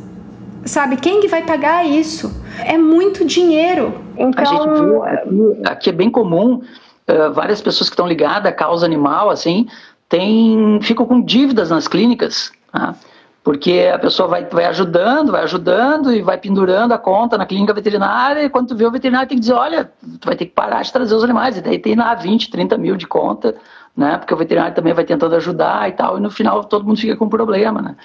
Sabe? 0.65 0.97
Quem 0.97 1.21
que 1.21 1.29
vai 1.29 1.43
pagar 1.43 1.87
isso? 1.87 2.43
É 2.65 2.77
muito 2.77 3.25
dinheiro. 3.25 3.95
Então... 4.17 4.45
A 4.45 4.45
gente 4.45 5.29
viu 5.29 5.63
aqui, 5.65 5.89
é 5.89 5.93
bem 5.93 6.11
comum 6.11 6.57
uh, 6.57 7.33
várias 7.33 7.61
pessoas 7.63 7.89
que 7.89 7.95
estão 7.95 8.07
ligadas 8.07 8.51
à 8.51 8.55
causa 8.55 8.85
animal, 8.85 9.31
assim, 9.31 9.67
tem, 10.09 10.79
ficam 10.83 11.07
com 11.07 11.23
dívidas 11.23 11.71
nas 11.71 11.89
clínicas. 11.89 12.53
Tá? 12.71 12.95
Porque 13.43 13.91
a 13.93 13.99
pessoa 13.99 14.29
vai, 14.29 14.45
vai 14.45 14.67
ajudando, 14.67 15.33
vai 15.33 15.43
ajudando 15.45 16.13
e 16.13 16.21
vai 16.21 16.37
pendurando 16.37 16.93
a 16.93 16.99
conta 16.99 17.39
na 17.39 17.47
clínica 17.47 17.73
veterinária, 17.73 18.45
e 18.45 18.51
quando 18.51 18.69
tu 18.69 18.77
vê 18.77 18.85
o 18.85 18.91
veterinário 18.91 19.29
tem 19.29 19.39
que 19.39 19.41
dizer, 19.41 19.55
olha, 19.55 19.91
tu 20.21 20.27
vai 20.27 20.37
ter 20.37 20.45
que 20.45 20.53
parar 20.53 20.83
de 20.83 20.93
trazer 20.93 21.15
os 21.15 21.25
animais, 21.25 21.57
e 21.57 21.63
daí 21.63 21.79
tem 21.79 21.95
lá 21.95 22.15
20, 22.15 22.51
30 22.51 22.77
mil 22.77 22.97
de 22.97 23.07
conta, 23.07 23.57
né? 23.97 24.19
Porque 24.19 24.35
o 24.35 24.37
veterinário 24.37 24.75
também 24.75 24.93
vai 24.93 25.05
tentando 25.05 25.35
ajudar 25.37 25.89
e 25.89 25.93
tal, 25.93 26.19
e 26.19 26.21
no 26.21 26.31
final 26.31 26.65
todo 26.65 26.85
mundo 26.85 26.99
fica 26.99 27.17
com 27.17 27.29
problema, 27.29 27.83
né? 27.83 27.97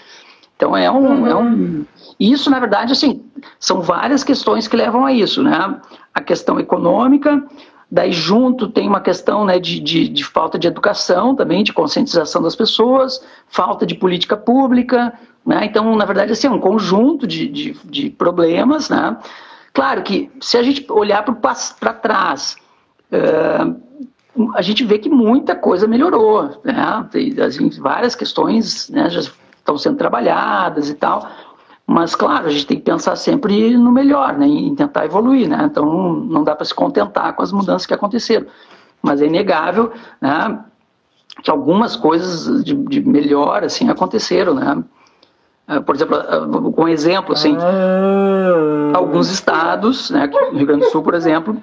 Então 0.56 0.76
é 0.76 0.90
um, 0.90 1.22
uhum. 1.22 1.28
é 1.28 1.36
um. 1.36 1.86
Isso, 2.20 2.50
na 2.50 2.60
verdade, 2.60 2.94
assim, 2.94 3.24
são 3.60 3.82
várias 3.82 4.24
questões 4.24 4.68
que 4.68 4.76
levam 4.76 5.06
a 5.06 5.12
isso, 5.12 5.44
né? 5.44 5.80
A 6.14 6.22
questão 6.22 6.60
econômica, 6.60 7.44
daí 7.92 8.12
junto 8.12 8.70
tem 8.70 8.88
uma 8.88 9.02
questão 9.02 9.44
né, 9.44 9.60
de, 9.60 9.80
de, 9.82 10.08
de, 10.08 10.24
falta 10.24 10.58
de 10.58 10.68
educação 10.68 11.36
também, 11.36 11.64
de 11.64 11.74
conscientização 11.74 12.42
das 12.42 12.56
pessoas, 12.56 13.22
falta 13.48 13.86
de 13.86 13.96
política 13.96 14.38
pública, 14.38 15.14
né? 15.46 15.66
Então, 15.66 15.94
na 15.96 16.06
verdade, 16.06 16.32
assim, 16.32 16.48
é 16.48 16.52
um 16.52 16.60
conjunto 16.60 17.28
de, 17.28 17.48
de, 17.48 17.78
de 17.84 18.10
problemas, 18.10 18.90
né? 18.90 19.18
Claro 19.74 20.04
que 20.04 20.32
se 20.40 20.58
a 20.58 20.64
gente 20.64 20.90
olhar 20.90 21.22
para 21.24 21.94
trás, 21.94 22.56
uh, 23.12 23.76
a 24.54 24.62
gente 24.62 24.84
vê 24.84 24.98
que 24.98 25.10
muita 25.10 25.56
coisa 25.56 25.88
melhorou, 25.88 26.62
né? 26.64 27.08
Tem, 27.12 27.34
assim, 27.42 27.70
várias 27.80 28.16
questões 28.16 28.90
né, 28.90 29.10
já 29.10 29.22
estão 29.58 29.78
sendo 29.78 29.98
trabalhadas 29.98 30.90
e 30.90 30.94
tal, 30.94 31.28
mas 31.88 32.16
claro, 32.16 32.48
a 32.48 32.50
gente 32.50 32.68
tem 32.68 32.78
que 32.78 32.84
pensar 32.84 33.16
sempre 33.16 33.78
no 33.78 33.92
melhor, 33.92 34.38
né? 34.38 34.48
Em 34.48 34.76
tentar 34.76 35.06
evoluir, 35.06 35.48
né? 35.48 35.68
Então 35.70 36.14
não 36.14 36.44
dá 36.44 36.56
para 36.56 36.66
se 36.66 36.74
contentar 36.74 37.34
com 37.34 37.44
as 37.44 37.52
mudanças 37.52 37.86
que 37.86 37.94
aconteceram, 37.94 38.48
mas 39.02 39.22
é 39.22 39.28
inegável, 39.28 39.92
né? 40.20 40.60
Que 41.44 41.52
algumas 41.52 41.96
coisas 41.96 42.64
de, 42.64 42.74
de 42.74 43.02
melhor 43.02 43.64
assim 43.64 43.90
aconteceram, 43.90 44.54
né? 44.54 44.84
Ah, 45.68 45.82
por 45.82 45.96
exemplo, 45.96 46.16
ah, 46.16 46.82
um 46.82 46.88
exemplo 46.88 47.34
assim, 47.34 47.58
ah. 47.60 48.92
alguns 48.96 49.32
estados, 49.32 50.12
né, 50.12 50.30
no 50.52 50.58
Rio 50.58 50.68
Grande 50.68 50.86
do 50.86 50.92
Sul, 50.92 51.02
por 51.02 51.16
exemplo, 51.16 51.60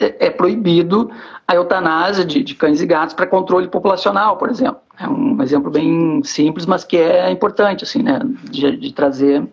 é, 0.00 0.26
é 0.26 0.30
proibido 0.30 1.10
a 1.52 1.56
eutanásia 1.56 2.24
de, 2.24 2.42
de 2.42 2.54
cães 2.54 2.80
e 2.80 2.86
gatos 2.86 3.14
para 3.14 3.26
controle 3.26 3.68
populacional, 3.68 4.36
por 4.36 4.50
exemplo. 4.50 4.80
É 4.98 5.06
um 5.06 5.40
exemplo 5.42 5.70
bem 5.70 6.22
simples, 6.24 6.66
mas 6.66 6.84
que 6.84 6.96
é 6.96 7.30
importante, 7.30 7.84
assim, 7.84 8.02
né, 8.02 8.20
de, 8.44 8.76
de 8.76 8.92
trazer. 8.92 9.46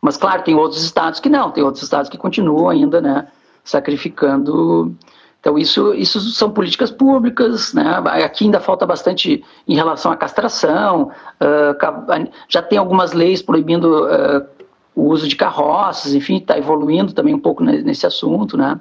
Mas, 0.00 0.16
claro, 0.16 0.42
tem 0.42 0.54
outros 0.54 0.82
estados 0.82 1.20
que 1.20 1.28
não, 1.28 1.50
tem 1.50 1.62
outros 1.62 1.82
estados 1.82 2.08
que 2.08 2.16
continuam 2.16 2.68
ainda, 2.68 3.00
né, 3.00 3.26
sacrificando. 3.64 4.94
Então, 5.40 5.58
isso, 5.58 5.92
isso 5.94 6.20
são 6.20 6.50
políticas 6.50 6.90
públicas, 6.90 7.72
né? 7.72 8.02
Aqui 8.24 8.44
ainda 8.44 8.60
falta 8.60 8.86
bastante 8.86 9.42
em 9.66 9.74
relação 9.74 10.12
à 10.12 10.16
castração, 10.16 11.10
uh, 11.40 12.30
já 12.46 12.60
tem 12.60 12.78
algumas 12.78 13.12
leis 13.12 13.40
proibindo 13.40 14.04
uh, 14.04 14.46
o 14.94 15.08
uso 15.08 15.26
de 15.26 15.36
carroças, 15.36 16.14
enfim, 16.14 16.36
está 16.36 16.58
evoluindo 16.58 17.14
também 17.14 17.34
um 17.34 17.40
pouco 17.40 17.64
nesse 17.64 18.06
assunto, 18.06 18.56
né? 18.56 18.78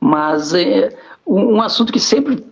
Mas 0.00 0.54
é, 0.54 0.96
um, 1.28 1.60
assunto 1.60 1.92
que 1.92 2.00
sempre 2.00 2.44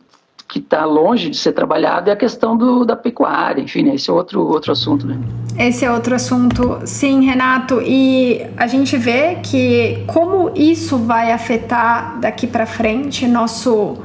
que 0.48 0.60
está 0.60 0.84
longe 0.84 1.28
de 1.28 1.36
ser 1.36 1.52
trabalhado 1.52 2.08
é 2.08 2.12
a 2.12 2.16
questão 2.16 2.56
do, 2.56 2.84
da 2.84 2.94
pecuária, 2.94 3.60
enfim, 3.60 3.82
né? 3.82 3.94
esse 3.96 4.08
é 4.08 4.12
outro, 4.12 4.46
outro 4.46 4.70
assunto, 4.70 5.06
né? 5.06 5.18
Esse 5.58 5.84
é 5.84 5.90
outro 5.90 6.14
assunto, 6.14 6.78
sim, 6.84 7.24
Renato, 7.24 7.82
e 7.82 8.46
a 8.56 8.66
gente 8.68 8.96
vê 8.96 9.36
que 9.42 10.04
como 10.06 10.52
isso 10.54 10.98
vai 10.98 11.32
afetar 11.32 12.20
daqui 12.20 12.46
para 12.46 12.64
frente 12.64 13.26
nosso, 13.26 13.96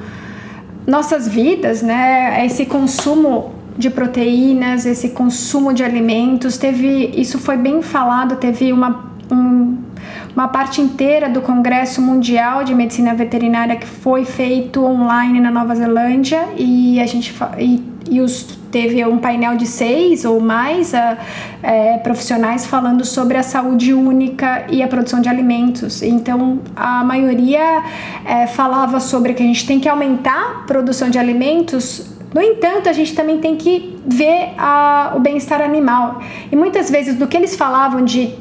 nossas 0.87 1.27
vidas, 1.27 1.83
né? 1.83 2.43
Esse 2.43 2.65
consumo 2.65 3.53
de 3.77 3.89
proteínas, 3.89 4.85
esse 4.85 5.09
consumo 5.09 5.73
de 5.73 5.83
alimentos, 5.83 6.57
teve, 6.57 7.11
isso 7.15 7.37
foi 7.37 7.57
bem 7.57 7.83
falado, 7.83 8.37
teve 8.37 8.73
uma, 8.73 9.11
um 9.31 9.77
uma 10.35 10.47
parte 10.47 10.81
inteira 10.81 11.29
do 11.29 11.41
Congresso 11.41 12.01
Mundial 12.01 12.63
de 12.63 12.73
Medicina 12.73 13.13
Veterinária 13.13 13.75
que 13.75 13.87
foi 13.87 14.25
feito 14.25 14.83
online 14.83 15.39
na 15.39 15.51
Nova 15.51 15.75
Zelândia 15.75 16.47
e 16.57 16.99
a 16.99 17.05
gente 17.05 17.33
e, 17.57 17.83
e 18.09 18.21
os, 18.21 18.43
teve 18.71 19.03
um 19.05 19.17
painel 19.17 19.57
de 19.57 19.65
seis 19.65 20.25
ou 20.25 20.39
mais 20.39 20.93
uh, 20.93 21.17
é, 21.61 21.97
profissionais 21.97 22.65
falando 22.65 23.03
sobre 23.05 23.37
a 23.37 23.43
saúde 23.43 23.93
única 23.93 24.65
e 24.69 24.81
a 24.81 24.87
produção 24.87 25.21
de 25.21 25.29
alimentos. 25.29 26.01
Então 26.01 26.59
a 26.75 27.03
maioria 27.03 27.83
é, 28.25 28.47
falava 28.47 28.99
sobre 28.99 29.33
que 29.33 29.43
a 29.43 29.45
gente 29.45 29.65
tem 29.65 29.79
que 29.79 29.89
aumentar 29.89 30.61
a 30.61 30.65
produção 30.65 31.09
de 31.09 31.19
alimentos 31.19 32.11
no 32.33 32.41
entanto, 32.41 32.87
a 32.87 32.93
gente 32.93 33.13
também 33.13 33.39
tem 33.39 33.57
que 33.57 33.97
ver 34.05 34.53
a, 34.57 35.13
o 35.15 35.19
bem-estar 35.19 35.61
animal. 35.61 36.21
E 36.49 36.55
muitas 36.55 36.89
vezes, 36.89 37.15
do 37.15 37.27
que 37.27 37.35
eles 37.35 37.57
falavam 37.57 38.05
de 38.05 38.33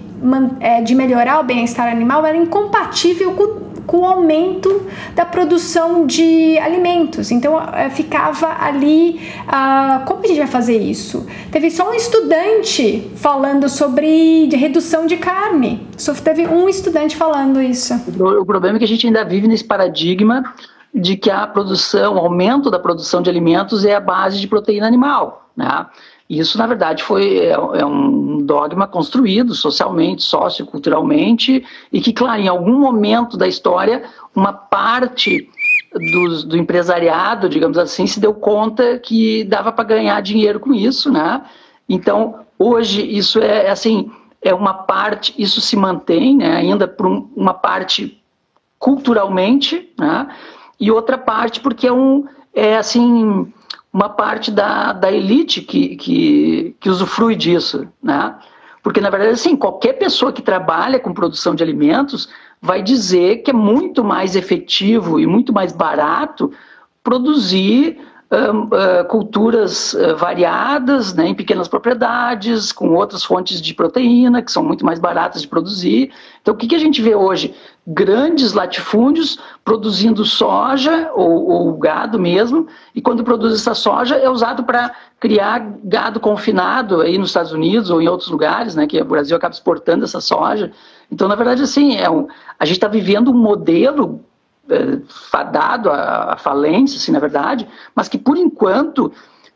de 0.84 0.94
melhorar 0.94 1.40
o 1.40 1.42
bem-estar 1.42 1.88
animal 1.88 2.24
era 2.26 2.36
incompatível 2.36 3.32
com, 3.32 3.70
com 3.86 3.98
o 4.00 4.04
aumento 4.04 4.86
da 5.14 5.24
produção 5.24 6.06
de 6.06 6.58
alimentos. 6.58 7.30
Então 7.30 7.58
é, 7.74 7.88
ficava 7.90 8.56
ali, 8.60 9.20
uh, 9.46 10.04
como 10.04 10.22
a 10.22 10.26
gente 10.26 10.38
vai 10.38 10.46
fazer 10.46 10.78
isso? 10.78 11.26
Teve 11.50 11.70
só 11.70 11.90
um 11.90 11.94
estudante 11.94 13.10
falando 13.16 13.68
sobre 13.68 14.48
redução 14.54 15.06
de 15.06 15.16
carne. 15.16 15.86
Só 15.96 16.12
teve 16.14 16.46
um 16.46 16.68
estudante 16.68 17.16
falando 17.16 17.60
isso. 17.60 17.94
O 18.40 18.44
problema 18.44 18.76
é 18.76 18.78
que 18.78 18.84
a 18.84 18.88
gente 18.88 19.06
ainda 19.06 19.24
vive 19.24 19.48
nesse 19.48 19.64
paradigma 19.64 20.44
de 20.94 21.16
que 21.16 21.30
a 21.30 21.46
produção, 21.46 22.14
o 22.14 22.18
aumento 22.18 22.70
da 22.70 22.78
produção 22.78 23.22
de 23.22 23.30
alimentos 23.30 23.84
é 23.84 23.94
a 23.94 24.00
base 24.00 24.40
de 24.40 24.48
proteína 24.48 24.86
animal, 24.86 25.50
né? 25.56 25.86
Isso, 26.30 26.56
na 26.56 26.66
verdade, 26.68 27.02
foi 27.02 27.38
é, 27.38 27.50
é 27.50 27.84
um 27.84 28.38
dogma 28.38 28.86
construído 28.86 29.52
socialmente, 29.52 30.22
socioculturalmente, 30.22 31.64
e 31.92 32.00
que, 32.00 32.12
claro, 32.12 32.40
em 32.40 32.46
algum 32.46 32.78
momento 32.78 33.36
da 33.36 33.48
história, 33.48 34.04
uma 34.32 34.52
parte 34.52 35.50
do, 35.92 36.44
do 36.44 36.56
empresariado, 36.56 37.48
digamos 37.48 37.76
assim, 37.76 38.06
se 38.06 38.20
deu 38.20 38.32
conta 38.32 38.96
que 39.00 39.42
dava 39.42 39.72
para 39.72 39.82
ganhar 39.82 40.22
dinheiro 40.22 40.60
com 40.60 40.72
isso, 40.72 41.10
né? 41.10 41.42
Então, 41.88 42.46
hoje, 42.56 43.04
isso 43.04 43.40
é, 43.40 43.68
assim, 43.68 44.08
é 44.40 44.54
uma 44.54 44.72
parte, 44.72 45.34
isso 45.36 45.60
se 45.60 45.74
mantém, 45.74 46.36
né, 46.36 46.54
ainda 46.54 46.86
por 46.86 47.08
um, 47.08 47.28
uma 47.34 47.54
parte 47.54 48.22
culturalmente, 48.78 49.92
né? 49.98 50.28
E 50.78 50.92
outra 50.92 51.18
parte 51.18 51.58
porque 51.58 51.88
é 51.88 51.92
um, 51.92 52.24
é 52.54 52.76
assim, 52.76 53.52
uma 53.92 54.08
parte 54.08 54.50
da, 54.50 54.92
da 54.92 55.10
elite 55.10 55.62
que, 55.62 55.96
que, 55.96 56.76
que 56.78 56.88
usufrui 56.88 57.34
disso, 57.34 57.88
né? 58.02 58.36
Porque, 58.82 59.00
na 59.00 59.10
verdade, 59.10 59.32
assim, 59.32 59.56
qualquer 59.56 59.94
pessoa 59.94 60.32
que 60.32 60.40
trabalha 60.40 60.98
com 60.98 61.12
produção 61.12 61.54
de 61.54 61.62
alimentos 61.62 62.28
vai 62.62 62.82
dizer 62.82 63.38
que 63.38 63.50
é 63.50 63.54
muito 63.54 64.02
mais 64.02 64.36
efetivo 64.36 65.20
e 65.20 65.26
muito 65.26 65.52
mais 65.52 65.72
barato 65.72 66.52
produzir 67.02 67.98
uh, 68.30 69.04
culturas 69.08 69.92
uh, 69.94 70.16
variadas, 70.16 71.12
né, 71.14 71.26
em 71.28 71.34
pequenas 71.34 71.66
propriedades, 71.66 72.70
com 72.72 72.94
outras 72.94 73.24
fontes 73.24 73.60
de 73.60 73.74
proteína, 73.74 74.42
que 74.42 74.52
são 74.52 74.62
muito 74.62 74.84
mais 74.84 74.98
baratas 74.98 75.42
de 75.42 75.48
produzir. 75.48 76.12
Então, 76.40 76.54
o 76.54 76.56
que, 76.56 76.68
que 76.68 76.74
a 76.74 76.78
gente 76.78 77.02
vê 77.02 77.14
hoje? 77.14 77.54
Grandes 77.86 78.52
latifúndios 78.52 79.38
produzindo 79.64 80.24
soja 80.24 81.10
ou, 81.14 81.48
ou 81.48 81.78
gado 81.78 82.18
mesmo, 82.18 82.68
e 82.94 83.02
quando 83.02 83.24
produz 83.24 83.54
essa 83.54 83.74
soja 83.74 84.16
é 84.16 84.30
usado 84.30 84.62
para 84.62 84.92
criar 85.18 85.58
gado 85.82 86.20
confinado 86.20 87.00
aí 87.00 87.18
nos 87.18 87.30
Estados 87.30 87.52
Unidos 87.52 87.90
ou 87.90 88.00
em 88.00 88.08
outros 88.08 88.30
lugares, 88.30 88.74
né, 88.74 88.86
que 88.86 89.00
o 89.00 89.04
Brasil 89.04 89.36
acaba 89.36 89.54
exportando 89.54 90.04
essa 90.04 90.20
soja. 90.20 90.70
Então, 91.10 91.26
na 91.26 91.34
verdade, 91.34 91.62
assim, 91.62 91.96
é 91.96 92.08
um, 92.08 92.28
a 92.58 92.64
gente 92.64 92.76
está 92.76 92.86
vivendo 92.86 93.32
um 93.32 93.36
modelo 93.36 94.24
fadado 95.30 95.90
à 95.90 96.36
falência, 96.38 96.96
assim, 96.96 97.12
na 97.12 97.18
verdade, 97.18 97.66
mas 97.94 98.08
que 98.08 98.18
por 98.18 98.36
enquanto 98.36 99.12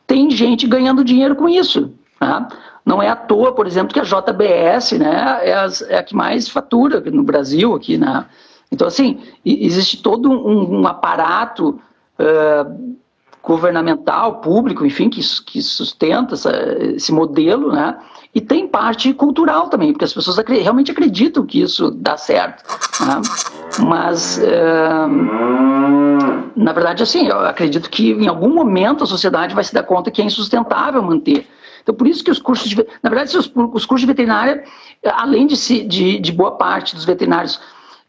tem 0.07 0.31
gente 0.31 0.67
ganhando 0.67 1.05
dinheiro 1.05 1.37
com 1.37 1.49
isso. 1.49 1.93
Né? 2.21 2.49
Não 2.85 3.03
é 3.03 3.09
à 3.09 3.17
toa, 3.17 3.53
por 3.53 3.67
exemplo, 3.67 3.95
que 3.95 4.01
a 4.01 4.05
JBS 4.05 4.93
né, 4.93 5.41
é, 5.43 5.55
a, 5.55 5.69
é 5.89 5.99
a 5.99 6.03
que 6.03 6.15
mais 6.15 6.49
fatura 6.49 7.01
no 7.01 7.23
Brasil 7.23 7.75
aqui, 7.75 7.97
né? 7.97 8.27
Então, 8.71 8.89
assim, 8.89 9.21
existe 9.45 10.03
todo 10.03 10.31
um, 10.31 10.81
um 10.81 10.87
aparato 10.87 11.81
uh, 12.19 12.97
governamental, 13.43 14.41
público, 14.41 14.85
enfim, 14.85 15.09
que, 15.09 15.21
que 15.45 15.63
sustenta 15.63 16.35
essa, 16.35 16.51
esse 16.95 17.13
modelo, 17.13 17.73
né? 17.73 17.97
E 18.35 18.41
tem 18.41 18.67
parte 18.67 19.15
cultural 19.15 19.69
também, 19.69 19.93
porque 19.93 20.05
as 20.05 20.13
pessoas 20.13 20.37
realmente 20.49 20.91
acreditam 20.91 21.47
que 21.47 21.61
isso 21.61 21.91
dá 21.93 22.17
certo. 22.17 22.65
Né? 23.05 23.23
Mas, 23.87 24.39
é, 24.39 25.07
na 26.57 26.73
verdade, 26.73 27.03
assim, 27.03 27.29
eu 27.29 27.39
acredito 27.41 27.89
que 27.89 28.11
em 28.11 28.27
algum 28.27 28.53
momento 28.53 29.05
a 29.05 29.07
sociedade 29.07 29.55
vai 29.55 29.63
se 29.63 29.73
dar 29.73 29.85
conta 29.85 30.11
que 30.11 30.21
é 30.21 30.25
insustentável 30.25 31.01
manter. 31.01 31.47
Então, 31.83 31.95
por 31.95 32.09
isso 32.09 32.25
que 32.25 32.31
os 32.31 32.41
cursos 32.41 32.69
de. 32.69 32.77
Na 33.03 33.11
verdade, 33.11 33.37
os, 33.37 33.47
os 33.55 33.87
cursos 33.87 34.01
de 34.01 34.07
veterinária, 34.07 34.65
além 35.05 35.47
de, 35.47 35.57
se, 35.57 35.83
de, 35.83 36.19
de 36.19 36.33
boa 36.33 36.53
parte 36.53 36.97
dos 36.97 37.05
veterinários 37.05 37.61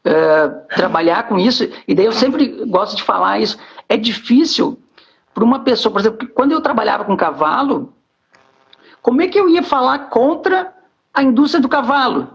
é, 0.03 0.47
trabalhar 0.75 1.27
com 1.27 1.37
isso, 1.37 1.69
e 1.87 1.93
daí 1.93 2.05
eu 2.05 2.11
sempre 2.11 2.65
gosto 2.65 2.95
de 2.95 3.03
falar 3.03 3.39
isso, 3.39 3.57
é 3.87 3.97
difícil 3.97 4.79
para 5.33 5.43
uma 5.43 5.59
pessoa, 5.59 5.91
por 5.91 5.99
exemplo, 5.99 6.27
quando 6.33 6.53
eu 6.53 6.61
trabalhava 6.61 7.03
com 7.03 7.17
cavalo, 7.17 7.93
como 9.05 9.21
é 9.21 9.27
que 9.27 9.39
eu 9.39 9.47
ia 9.47 9.61
falar 9.61 10.09
contra 10.09 10.73
a 11.13 11.21
indústria 11.21 11.61
do 11.61 11.69
cavalo? 11.69 12.27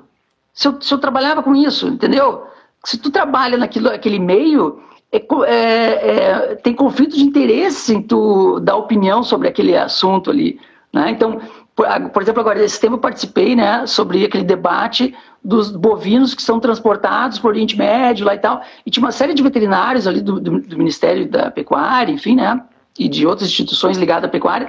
Se 0.55 0.69
eu, 0.69 0.81
se 0.81 0.95
eu 0.95 0.99
trabalhava 0.99 1.43
com 1.43 1.53
isso, 1.53 1.89
entendeu? 1.89 2.47
Se 2.85 2.97
tu 2.97 3.11
trabalha 3.11 3.59
naquilo, 3.59 3.91
naquele 3.91 4.21
meio, 4.21 4.81
é, 5.11 5.17
é, 5.49 5.51
é, 5.51 6.55
tem 6.55 6.73
conflito 6.73 7.17
de 7.17 7.25
interesse 7.25 7.93
em 7.93 8.01
tu 8.01 8.61
dar 8.61 8.77
opinião 8.77 9.21
sobre 9.25 9.49
aquele 9.49 9.77
assunto 9.77 10.31
ali. 10.31 10.61
Né? 10.93 11.11
Então, 11.11 11.41
por, 11.75 11.87
por, 12.11 12.23
exemplo, 12.23 12.41
agora, 12.41 12.63
esse 12.63 12.81
tempo 12.81 12.95
eu 12.95 13.01
participei 13.01 13.57
né, 13.57 13.85
sobre 13.85 14.25
aquele 14.25 14.45
debate 14.45 15.13
dos 15.43 15.73
bovinos 15.73 16.35
que 16.35 16.43
são 16.43 16.61
transportados 16.61 17.41
para 17.41 17.49
o 17.49 17.51
Oriente 17.51 17.77
Médio 17.77 18.25
lá 18.25 18.37
e 18.37 18.39
tal, 18.39 18.63
e 18.87 18.93
tinha 18.93 19.05
uma 19.05 19.11
série 19.11 19.35
de 19.35 19.43
veterinários 19.43 20.07
ali 20.07 20.21
do, 20.21 20.39
do, 20.39 20.61
do 20.61 20.79
Ministério 20.79 21.29
da 21.29 21.51
Pecuária, 21.51 22.13
enfim, 22.13 22.37
né, 22.37 22.63
e 22.97 23.09
de 23.09 23.27
outras 23.27 23.49
instituições 23.49 23.99
ligadas 23.99 24.29
à 24.29 24.29
pecuária, 24.29 24.69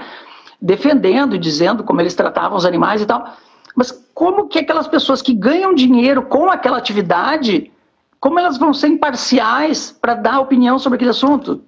defendendo, 0.62 1.38
dizendo 1.38 1.84
como 1.84 2.00
eles 2.02 2.14
tratavam 2.14 2.58
os 2.58 2.66
animais 2.66 3.02
e 3.02 3.06
tal. 3.06 3.34
Mas 3.76 3.92
como 4.14 4.48
que 4.48 4.60
aquelas 4.60 4.88
pessoas 4.88 5.22
que 5.22 5.34
ganham 5.34 5.74
dinheiro 5.74 6.22
com 6.22 6.50
aquela 6.50 6.78
atividade, 6.78 7.72
como 8.20 8.38
elas 8.38 8.58
vão 8.58 8.74
ser 8.74 8.88
imparciais 8.88 9.98
para 10.00 10.14
dar 10.14 10.40
opinião 10.40 10.78
sobre 10.78 10.98
aquele 10.98 11.12
assunto? 11.12 11.62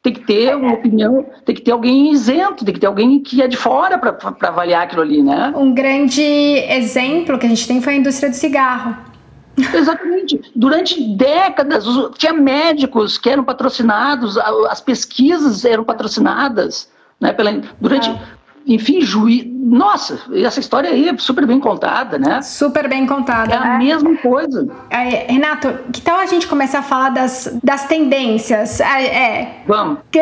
Tem 0.00 0.12
que 0.12 0.20
ter 0.20 0.54
uma 0.54 0.74
opinião, 0.74 1.26
tem 1.44 1.54
que 1.54 1.60
ter 1.60 1.72
alguém 1.72 2.12
isento, 2.12 2.64
tem 2.64 2.72
que 2.72 2.80
ter 2.80 2.86
alguém 2.86 3.18
que 3.20 3.42
é 3.42 3.48
de 3.48 3.56
fora 3.56 3.98
para 3.98 4.48
avaliar 4.48 4.84
aquilo 4.84 5.02
ali, 5.02 5.22
né? 5.22 5.52
Um 5.56 5.74
grande 5.74 6.22
exemplo 6.22 7.36
que 7.38 7.46
a 7.46 7.48
gente 7.48 7.66
tem 7.66 7.82
foi 7.82 7.94
a 7.94 7.96
indústria 7.96 8.30
do 8.30 8.36
cigarro. 8.36 8.96
Exatamente. 9.74 10.40
Durante 10.54 11.02
décadas, 11.16 11.84
tinha 12.16 12.32
médicos 12.32 13.18
que 13.18 13.28
eram 13.28 13.42
patrocinados, 13.42 14.38
as 14.38 14.80
pesquisas 14.80 15.64
eram 15.64 15.82
patrocinadas. 15.82 16.88
Né, 17.20 17.32
pela, 17.32 17.52
durante, 17.80 18.08
ah. 18.08 18.20
enfim, 18.66 19.00
juiz. 19.00 19.57
Nossa, 19.70 20.18
essa 20.32 20.60
história 20.60 20.88
aí 20.88 21.10
é 21.10 21.18
super 21.18 21.46
bem 21.46 21.60
contada, 21.60 22.18
né? 22.18 22.40
Super 22.40 22.88
bem 22.88 23.06
contada. 23.06 23.54
É 23.54 23.58
a 23.58 23.78
mesma 23.78 24.16
coisa. 24.16 24.66
É, 24.88 25.30
Renato, 25.30 25.68
que 25.92 26.00
tal 26.00 26.18
a 26.18 26.24
gente 26.24 26.46
começar 26.46 26.78
a 26.78 26.82
falar 26.82 27.10
das, 27.10 27.58
das 27.62 27.84
tendências? 27.86 28.80
É. 28.80 29.04
é. 29.04 29.62
Vamos. 29.66 29.98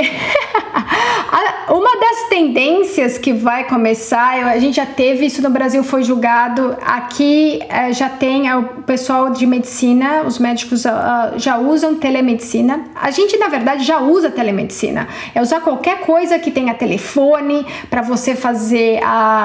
Uma 1.68 2.00
das 2.00 2.28
tendências 2.28 3.18
que 3.18 3.32
vai 3.32 3.68
começar, 3.68 4.46
a 4.46 4.58
gente 4.58 4.76
já 4.76 4.86
teve 4.86 5.26
isso 5.26 5.40
no 5.42 5.50
Brasil, 5.50 5.84
foi 5.84 6.02
julgado. 6.02 6.76
Aqui 6.84 7.60
é, 7.68 7.92
já 7.92 8.08
tem 8.08 8.52
o 8.52 8.64
pessoal 8.82 9.30
de 9.30 9.46
medicina, 9.46 10.22
os 10.22 10.38
médicos 10.40 10.84
uh, 10.84 11.36
já 11.36 11.56
usam 11.56 11.94
telemedicina. 11.94 12.84
A 12.94 13.12
gente, 13.12 13.36
na 13.36 13.48
verdade, 13.48 13.84
já 13.84 14.00
usa 14.00 14.28
telemedicina. 14.28 15.06
É 15.34 15.40
usar 15.40 15.60
qualquer 15.60 16.00
coisa 16.00 16.36
que 16.38 16.50
tenha 16.50 16.74
telefone 16.74 17.64
para 17.88 18.02
você 18.02 18.34
fazer 18.34 19.00
a 19.04 19.35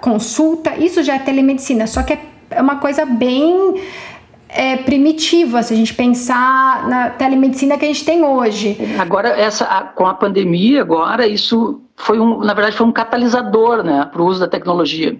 consulta, 0.00 0.76
isso 0.76 1.02
já 1.02 1.14
é 1.14 1.18
telemedicina, 1.18 1.86
só 1.86 2.02
que 2.02 2.12
é, 2.12 2.20
é 2.50 2.62
uma 2.62 2.76
coisa 2.76 3.04
bem 3.04 3.80
é, 4.48 4.76
primitiva 4.78 5.62
se 5.62 5.74
a 5.74 5.76
gente 5.76 5.94
pensar 5.94 6.88
na 6.88 7.10
telemedicina 7.10 7.76
que 7.76 7.84
a 7.84 7.88
gente 7.88 8.04
tem 8.04 8.24
hoje. 8.24 8.76
Agora, 8.98 9.28
essa, 9.28 9.64
a, 9.64 9.82
com 9.82 10.06
a 10.06 10.14
pandemia, 10.14 10.80
agora, 10.80 11.26
isso 11.26 11.80
foi 11.96 12.18
um, 12.18 12.38
na 12.38 12.54
verdade, 12.54 12.76
foi 12.76 12.86
um 12.86 12.92
catalisador 12.92 13.82
né, 13.82 14.08
para 14.10 14.22
o 14.22 14.26
uso 14.26 14.40
da 14.40 14.48
tecnologia. 14.48 15.18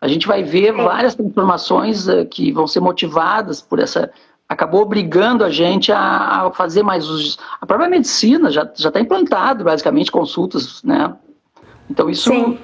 A 0.00 0.06
gente 0.06 0.28
vai 0.28 0.44
ver 0.44 0.72
várias 0.72 1.14
transformações 1.14 2.06
uh, 2.06 2.24
que 2.26 2.52
vão 2.52 2.68
ser 2.68 2.78
motivadas 2.78 3.60
por 3.60 3.80
essa. 3.80 4.10
Acabou 4.48 4.82
obrigando 4.82 5.44
a 5.44 5.50
gente 5.50 5.90
a, 5.90 6.46
a 6.46 6.50
fazer 6.52 6.84
mais 6.84 7.08
usos. 7.08 7.36
A 7.60 7.66
própria 7.66 7.88
medicina 7.88 8.50
já 8.50 8.62
está 8.62 9.00
implantado, 9.00 9.64
basicamente, 9.64 10.12
consultas, 10.12 10.82
né? 10.84 11.12
Então, 11.90 12.08
isso. 12.08 12.30
Sim 12.30 12.56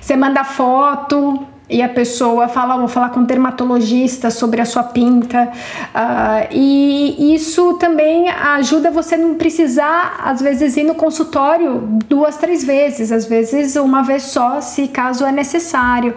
você 0.00 0.16
manda 0.16 0.44
foto 0.44 1.46
e 1.70 1.80
a 1.82 1.88
pessoa 1.88 2.48
fala, 2.48 2.76
vou 2.76 2.88
falar 2.88 3.10
com 3.10 3.20
um 3.20 3.24
dermatologista 3.24 4.28
sobre 4.28 4.60
a 4.60 4.64
sua 4.64 4.82
pinta. 4.82 5.52
Uh, 5.94 6.48
e 6.50 7.32
isso 7.32 7.74
também 7.74 8.28
ajuda 8.28 8.90
você 8.90 9.16
não 9.16 9.36
precisar, 9.36 10.20
às 10.24 10.42
vezes, 10.42 10.76
ir 10.76 10.82
no 10.82 10.96
consultório 10.96 11.88
duas, 12.08 12.36
três 12.36 12.64
vezes, 12.64 13.12
às 13.12 13.26
vezes 13.26 13.76
uma 13.76 14.02
vez 14.02 14.24
só, 14.24 14.60
se 14.60 14.88
caso 14.88 15.24
é 15.24 15.30
necessário. 15.30 16.12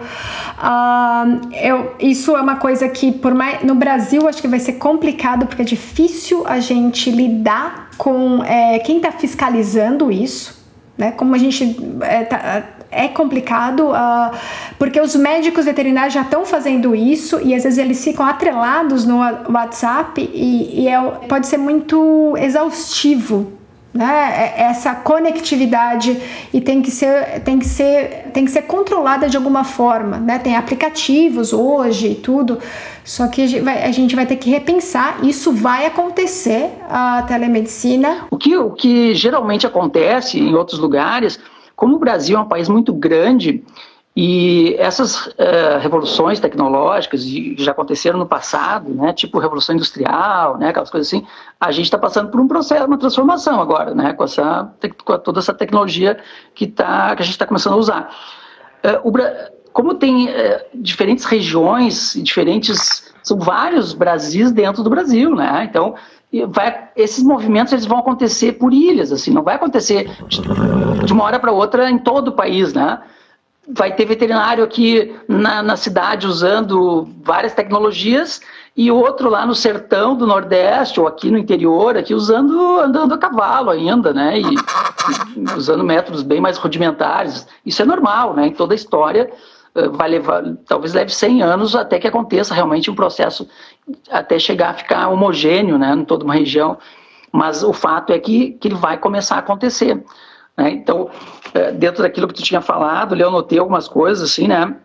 Uh, 0.57 1.53
eu, 1.53 1.95
isso 1.99 2.35
é 2.35 2.41
uma 2.41 2.55
coisa 2.55 2.89
que, 2.89 3.11
por 3.11 3.35
mais, 3.35 3.63
no 3.63 3.75
Brasil, 3.75 4.27
acho 4.27 4.41
que 4.41 4.47
vai 4.47 4.59
ser 4.59 4.73
complicado, 4.73 5.45
porque 5.45 5.61
é 5.61 5.65
difícil 5.65 6.47
a 6.47 6.59
gente 6.59 7.11
lidar 7.11 7.91
com 7.95 8.43
é, 8.43 8.79
quem 8.79 8.97
está 8.97 9.11
fiscalizando 9.11 10.11
isso. 10.11 10.63
Né? 10.97 11.11
Como 11.11 11.33
a 11.33 11.37
gente 11.37 11.75
é, 12.01 12.23
tá, 12.23 12.63
é 12.95 13.07
complicado, 13.07 13.89
uh, 13.89 14.35
porque 14.77 14.99
os 14.99 15.15
médicos 15.15 15.65
veterinários 15.65 16.13
já 16.13 16.21
estão 16.21 16.45
fazendo 16.45 16.95
isso 16.95 17.39
e 17.41 17.53
às 17.53 17.63
vezes 17.63 17.79
eles 17.79 18.03
ficam 18.03 18.25
atrelados 18.25 19.05
no 19.05 19.17
WhatsApp 19.17 20.21
e, 20.33 20.83
e 20.83 20.87
é, 20.87 20.99
pode 21.27 21.47
ser 21.47 21.57
muito 21.57 22.35
exaustivo 22.37 23.53
né? 23.93 24.53
É, 24.57 24.63
essa 24.63 24.95
conectividade 24.95 26.19
e 26.51 26.59
tem 26.59 26.81
que 26.81 26.89
ser 26.89 27.41
tem 27.41 27.59
que 27.59 27.65
ser 27.65 28.31
tem 28.33 28.43
que 28.43 28.51
ser 28.51 28.63
controlada 28.63 29.29
de 29.29 29.37
alguma 29.37 29.63
forma, 29.63 30.17
né? 30.17 30.39
Tem 30.39 30.55
aplicativos 30.55 31.53
hoje 31.53 32.11
e 32.11 32.15
tudo, 32.15 32.57
só 33.03 33.27
que 33.27 33.43
a 33.43 33.47
gente, 33.47 33.61
vai, 33.61 33.83
a 33.83 33.91
gente 33.91 34.15
vai 34.15 34.25
ter 34.25 34.37
que 34.37 34.49
repensar. 34.49 35.23
Isso 35.23 35.51
vai 35.51 35.85
acontecer 35.85 36.71
a 36.89 37.23
telemedicina. 37.27 38.25
O 38.31 38.37
que 38.37 38.57
o 38.57 38.71
que 38.71 39.13
geralmente 39.13 39.67
acontece 39.67 40.39
em 40.39 40.55
outros 40.55 40.79
lugares, 40.79 41.39
como 41.75 41.95
o 41.95 41.99
Brasil 41.99 42.37
é 42.37 42.41
um 42.41 42.47
país 42.47 42.69
muito 42.69 42.93
grande, 42.93 43.63
e 44.15 44.75
essas 44.77 45.25
uh, 45.25 45.79
revoluções 45.81 46.39
tecnológicas 46.39 47.23
que 47.23 47.55
já 47.57 47.71
aconteceram 47.71 48.19
no 48.19 48.27
passado, 48.27 48.93
né, 48.93 49.11
tipo 49.11 49.39
revolução 49.39 49.73
industrial, 49.73 50.55
né, 50.57 50.69
aquelas 50.69 50.91
coisas 50.91 51.07
assim, 51.07 51.25
a 51.59 51.71
gente 51.71 51.85
está 51.85 51.97
passando 51.97 52.29
por 52.29 52.39
um 52.39 52.47
processo, 52.47 52.85
uma 52.85 52.97
transformação 52.97 53.59
agora, 53.59 53.95
né, 53.95 54.13
com, 54.13 54.23
essa, 54.23 54.71
com 55.03 55.17
toda 55.17 55.39
essa 55.39 55.53
tecnologia 55.53 56.19
que, 56.53 56.67
tá, 56.67 57.15
que 57.15 57.23
a 57.23 57.25
gente 57.25 57.33
está 57.33 57.47
começando 57.47 57.73
a 57.73 57.77
usar. 57.77 58.15
Uh, 58.85 59.09
o, 59.09 59.13
como 59.71 59.95
tem 59.95 60.29
uh, 60.29 60.31
diferentes 60.75 61.25
regiões, 61.25 62.13
diferentes, 62.21 63.11
são 63.23 63.39
vários 63.39 63.95
Brasis 63.95 64.51
dentro 64.51 64.83
do 64.83 64.91
Brasil, 64.91 65.35
né, 65.35 65.65
então 65.67 65.95
vai, 66.41 66.89
esses 66.95 67.23
movimentos 67.23 67.73
eles 67.73 67.85
vão 67.85 67.99
acontecer 67.99 68.53
por 68.53 68.73
ilhas, 68.73 69.11
assim, 69.11 69.31
não 69.31 69.43
vai 69.43 69.55
acontecer 69.55 70.09
de, 70.27 70.41
de 71.05 71.13
uma 71.13 71.23
hora 71.23 71.39
para 71.39 71.51
outra 71.51 71.89
em 71.89 71.99
todo 71.99 72.29
o 72.29 72.31
país, 72.31 72.73
né 72.73 72.99
vai 73.67 73.95
ter 73.95 74.05
veterinário 74.05 74.63
aqui 74.63 75.15
na, 75.27 75.63
na, 75.63 75.77
cidade 75.77 76.27
usando 76.27 77.07
várias 77.23 77.53
tecnologias 77.53 78.41
e 78.75 78.91
outro 78.91 79.29
lá 79.29 79.45
no 79.45 79.55
sertão 79.55 80.15
do 80.15 80.27
Nordeste 80.27 80.99
ou 80.99 81.07
aqui 81.07 81.31
no 81.31 81.37
interior, 81.37 81.95
aqui 81.95 82.13
usando 82.13 82.79
andando 82.79 83.13
a 83.13 83.17
cavalo 83.17 83.69
ainda, 83.69 84.13
né? 84.13 84.39
E, 84.39 84.43
e 84.43 85.53
usando 85.55 85.83
métodos 85.83 86.23
bem 86.23 86.41
mais 86.41 86.57
rudimentares. 86.57 87.47
Isso 87.65 87.81
é 87.81 87.85
normal, 87.85 88.33
né? 88.33 88.47
Em 88.47 88.53
toda 88.53 88.73
a 88.73 88.75
história 88.75 89.31
eh, 89.75 89.87
vai 89.89 90.09
levar, 90.09 90.43
talvez 90.67 90.93
leve 90.93 91.13
100 91.13 91.41
anos 91.43 91.75
até 91.75 91.99
que 91.99 92.07
aconteça 92.07 92.53
realmente 92.53 92.91
um 92.91 92.95
processo 92.95 93.47
até 94.09 94.39
chegar 94.39 94.69
a 94.69 94.73
ficar 94.73 95.07
homogêneo, 95.09 95.77
né? 95.77 95.93
Em 95.93 96.05
toda 96.05 96.23
uma 96.23 96.33
região. 96.33 96.77
Mas 97.31 97.63
o 97.63 97.73
fato 97.73 98.13
é 98.13 98.19
que, 98.19 98.51
que 98.51 98.67
ele 98.67 98.75
vai 98.75 98.97
começar 98.97 99.35
a 99.35 99.39
acontecer. 99.39 100.03
Né? 100.55 100.71
Então, 100.71 101.09
é, 101.53 101.71
dentro 101.71 102.03
daquilo 102.03 102.27
que 102.27 102.35
tu 102.35 102.43
tinha 102.43 102.61
falado, 102.61 103.15
eu 103.15 103.31
notei 103.31 103.59
algumas 103.59 103.87
coisas 103.87 104.31
assim, 104.31 104.47
né, 104.47 104.75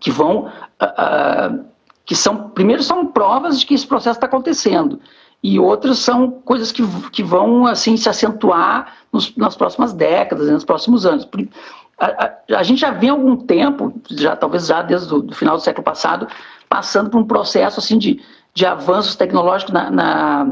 que 0.00 0.10
vão, 0.10 0.50
uh, 0.82 1.64
que 2.04 2.14
são, 2.14 2.50
primeiro 2.50 2.82
são 2.82 3.06
provas 3.06 3.60
de 3.60 3.66
que 3.66 3.74
esse 3.74 3.86
processo 3.86 4.16
está 4.16 4.26
acontecendo, 4.26 5.00
e 5.42 5.58
outras 5.58 5.98
são 5.98 6.30
coisas 6.30 6.72
que, 6.72 6.82
que 7.10 7.22
vão, 7.22 7.66
assim, 7.66 7.96
se 7.96 8.08
acentuar 8.08 8.94
nos, 9.12 9.36
nas 9.36 9.54
próximas 9.54 9.92
décadas, 9.92 10.48
nos 10.48 10.64
próximos 10.64 11.04
anos. 11.04 11.28
A, 11.98 12.06
a, 12.06 12.58
a, 12.58 12.62
gente 12.62 12.80
já 12.80 12.90
vem 12.90 13.10
há 13.10 13.12
algum 13.12 13.36
tempo, 13.36 13.92
já 14.10 14.34
talvez 14.34 14.66
já 14.66 14.80
desde 14.80 15.14
o 15.14 15.32
final 15.32 15.56
do 15.56 15.62
século 15.62 15.84
passado, 15.84 16.26
passando 16.68 17.10
por 17.10 17.20
um 17.20 17.26
processo, 17.26 17.80
assim, 17.80 17.98
de, 17.98 18.20
de 18.52 18.66
avanços 18.66 19.16
tecnológicos 19.16 19.72
na, 19.72 19.90
na, 19.90 20.46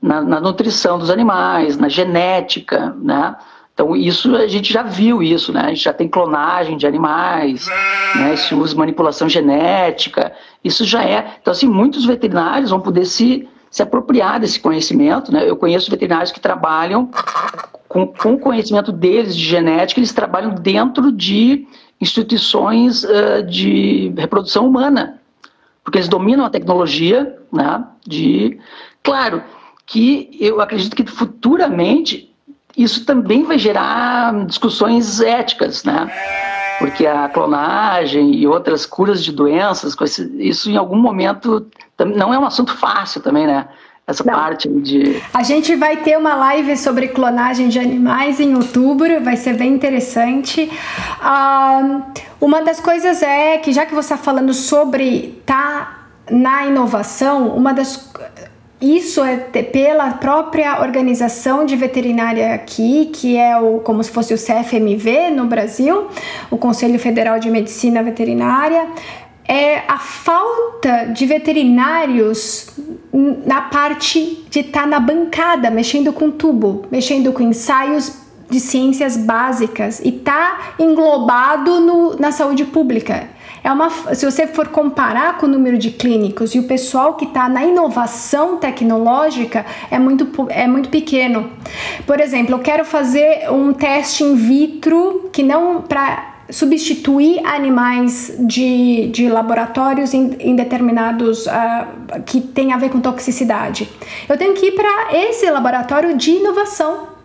na, 0.00 0.20
na 0.22 0.40
nutrição 0.40 0.98
dos 0.98 1.10
animais, 1.10 1.76
na 1.76 1.88
genética, 1.88 2.94
né? 3.00 3.36
Então, 3.76 3.94
isso 3.94 4.34
a 4.34 4.46
gente 4.46 4.72
já 4.72 4.82
viu 4.82 5.22
isso, 5.22 5.52
né? 5.52 5.60
A 5.60 5.68
gente 5.68 5.84
já 5.84 5.92
tem 5.92 6.08
clonagem 6.08 6.78
de 6.78 6.86
animais, 6.86 7.66
né? 8.14 8.34
Se 8.34 8.54
usa 8.54 8.74
manipulação 8.74 9.28
genética, 9.28 10.32
isso 10.64 10.82
já 10.82 11.04
é. 11.04 11.36
Então, 11.40 11.52
assim, 11.52 11.68
muitos 11.68 12.06
veterinários 12.06 12.70
vão 12.70 12.80
poder 12.80 13.04
se, 13.04 13.46
se 13.70 13.82
apropriar 13.82 14.40
desse 14.40 14.58
conhecimento, 14.58 15.30
né? 15.30 15.46
Eu 15.46 15.56
conheço 15.56 15.90
veterinários 15.90 16.32
que 16.32 16.40
trabalham 16.40 17.10
com, 17.86 18.06
com 18.06 18.34
o 18.34 18.38
conhecimento 18.38 18.90
deles 18.90 19.36
de 19.36 19.44
genética, 19.44 20.00
eles 20.00 20.12
trabalham 20.12 20.54
dentro 20.54 21.12
de 21.12 21.66
instituições 22.00 23.04
uh, 23.04 23.42
de 23.46 24.12
reprodução 24.16 24.66
humana, 24.66 25.20
porque 25.86 25.98
eles 25.98 26.08
dominam 26.08 26.44
a 26.44 26.50
tecnologia, 26.50 27.38
né? 27.52 27.84
De, 28.04 28.58
claro, 29.04 29.40
que 29.86 30.36
eu 30.40 30.60
acredito 30.60 30.96
que 30.96 31.06
futuramente 31.06 32.34
isso 32.76 33.06
também 33.06 33.44
vai 33.44 33.56
gerar 33.56 34.46
discussões 34.46 35.20
éticas, 35.20 35.84
né? 35.84 36.10
Porque 36.80 37.06
a 37.06 37.28
clonagem 37.28 38.34
e 38.34 38.48
outras 38.48 38.84
curas 38.84 39.22
de 39.22 39.30
doenças, 39.30 39.96
isso 40.40 40.68
em 40.68 40.76
algum 40.76 40.96
momento 40.96 41.64
não 42.16 42.34
é 42.34 42.38
um 42.38 42.44
assunto 42.44 42.76
fácil 42.76 43.22
também, 43.22 43.46
né? 43.46 43.68
Essa 44.06 44.22
não. 44.24 44.34
parte 44.34 44.68
de. 44.68 45.20
A 45.34 45.42
gente 45.42 45.74
vai 45.74 45.96
ter 45.96 46.16
uma 46.16 46.34
live 46.36 46.76
sobre 46.76 47.08
clonagem 47.08 47.68
de 47.68 47.80
animais 47.80 48.38
em 48.38 48.54
outubro, 48.54 49.20
vai 49.20 49.36
ser 49.36 49.54
bem 49.54 49.72
interessante. 49.72 50.70
Uh, 51.20 52.02
uma 52.40 52.62
das 52.62 52.78
coisas 52.78 53.20
é 53.20 53.58
que, 53.58 53.72
já 53.72 53.84
que 53.84 53.92
você 53.92 54.14
está 54.14 54.16
falando 54.16 54.54
sobre 54.54 55.42
tá 55.44 56.06
na 56.30 56.66
inovação, 56.66 57.48
uma 57.48 57.74
das 57.74 58.12
isso 58.80 59.24
é 59.24 59.38
pela 59.38 60.12
própria 60.12 60.82
organização 60.82 61.64
de 61.64 61.74
veterinária 61.74 62.54
aqui, 62.54 63.06
que 63.06 63.36
é 63.36 63.56
o 63.56 63.80
como 63.80 64.04
se 64.04 64.10
fosse 64.10 64.34
o 64.34 64.36
CFMV 64.36 65.30
no 65.30 65.46
Brasil, 65.46 66.08
o 66.50 66.58
Conselho 66.58 66.98
Federal 66.98 67.38
de 67.38 67.50
Medicina 67.50 68.02
Veterinária, 68.02 68.86
é 69.48 69.82
a 69.88 69.98
falta 69.98 71.06
de 71.06 71.26
veterinários 71.26 72.68
na 73.12 73.62
parte 73.62 74.44
de 74.50 74.60
estar 74.60 74.82
tá 74.82 74.86
na 74.86 75.00
bancada, 75.00 75.70
mexendo 75.70 76.12
com 76.12 76.30
tubo, 76.30 76.84
mexendo 76.90 77.32
com 77.32 77.42
ensaios 77.42 78.26
de 78.50 78.60
ciências 78.60 79.16
básicas 79.16 80.00
e 80.04 80.12
tá 80.12 80.74
englobado 80.78 81.80
no, 81.80 82.16
na 82.18 82.30
saúde 82.30 82.64
pública. 82.64 83.28
É 83.64 83.72
uma, 83.72 83.90
se 84.14 84.24
você 84.24 84.46
for 84.46 84.68
comparar 84.68 85.38
com 85.38 85.46
o 85.46 85.48
número 85.48 85.76
de 85.76 85.90
clínicos 85.90 86.54
e 86.54 86.60
o 86.60 86.64
pessoal 86.68 87.14
que 87.14 87.24
está 87.24 87.48
na 87.48 87.64
inovação 87.64 88.58
tecnológica 88.58 89.66
é 89.90 89.98
muito, 89.98 90.28
é 90.50 90.68
muito 90.68 90.88
pequeno. 90.88 91.50
Por 92.06 92.20
exemplo, 92.20 92.54
eu 92.54 92.60
quero 92.60 92.84
fazer 92.84 93.50
um 93.50 93.72
teste 93.72 94.22
in 94.22 94.36
vitro 94.36 95.28
que 95.32 95.42
não 95.42 95.82
para 95.82 96.35
substituir 96.50 97.44
animais 97.44 98.34
de, 98.38 99.08
de 99.08 99.28
laboratórios 99.28 100.14
em, 100.14 100.36
em 100.38 100.54
determinados 100.54 101.46
uh, 101.46 102.22
que 102.24 102.40
tem 102.40 102.72
a 102.72 102.76
ver 102.76 102.90
com 102.90 103.00
toxicidade. 103.00 103.88
Eu 104.28 104.36
tenho 104.38 104.54
que 104.54 104.66
ir 104.66 104.72
para 104.72 105.16
esse 105.16 105.50
laboratório 105.50 106.16
de 106.16 106.30
inovação 106.30 107.15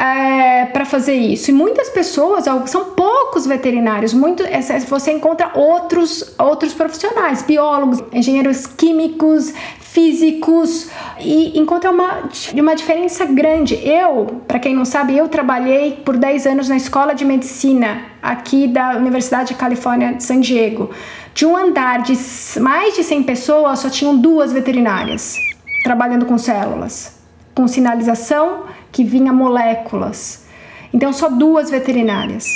é, 0.00 0.66
para 0.66 0.84
fazer 0.84 1.14
isso. 1.14 1.50
E 1.50 1.54
muitas 1.54 1.88
pessoas, 1.88 2.44
são 2.66 2.84
poucos 2.96 3.46
veterinários, 3.46 4.14
muito, 4.14 4.44
você 4.88 5.12
encontra 5.12 5.50
outros, 5.54 6.34
outros 6.38 6.72
profissionais, 6.72 7.42
biólogos, 7.42 8.02
engenheiros 8.12 8.66
químicos, 8.66 9.52
físicos, 9.80 10.88
e 11.18 11.58
encontra 11.58 11.90
uma, 11.90 12.28
uma 12.54 12.76
diferença 12.76 13.24
grande. 13.24 13.74
Eu, 13.84 14.42
para 14.46 14.58
quem 14.58 14.74
não 14.74 14.84
sabe, 14.84 15.16
eu 15.16 15.28
trabalhei 15.28 15.92
por 16.04 16.16
10 16.16 16.46
anos 16.46 16.68
na 16.68 16.76
escola 16.76 17.14
de 17.14 17.24
medicina 17.24 18.02
aqui 18.22 18.68
da 18.68 18.96
Universidade 18.96 19.48
de 19.48 19.54
Califórnia 19.54 20.14
de 20.14 20.22
San 20.22 20.40
Diego. 20.40 20.90
De 21.34 21.46
um 21.46 21.56
andar 21.56 22.02
de 22.02 22.16
mais 22.60 22.94
de 22.94 23.02
100 23.02 23.22
pessoas, 23.24 23.80
só 23.80 23.90
tinham 23.90 24.16
duas 24.16 24.52
veterinárias 24.52 25.36
trabalhando 25.82 26.26
com 26.26 26.36
células, 26.36 27.18
com 27.54 27.66
sinalização 27.66 28.64
que 28.92 29.04
vinha 29.04 29.32
moléculas. 29.32 30.46
Então, 30.92 31.12
só 31.12 31.28
duas 31.28 31.70
veterinárias, 31.70 32.46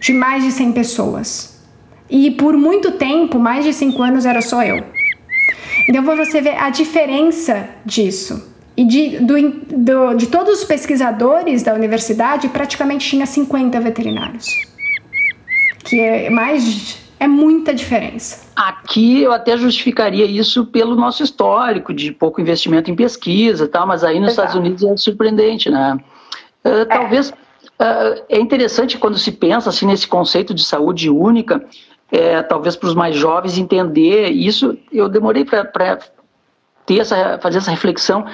de 0.00 0.12
mais 0.12 0.44
de 0.44 0.52
100 0.52 0.72
pessoas. 0.72 1.60
E 2.08 2.30
por 2.30 2.56
muito 2.56 2.92
tempo, 2.92 3.38
mais 3.38 3.64
de 3.64 3.72
5 3.72 4.02
anos, 4.02 4.26
era 4.26 4.40
só 4.40 4.62
eu. 4.62 4.84
Então, 5.88 6.04
você 6.04 6.40
vê 6.40 6.50
a 6.50 6.70
diferença 6.70 7.68
disso. 7.84 8.52
E 8.76 8.84
de, 8.84 9.18
do, 9.18 9.34
do, 9.76 10.14
de 10.14 10.26
todos 10.28 10.60
os 10.60 10.64
pesquisadores 10.64 11.62
da 11.62 11.74
universidade, 11.74 12.48
praticamente 12.48 13.08
tinha 13.08 13.26
50 13.26 13.78
veterinários. 13.80 14.46
Que 15.84 16.00
é 16.00 16.30
mais 16.30 17.01
é 17.22 17.28
muita 17.28 17.72
diferença. 17.72 18.50
Aqui 18.56 19.22
eu 19.22 19.32
até 19.32 19.56
justificaria 19.56 20.24
isso 20.24 20.66
pelo 20.66 20.96
nosso 20.96 21.22
histórico 21.22 21.94
de 21.94 22.10
pouco 22.10 22.40
investimento 22.40 22.90
em 22.90 22.96
pesquisa, 22.96 23.68
tal, 23.68 23.86
mas 23.86 24.02
aí 24.02 24.18
nos 24.18 24.32
Exato. 24.32 24.48
Estados 24.48 24.54
Unidos 24.56 24.82
é 24.82 24.96
surpreendente, 24.96 25.70
né? 25.70 25.96
Uh, 26.64 26.84
talvez 26.88 27.30
uh, 27.30 28.24
é 28.28 28.40
interessante 28.40 28.98
quando 28.98 29.16
se 29.18 29.30
pensa 29.30 29.70
assim 29.70 29.86
nesse 29.86 30.08
conceito 30.08 30.52
de 30.52 30.64
saúde 30.64 31.08
única, 31.08 31.64
é, 32.10 32.42
talvez 32.42 32.74
para 32.74 32.88
os 32.88 32.94
mais 32.94 33.14
jovens 33.14 33.56
entender 33.56 34.28
isso. 34.30 34.76
Eu 34.92 35.08
demorei 35.08 35.44
para 35.44 35.98
ter 36.84 36.98
essa 36.98 37.38
fazer 37.40 37.58
essa 37.58 37.70
reflexão 37.70 38.26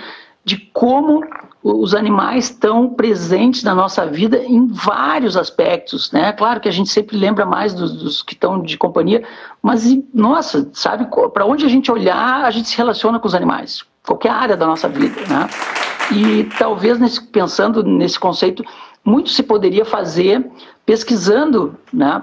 de 0.44 0.56
como 0.72 1.22
os 1.62 1.94
animais 1.94 2.44
estão 2.44 2.88
presentes 2.88 3.64
na 3.64 3.74
nossa 3.74 4.06
vida 4.06 4.38
em 4.38 4.68
vários 4.68 5.36
aspectos, 5.36 6.12
né? 6.12 6.32
Claro 6.32 6.60
que 6.60 6.68
a 6.68 6.72
gente 6.72 6.88
sempre 6.88 7.16
lembra 7.16 7.44
mais 7.44 7.74
dos, 7.74 7.92
dos 7.92 8.22
que 8.22 8.34
estão 8.34 8.62
de 8.62 8.78
companhia, 8.78 9.24
mas 9.60 9.84
nossa, 10.14 10.70
sabe 10.72 11.08
para 11.32 11.44
onde 11.44 11.66
a 11.66 11.68
gente 11.68 11.90
olhar, 11.90 12.44
a 12.44 12.50
gente 12.50 12.68
se 12.68 12.76
relaciona 12.76 13.18
com 13.18 13.26
os 13.26 13.34
animais, 13.34 13.82
qualquer 14.06 14.30
área 14.30 14.56
da 14.56 14.66
nossa 14.66 14.88
vida, 14.88 15.20
né? 15.28 15.48
E 16.12 16.44
talvez 16.58 16.98
nesse, 16.98 17.20
pensando 17.20 17.82
nesse 17.82 18.18
conceito, 18.18 18.64
muito 19.04 19.30
se 19.30 19.42
poderia 19.42 19.84
fazer 19.84 20.48
pesquisando, 20.86 21.76
né? 21.92 22.22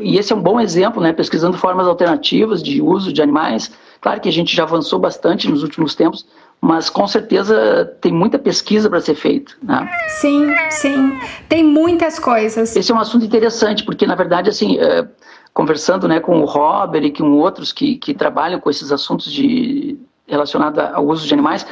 E 0.00 0.16
esse 0.16 0.32
é 0.32 0.36
um 0.36 0.42
bom 0.42 0.60
exemplo, 0.60 1.02
né? 1.02 1.12
Pesquisando 1.12 1.56
formas 1.58 1.86
alternativas 1.86 2.62
de 2.62 2.80
uso 2.80 3.12
de 3.12 3.20
animais. 3.20 3.72
Claro 4.00 4.20
que 4.20 4.28
a 4.28 4.32
gente 4.32 4.54
já 4.54 4.62
avançou 4.62 4.98
bastante 4.98 5.48
nos 5.48 5.62
últimos 5.62 5.94
tempos, 5.94 6.26
mas 6.60 6.90
com 6.90 7.06
certeza 7.06 7.96
tem 8.00 8.12
muita 8.12 8.38
pesquisa 8.38 8.90
para 8.90 9.00
ser 9.00 9.14
feita. 9.14 9.52
Né? 9.62 9.90
Sim, 10.20 10.54
sim, 10.70 11.18
tem 11.48 11.64
muitas 11.64 12.18
coisas. 12.18 12.76
Esse 12.76 12.92
é 12.92 12.94
um 12.94 12.98
assunto 12.98 13.24
interessante, 13.24 13.82
porque 13.84 14.06
na 14.06 14.14
verdade, 14.14 14.50
assim, 14.50 14.78
é, 14.78 15.08
conversando 15.54 16.06
né, 16.06 16.20
com 16.20 16.40
o 16.40 16.44
Robert 16.44 17.04
e 17.04 17.12
com 17.12 17.30
outros 17.32 17.72
que, 17.72 17.96
que 17.96 18.12
trabalham 18.12 18.60
com 18.60 18.68
esses 18.68 18.92
assuntos 18.92 19.32
de, 19.32 19.98
relacionados 20.26 20.78
ao 20.78 21.06
uso 21.06 21.26
de 21.26 21.32
animais, 21.32 21.66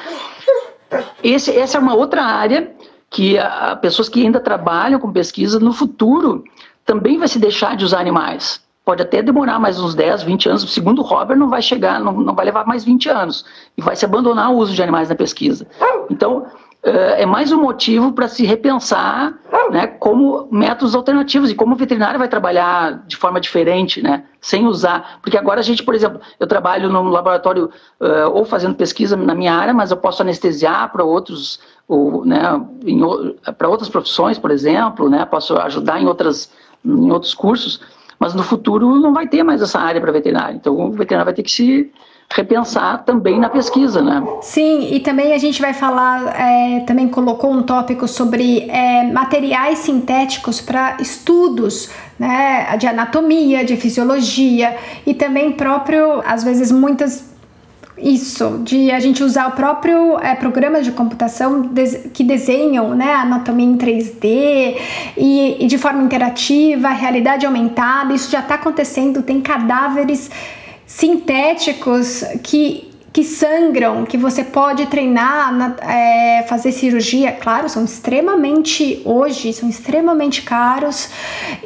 esse, 1.23 1.55
essa 1.55 1.77
é 1.77 1.81
uma 1.81 1.95
outra 1.95 2.23
área 2.23 2.73
que 3.11 3.39
a, 3.39 3.77
pessoas 3.77 4.09
que 4.09 4.25
ainda 4.25 4.41
trabalham 4.41 4.99
com 4.99 5.13
pesquisa 5.13 5.61
no 5.61 5.73
futuro 5.73 6.45
também 6.87 7.19
vai 7.19 7.29
se 7.29 7.39
deixar 7.39 7.77
de 7.77 7.85
usar 7.85 8.01
animais 8.01 8.67
pode 8.89 9.03
até 9.03 9.21
demorar 9.21 9.59
mais 9.59 9.79
uns 9.79 9.95
10, 9.95 10.23
20 10.23 10.49
anos. 10.49 10.73
Segundo 10.73 11.01
o 11.01 11.05
Robert, 11.05 11.37
não 11.37 11.51
vai 11.51 11.61
chegar, 11.61 12.01
não, 12.01 12.11
não 12.11 12.35
vai 12.35 12.47
levar 12.47 12.67
mais 12.67 12.85
20 12.85 13.11
anos. 13.11 13.45
E 13.77 13.83
vai 13.83 13.95
se 13.95 14.07
abandonar 14.07 14.51
o 14.51 14.57
uso 14.57 14.73
de 14.73 14.83
animais 14.83 15.11
na 15.11 15.15
pesquisa. 15.15 15.67
Então, 16.09 16.47
é 16.83 17.27
mais 17.27 17.53
um 17.53 17.61
motivo 17.61 18.13
para 18.13 18.29
se 18.29 18.47
repensar 18.47 19.35
né, 19.71 19.87
como 19.87 20.49
métodos 20.51 20.95
alternativos 20.95 21.51
e 21.51 21.55
como 21.55 21.75
o 21.75 21.77
veterinário 21.77 22.19
vai 22.19 22.29
trabalhar 22.29 23.05
de 23.07 23.15
forma 23.15 23.39
diferente, 23.39 24.01
né, 24.01 24.25
sem 24.41 24.67
usar. 24.67 25.19
Porque 25.21 25.37
agora 25.37 25.61
a 25.61 25.63
gente, 25.63 25.83
por 25.83 25.95
exemplo, 25.95 26.19
eu 26.41 26.47
trabalho 26.47 26.89
no 26.89 27.03
laboratório 27.11 27.67
uh, 28.01 28.31
ou 28.33 28.47
fazendo 28.47 28.75
pesquisa 28.75 29.19
na 29.19 29.35
minha 29.35 29.53
área, 29.53 29.75
mas 29.75 29.91
eu 29.91 29.99
posso 29.99 30.23
anestesiar 30.23 30.91
para 30.91 31.05
outros, 31.05 31.61
ou, 31.87 32.25
né, 32.25 32.41
para 33.59 33.69
outras 33.69 33.91
profissões, 33.91 34.39
por 34.39 34.51
exemplo, 34.51 35.11
né, 35.11 35.27
posso 35.27 35.59
ajudar 35.59 36.01
em, 36.01 36.07
outras, 36.07 36.51
em 36.83 37.13
outros 37.13 37.35
cursos. 37.35 37.98
Mas 38.19 38.35
no 38.35 38.43
futuro 38.43 38.97
não 38.97 39.13
vai 39.13 39.29
ter 39.29 39.43
mais 39.43 39.63
essa 39.63 39.79
área 39.79 40.01
para 40.01 40.11
veterinário. 40.11 40.57
Então 40.57 40.75
o 40.75 40.91
veterinário 40.91 41.27
vai 41.27 41.35
ter 41.35 41.43
que 41.43 41.51
se 41.51 41.91
repensar 42.31 43.05
também 43.05 43.39
na 43.41 43.49
pesquisa, 43.49 44.03
né? 44.03 44.23
Sim, 44.43 44.93
e 44.93 45.01
também 45.01 45.33
a 45.33 45.39
gente 45.39 45.63
vai 45.63 45.73
falar, 45.73 46.39
é, 46.39 46.81
também 46.81 47.09
colocou 47.09 47.51
um 47.51 47.63
tópico 47.63 48.07
sobre 48.07 48.69
é, 48.69 49.11
materiais 49.11 49.79
sintéticos 49.79 50.61
para 50.61 50.99
estudos, 51.01 51.91
né, 52.19 52.77
de 52.77 52.87
anatomia, 52.87 53.65
de 53.65 53.77
fisiologia 53.77 54.77
e 55.07 55.15
também 55.15 55.53
próprio, 55.53 56.23
às 56.27 56.45
vezes 56.45 56.71
muitas 56.71 57.38
isso, 58.01 58.61
de 58.65 58.91
a 58.91 59.01
gente 59.01 59.23
usar 59.23 59.49
o 59.49 59.53
próprio 59.53 60.19
é, 60.19 60.35
programa 60.35 60.83
de 60.83 60.93
computação 60.93 61.71
que 62.13 62.23
desenham 62.23 62.95
né, 62.95 63.15
anatomia 63.15 63.67
em 63.67 63.77
3D 63.77 64.77
e, 65.17 65.57
e 65.61 65.67
de 65.67 65.79
forma 65.79 66.03
interativa, 66.03 66.89
realidade 66.89 67.45
aumentada, 67.45 68.15
isso 68.15 68.31
já 68.31 68.41
está 68.41 68.55
acontecendo, 68.55 69.23
tem 69.23 69.41
cadáveres 69.41 70.31
sintéticos 70.87 72.25
que 72.43 72.89
que 73.11 73.25
sangram, 73.25 74.05
que 74.05 74.17
você 74.17 74.45
pode 74.45 74.87
treinar, 74.87 75.53
na, 75.53 75.75
é, 75.81 76.45
fazer 76.49 76.71
cirurgia, 76.71 77.33
claro, 77.33 77.69
são 77.69 77.85
extremamente 77.85 79.03
hoje, 79.05 79.53
são 79.53 79.69
extremamente 79.69 80.43
caros. 80.43 81.09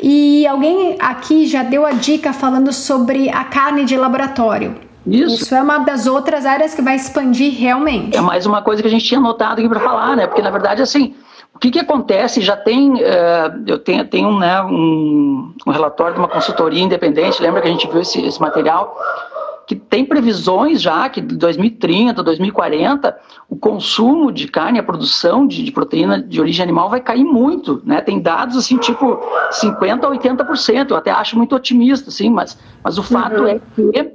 E 0.00 0.46
alguém 0.46 0.96
aqui 0.98 1.46
já 1.46 1.62
deu 1.62 1.84
a 1.84 1.90
dica 1.90 2.32
falando 2.32 2.72
sobre 2.72 3.28
a 3.28 3.44
carne 3.44 3.84
de 3.84 3.96
laboratório. 3.96 4.91
Isso. 5.06 5.42
Isso 5.42 5.54
é 5.54 5.60
uma 5.60 5.78
das 5.78 6.06
outras 6.06 6.46
áreas 6.46 6.74
que 6.74 6.82
vai 6.82 6.96
expandir 6.96 7.58
realmente. 7.58 8.16
É 8.16 8.20
mais 8.20 8.46
uma 8.46 8.62
coisa 8.62 8.80
que 8.82 8.88
a 8.88 8.90
gente 8.90 9.04
tinha 9.04 9.20
notado 9.20 9.58
aqui 9.58 9.68
para 9.68 9.80
falar, 9.80 10.16
né? 10.16 10.26
Porque 10.26 10.42
na 10.42 10.50
verdade, 10.50 10.80
assim, 10.80 11.14
o 11.54 11.58
que, 11.58 11.70
que 11.70 11.78
acontece? 11.78 12.40
Já 12.40 12.56
tem, 12.56 12.94
uh, 12.94 13.62
eu 13.66 13.78
tenho, 13.78 14.04
tenho 14.06 14.38
né, 14.38 14.62
um, 14.62 15.52
um, 15.66 15.70
relatório 15.70 16.14
de 16.14 16.20
uma 16.20 16.28
consultoria 16.28 16.82
independente, 16.82 17.42
lembra 17.42 17.60
que 17.60 17.68
a 17.68 17.70
gente 17.70 17.86
viu 17.88 18.00
esse, 18.00 18.24
esse 18.24 18.40
material? 18.40 18.96
Que 19.66 19.76
tem 19.76 20.04
previsões 20.04 20.82
já 20.82 21.08
que 21.08 21.20
de 21.20 21.36
2030, 21.36 22.22
2040, 22.22 23.16
o 23.48 23.56
consumo 23.56 24.32
de 24.32 24.48
carne, 24.48 24.78
a 24.78 24.82
produção 24.82 25.46
de, 25.46 25.62
de 25.62 25.70
proteína 25.70 26.20
de 26.20 26.40
origem 26.40 26.62
animal 26.62 26.90
vai 26.90 27.00
cair 27.00 27.24
muito, 27.24 27.80
né? 27.84 28.00
Tem 28.00 28.20
dados 28.20 28.56
assim, 28.56 28.76
tipo 28.76 29.20
50% 29.50 30.04
a 30.04 30.10
80%, 30.10 30.90
eu 30.90 30.96
até 30.96 31.10
acho 31.10 31.36
muito 31.36 31.54
otimista, 31.54 32.08
assim, 32.08 32.30
mas, 32.30 32.58
mas 32.82 32.98
o 32.98 33.02
fato 33.02 33.42
uhum. 33.42 33.46
é 33.46 33.60
que 33.74 34.12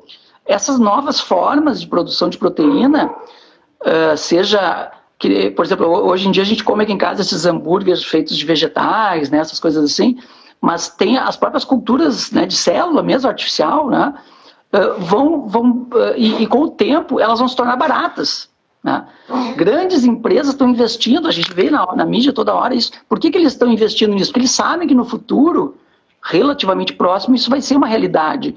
essas 0.48 0.80
novas 0.80 1.20
formas 1.20 1.82
de 1.82 1.88
produção 1.88 2.30
de 2.30 2.38
proteína, 2.38 3.14
uh, 3.82 4.18
seja 4.18 4.92
que, 5.20 5.52
por 5.52 5.66
exemplo, 5.66 5.88
hoje 5.88 6.28
em 6.28 6.32
dia 6.32 6.44
a 6.44 6.46
gente 6.46 6.64
come 6.64 6.84
aqui 6.84 6.94
em 6.94 6.98
casa 6.98 7.22
esses 7.22 7.46
hambúrgueres 7.46 8.04
feitos 8.04 8.38
de 8.38 8.46
vegetais, 8.46 9.30
né, 9.30 9.40
essas 9.40 9.60
coisas 9.60 9.84
assim, 9.84 10.18
mas 10.62 10.90
tem 10.90 11.18
as 11.18 11.36
próprias 11.36 11.66
culturas 11.66 12.32
né, 12.32 12.46
de 12.46 12.56
célula 12.56 13.04
mesmo, 13.04 13.28
artificial, 13.28 13.90
né, 13.90 14.14
uh, 14.74 15.02
vão, 15.02 15.48
vão 15.48 15.88
uh, 15.94 16.16
e, 16.16 16.44
e, 16.44 16.48
com 16.48 16.62
o 16.62 16.70
tempo 16.70 17.20
elas 17.20 17.40
vão 17.40 17.48
se 17.48 17.56
tornar 17.56 17.76
baratas. 17.76 18.50
Né? 18.84 19.06
Grandes 19.56 20.06
empresas 20.06 20.54
estão 20.54 20.70
investindo, 20.70 21.28
a 21.28 21.32
gente 21.32 21.52
vê 21.54 21.70
na, 21.70 21.86
na 21.96 22.06
mídia 22.06 22.32
toda 22.32 22.54
hora 22.54 22.74
isso. 22.74 22.92
Por 23.10 23.20
que, 23.20 23.32
que 23.32 23.38
eles 23.38 23.54
estão 23.54 23.70
investindo 23.70 24.14
nisso? 24.14 24.32
Porque 24.32 24.42
eles 24.42 24.52
sabem 24.52 24.88
que 24.88 24.96
no 24.96 25.04
futuro, 25.04 25.76
relativamente 26.24 26.94
próximo, 26.94 27.36
isso 27.36 27.50
vai 27.50 27.60
ser 27.60 27.76
uma 27.76 27.88
realidade. 27.88 28.56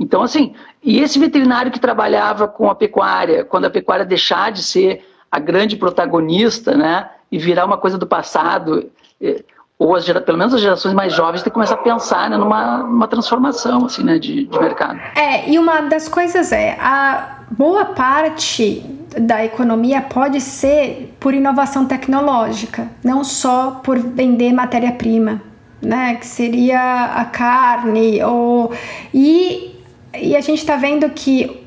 Então, 0.00 0.22
assim, 0.22 0.54
e 0.88 1.00
esse 1.00 1.18
veterinário 1.18 1.70
que 1.70 1.78
trabalhava 1.78 2.48
com 2.48 2.70
a 2.70 2.74
pecuária, 2.74 3.44
quando 3.44 3.66
a 3.66 3.70
pecuária 3.70 4.06
deixar 4.06 4.50
de 4.50 4.62
ser 4.62 5.06
a 5.30 5.38
grande 5.38 5.76
protagonista, 5.76 6.74
né, 6.74 7.10
e 7.30 7.36
virar 7.36 7.66
uma 7.66 7.76
coisa 7.76 7.98
do 7.98 8.06
passado, 8.06 8.90
eh, 9.20 9.44
ou 9.78 9.94
as, 9.94 10.06
pelo 10.06 10.38
menos 10.38 10.54
as 10.54 10.62
gerações 10.62 10.94
mais 10.94 11.12
jovens 11.12 11.42
têm 11.42 11.50
que 11.50 11.54
começar 11.54 11.74
a 11.74 11.82
pensar 11.82 12.30
né, 12.30 12.38
numa, 12.38 12.78
numa 12.78 13.06
transformação 13.06 13.84
assim, 13.84 14.02
né, 14.02 14.18
de, 14.18 14.46
de 14.46 14.58
mercado. 14.58 14.98
É, 15.14 15.50
e 15.50 15.58
uma 15.58 15.82
das 15.82 16.08
coisas 16.08 16.52
é, 16.52 16.78
a 16.80 17.40
boa 17.50 17.84
parte 17.84 18.82
da 19.20 19.44
economia 19.44 20.00
pode 20.00 20.40
ser 20.40 21.14
por 21.20 21.34
inovação 21.34 21.84
tecnológica, 21.84 22.88
não 23.04 23.22
só 23.22 23.82
por 23.84 23.98
vender 23.98 24.54
matéria-prima, 24.54 25.42
né, 25.82 26.14
que 26.14 26.26
seria 26.26 27.12
a 27.14 27.26
carne, 27.26 28.24
ou, 28.24 28.72
e 29.12 29.77
e 30.22 30.36
a 30.36 30.40
gente 30.40 30.58
está 30.58 30.76
vendo 30.76 31.08
que 31.10 31.64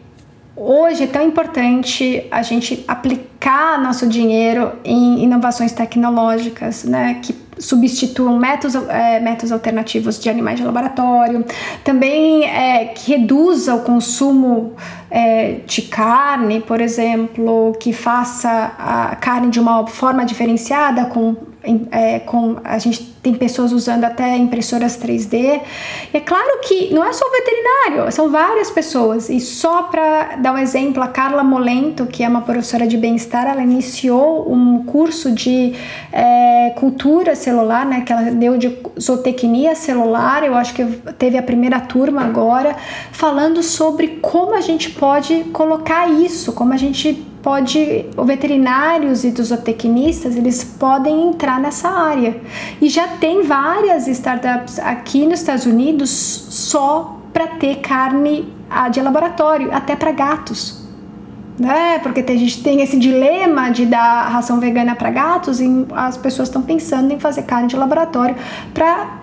hoje 0.56 1.04
é 1.04 1.08
tão 1.08 1.26
importante 1.26 2.26
a 2.30 2.42
gente 2.42 2.84
aplicar 2.88 3.82
nosso 3.82 4.08
dinheiro 4.08 4.74
em 4.84 5.24
inovações 5.24 5.72
tecnológicas, 5.72 6.84
né, 6.84 7.20
que 7.22 7.36
substituam 7.58 8.38
métodos, 8.38 8.76
é, 8.90 9.20
métodos 9.20 9.52
alternativos 9.52 10.20
de 10.20 10.30
animais 10.30 10.60
de 10.60 10.66
laboratório, 10.66 11.46
também 11.84 12.44
é, 12.46 12.86
que 12.86 13.12
reduza 13.12 13.76
o 13.76 13.82
consumo 13.82 14.74
é, 15.10 15.60
de 15.66 15.84
carne, 15.84 16.60
por 16.62 16.82
exemplo, 16.82 17.76
que 17.80 17.94
faça 17.94 18.74
a 18.78 19.16
carne 19.16 19.50
de 19.50 19.60
uma 19.60 19.86
forma 19.86 20.26
diferenciada 20.26 21.06
com 21.06 21.51
é, 21.92 22.20
com 22.20 22.58
a 22.64 22.78
gente 22.80 23.12
tem 23.22 23.36
pessoas 23.36 23.72
usando 23.72 24.04
até 24.04 24.36
impressoras 24.36 24.98
3D. 24.98 25.62
E 26.12 26.18
é 26.18 26.20
claro 26.20 26.60
que 26.64 26.92
não 26.92 27.06
é 27.06 27.14
só 27.14 27.24
o 27.26 27.32
veterinário, 27.32 28.12
são 28.12 28.32
várias 28.32 28.72
pessoas. 28.72 29.30
E 29.30 29.40
só 29.40 29.84
para 29.84 30.38
dar 30.38 30.54
um 30.54 30.58
exemplo, 30.58 31.04
a 31.04 31.08
Carla 31.08 31.44
Molento, 31.44 32.08
que 32.08 32.24
é 32.24 32.28
uma 32.28 32.42
professora 32.42 32.88
de 32.88 32.98
bem-estar, 32.98 33.48
ela 33.48 33.62
iniciou 33.62 34.52
um 34.52 34.84
curso 34.86 35.32
de 35.32 35.74
é, 36.12 36.74
cultura 36.76 37.36
celular, 37.36 37.86
né, 37.86 38.02
que 38.02 38.12
ela 38.12 38.32
deu 38.32 38.58
de 38.58 38.80
zootecnia 39.00 39.76
celular. 39.76 40.44
Eu 40.44 40.56
acho 40.56 40.74
que 40.74 40.84
teve 41.20 41.38
a 41.38 41.44
primeira 41.44 41.80
turma 41.80 42.24
agora, 42.24 42.76
falando 43.12 43.62
sobre 43.62 44.20
como 44.22 44.56
a 44.56 44.62
gente 44.62 44.90
pode 44.90 45.44
colocar 45.54 46.10
isso, 46.10 46.54
como 46.54 46.74
a 46.74 46.78
gente 46.78 47.31
pode, 47.42 48.06
os 48.16 48.28
veterinários 48.28 49.24
e 49.24 49.30
os 49.30 49.48
zootecnistas, 49.48 50.36
eles 50.36 50.64
podem 50.64 51.30
entrar 51.30 51.60
nessa 51.60 51.90
área. 51.90 52.40
E 52.82 52.90
já 52.90 53.08
tem 53.08 53.44
várias 53.44 54.08
startups 54.08 54.80
aqui 54.80 55.26
nos 55.26 55.40
Estados 55.40 55.66
Unidos 55.66 56.10
só 56.10 57.18
para 57.34 57.48
ter 57.48 57.78
carne 57.78 58.52
ah, 58.70 58.90
de 58.90 59.02
laboratório, 59.02 59.74
até 59.74 59.96
para 59.96 60.12
gatos. 60.12 60.82
Né? 61.60 62.00
Porque 62.00 62.20
a 62.20 62.38
gente 62.38 62.64
tem 62.64 62.82
esse 62.82 62.98
dilema 62.98 63.70
de 63.70 63.86
dar 63.86 64.30
ração 64.30 64.60
vegana 64.60 64.96
para 64.96 65.12
gatos 65.12 65.60
e 65.60 65.86
as 65.92 66.18
pessoas 66.18 66.48
estão 66.48 66.62
pensando 66.62 67.12
em 67.12 67.20
fazer 67.20 67.44
carne 67.44 67.68
de 67.68 67.76
laboratório 67.76 68.36
para 68.74 69.20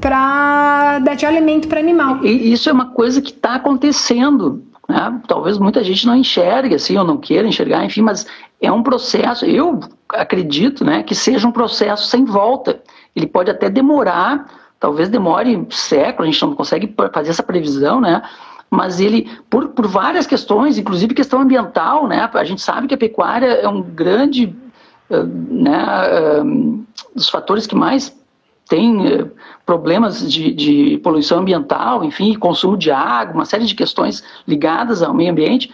para 0.00 0.98
dar 1.00 1.16
de 1.16 1.24
alimento 1.24 1.66
para 1.68 1.80
animal. 1.80 2.24
E 2.24 2.52
isso 2.52 2.68
é 2.68 2.72
uma 2.72 2.86
coisa 2.86 3.20
que 3.20 3.30
está 3.30 3.54
acontecendo. 3.54 4.62
Né? 4.88 5.20
Talvez 5.26 5.58
muita 5.58 5.82
gente 5.82 6.06
não 6.06 6.14
enxergue 6.14 6.74
assim, 6.74 6.96
ou 6.96 7.04
não 7.04 7.16
queira 7.16 7.46
enxergar, 7.46 7.84
enfim, 7.84 8.02
mas 8.02 8.26
é 8.60 8.70
um 8.70 8.82
processo, 8.82 9.44
eu 9.44 9.80
acredito, 10.08 10.84
né, 10.84 11.02
que 11.02 11.14
seja 11.14 11.46
um 11.46 11.52
processo 11.52 12.06
sem 12.06 12.24
volta. 12.24 12.80
Ele 13.14 13.26
pode 13.26 13.50
até 13.50 13.68
demorar, 13.68 14.46
talvez 14.78 15.08
demore 15.08 15.66
séculos, 15.70 16.28
a 16.28 16.32
gente 16.32 16.42
não 16.42 16.54
consegue 16.54 16.94
fazer 17.12 17.30
essa 17.30 17.42
previsão, 17.42 18.00
né? 18.00 18.22
Mas 18.70 19.00
ele, 19.00 19.30
por, 19.48 19.68
por 19.68 19.86
várias 19.86 20.26
questões, 20.26 20.76
inclusive 20.76 21.14
questão 21.14 21.40
ambiental, 21.40 22.06
né? 22.06 22.28
A 22.34 22.44
gente 22.44 22.60
sabe 22.60 22.88
que 22.88 22.94
a 22.94 22.98
pecuária 22.98 23.46
é 23.46 23.68
um 23.68 23.80
grande, 23.80 24.54
né, 25.08 25.86
eh, 26.04 26.42
dos 27.14 27.28
fatores 27.28 27.66
que 27.66 27.76
mais 27.76 28.14
tem 28.68 29.06
eh, 29.06 29.26
problemas 29.64 30.30
de, 30.30 30.52
de, 30.52 30.98
poluição 30.98 31.38
ambiental, 31.38 32.04
enfim, 32.04 32.34
consumo 32.34 32.76
de 32.76 32.90
água, 32.90 33.34
uma 33.34 33.44
série 33.44 33.64
de 33.64 33.74
questões 33.74 34.24
ligadas 34.46 35.02
ao 35.02 35.14
meio 35.14 35.30
ambiente. 35.30 35.72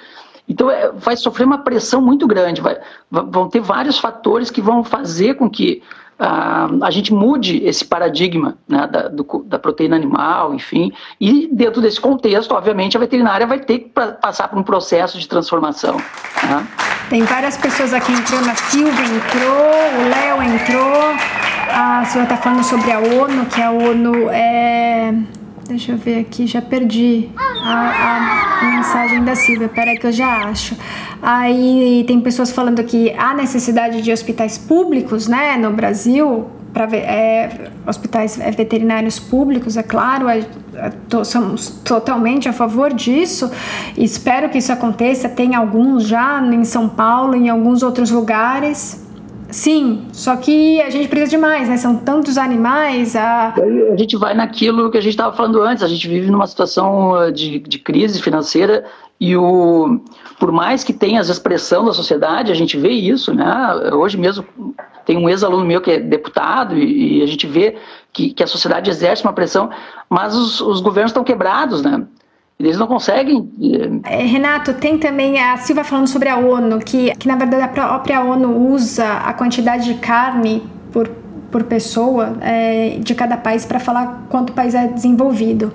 Então, 0.49 0.71
é, 0.71 0.91
vai 0.93 1.17
sofrer 1.17 1.47
uma 1.47 1.59
pressão 1.59 2.01
muito 2.01 2.27
grande, 2.27 2.61
vai, 2.61 2.77
vão 3.11 3.49
ter 3.49 3.61
vários 3.61 3.99
fatores 3.99 4.51
que 4.51 4.61
vão 4.61 4.85
fazer 4.85 5.35
com 5.35 5.49
que 5.49 5.83
uh, 6.19 6.85
a 6.85 6.91
gente 6.91 7.15
mude 7.15 7.65
esse 7.65 7.85
paradigma 7.85 8.59
né, 8.69 8.87
da, 8.87 9.09
do, 9.09 9.25
da, 9.47 9.59
proteína 9.59 9.97
animal, 9.97 10.53
enfim, 10.53 10.93
e 11.21 11.49
dentro 11.53 11.81
desse 11.81 12.01
contexto, 12.01 12.53
obviamente, 12.53 12.97
a 12.97 13.01
veterinária 13.01 13.47
vai 13.47 13.61
ter 13.61 13.79
que 13.79 13.89
passar 14.21 14.49
por 14.49 14.59
um 14.59 14.63
processo 14.63 15.19
de 15.19 15.29
transformação. 15.29 15.97
Né? 15.97 16.67
Tem 17.09 17.23
várias 17.23 17.57
pessoas 17.57 17.95
aqui 17.95 18.13
entrando, 18.13 18.51
a 18.51 18.55
Silvia 18.57 19.05
entrou, 19.05 20.01
o 20.01 20.09
Léo 20.09 20.43
entrou, 20.43 21.52
a 21.73 22.05
senhora 22.05 22.33
está 22.33 22.37
falando 22.37 22.63
sobre 22.65 22.93
a 22.93 22.99
ONU, 22.99 23.47
que 23.47 23.61
a 23.61 23.71
ONU 23.71 24.29
é 24.31 25.15
Deixa 25.67 25.93
eu 25.93 25.97
ver 25.97 26.21
aqui, 26.21 26.47
já 26.47 26.61
perdi 26.61 27.31
a, 27.37 28.61
a 28.61 28.77
mensagem 28.77 29.25
da 29.25 29.35
Silvia. 29.35 29.69
Peraí 29.69 29.97
que 29.97 30.07
eu 30.07 30.13
já 30.13 30.49
acho. 30.49 30.77
Aí 31.23 32.05
tem 32.07 32.21
pessoas 32.21 32.51
falando 32.51 32.83
que 32.85 33.11
há 33.17 33.33
necessidade 33.33 34.03
de 34.03 34.13
hospitais 34.13 34.59
públicos, 34.59 35.29
né, 35.29 35.57
no 35.57 35.73
Brasil, 35.73 36.51
para 36.75 36.85
é, 36.97 37.71
hospitais 37.87 38.37
veterinários 38.57 39.19
públicos, 39.19 39.77
é 39.77 39.83
claro, 39.83 40.29
é, 40.29 40.41
é, 40.75 41.25
somos 41.25 41.69
totalmente 41.85 42.49
a 42.49 42.53
favor 42.53 42.93
disso. 42.93 43.51
Espero 43.97 44.49
que 44.49 44.59
isso 44.59 44.73
aconteça. 44.73 45.29
Tem 45.29 45.55
alguns 45.55 46.09
já 46.09 46.41
em 46.43 46.65
São 46.65 46.89
Paulo, 46.89 47.35
em 47.35 47.49
alguns 47.49 47.83
outros 47.83 48.11
lugares. 48.11 49.07
Sim, 49.53 50.07
só 50.13 50.35
que 50.35 50.81
a 50.81 50.89
gente 50.89 51.09
precisa 51.09 51.31
de 51.33 51.37
mais, 51.37 51.69
né? 51.69 51.77
São 51.77 51.95
tantos 51.99 52.39
animais. 52.39 53.15
A, 53.15 53.55
a 53.55 53.97
gente 53.97 54.17
vai 54.17 54.33
naquilo 54.33 54.91
que 54.91 54.97
a 54.97 55.01
gente 55.01 55.13
estava 55.13 55.37
falando 55.37 55.61
antes. 55.61 55.85
A 55.85 55.89
gente 55.89 56.09
vive 56.09 56.31
numa 56.31 56.47
situação 56.47 57.13
uh, 57.13 57.31
de, 57.31 57.59
de 57.59 57.79
crise 57.79 58.21
financeira 58.23 58.85
e 59.21 59.37
o, 59.37 60.01
por 60.41 60.51
mais 60.51 60.83
que 60.83 60.93
tenha 60.93 61.21
essa 61.21 61.31
expressão 61.31 61.85
da 61.85 61.93
sociedade, 61.93 62.51
a 62.51 62.55
gente 62.55 62.79
vê 62.79 62.89
isso, 62.89 63.35
né? 63.35 63.47
Hoje 63.93 64.17
mesmo 64.17 64.45
tem 65.05 65.19
um 65.19 65.29
ex-aluno 65.29 65.65
meu 65.67 65.83
que 65.83 65.91
é 65.91 66.01
deputado 66.01 66.77
e, 66.77 67.19
e 67.19 67.23
a 67.23 67.27
gente 67.27 67.47
vê 67.47 67.77
que, 68.13 68.33
que, 68.33 68.43
a 68.43 68.47
sociedade 68.47 68.91
exerce 68.91 69.23
uma 69.23 69.33
pressão, 69.33 69.71
mas 70.09 70.35
os, 70.35 70.61
os 70.61 70.81
governos 70.81 71.11
estão 71.11 71.23
quebrados, 71.23 71.83
né? 71.83 72.05
Eles 72.59 72.79
não 72.79 72.87
conseguem. 72.87 73.51
É, 74.05 74.23
Renato, 74.23 74.75
tem 74.75 74.99
também 74.99 75.41
a 75.41 75.57
Silva 75.57 75.83
falando 75.83 76.07
sobre 76.07 76.29
a 76.29 76.37
ONU, 76.37 76.79
que, 76.79 77.15
que 77.17 77.27
na 77.27 77.37
verdade 77.37 77.63
a 77.63 77.69
própria 77.69 78.23
ONU 78.23 78.73
usa 78.73 79.19
a 79.19 79.33
quantidade 79.33 79.85
de 79.85 79.95
carne 79.95 80.63
por 80.93 81.22
por 81.53 81.65
pessoa 81.65 82.39
é, 82.41 82.97
de 82.99 83.15
cada 83.15 83.37
país 83.37 83.67
para 83.67 83.79
falar 83.79 84.25
quanto 84.31 84.51
o 84.51 84.53
país 84.55 84.75
é 84.75 84.89
desenvolvido. 84.89 85.71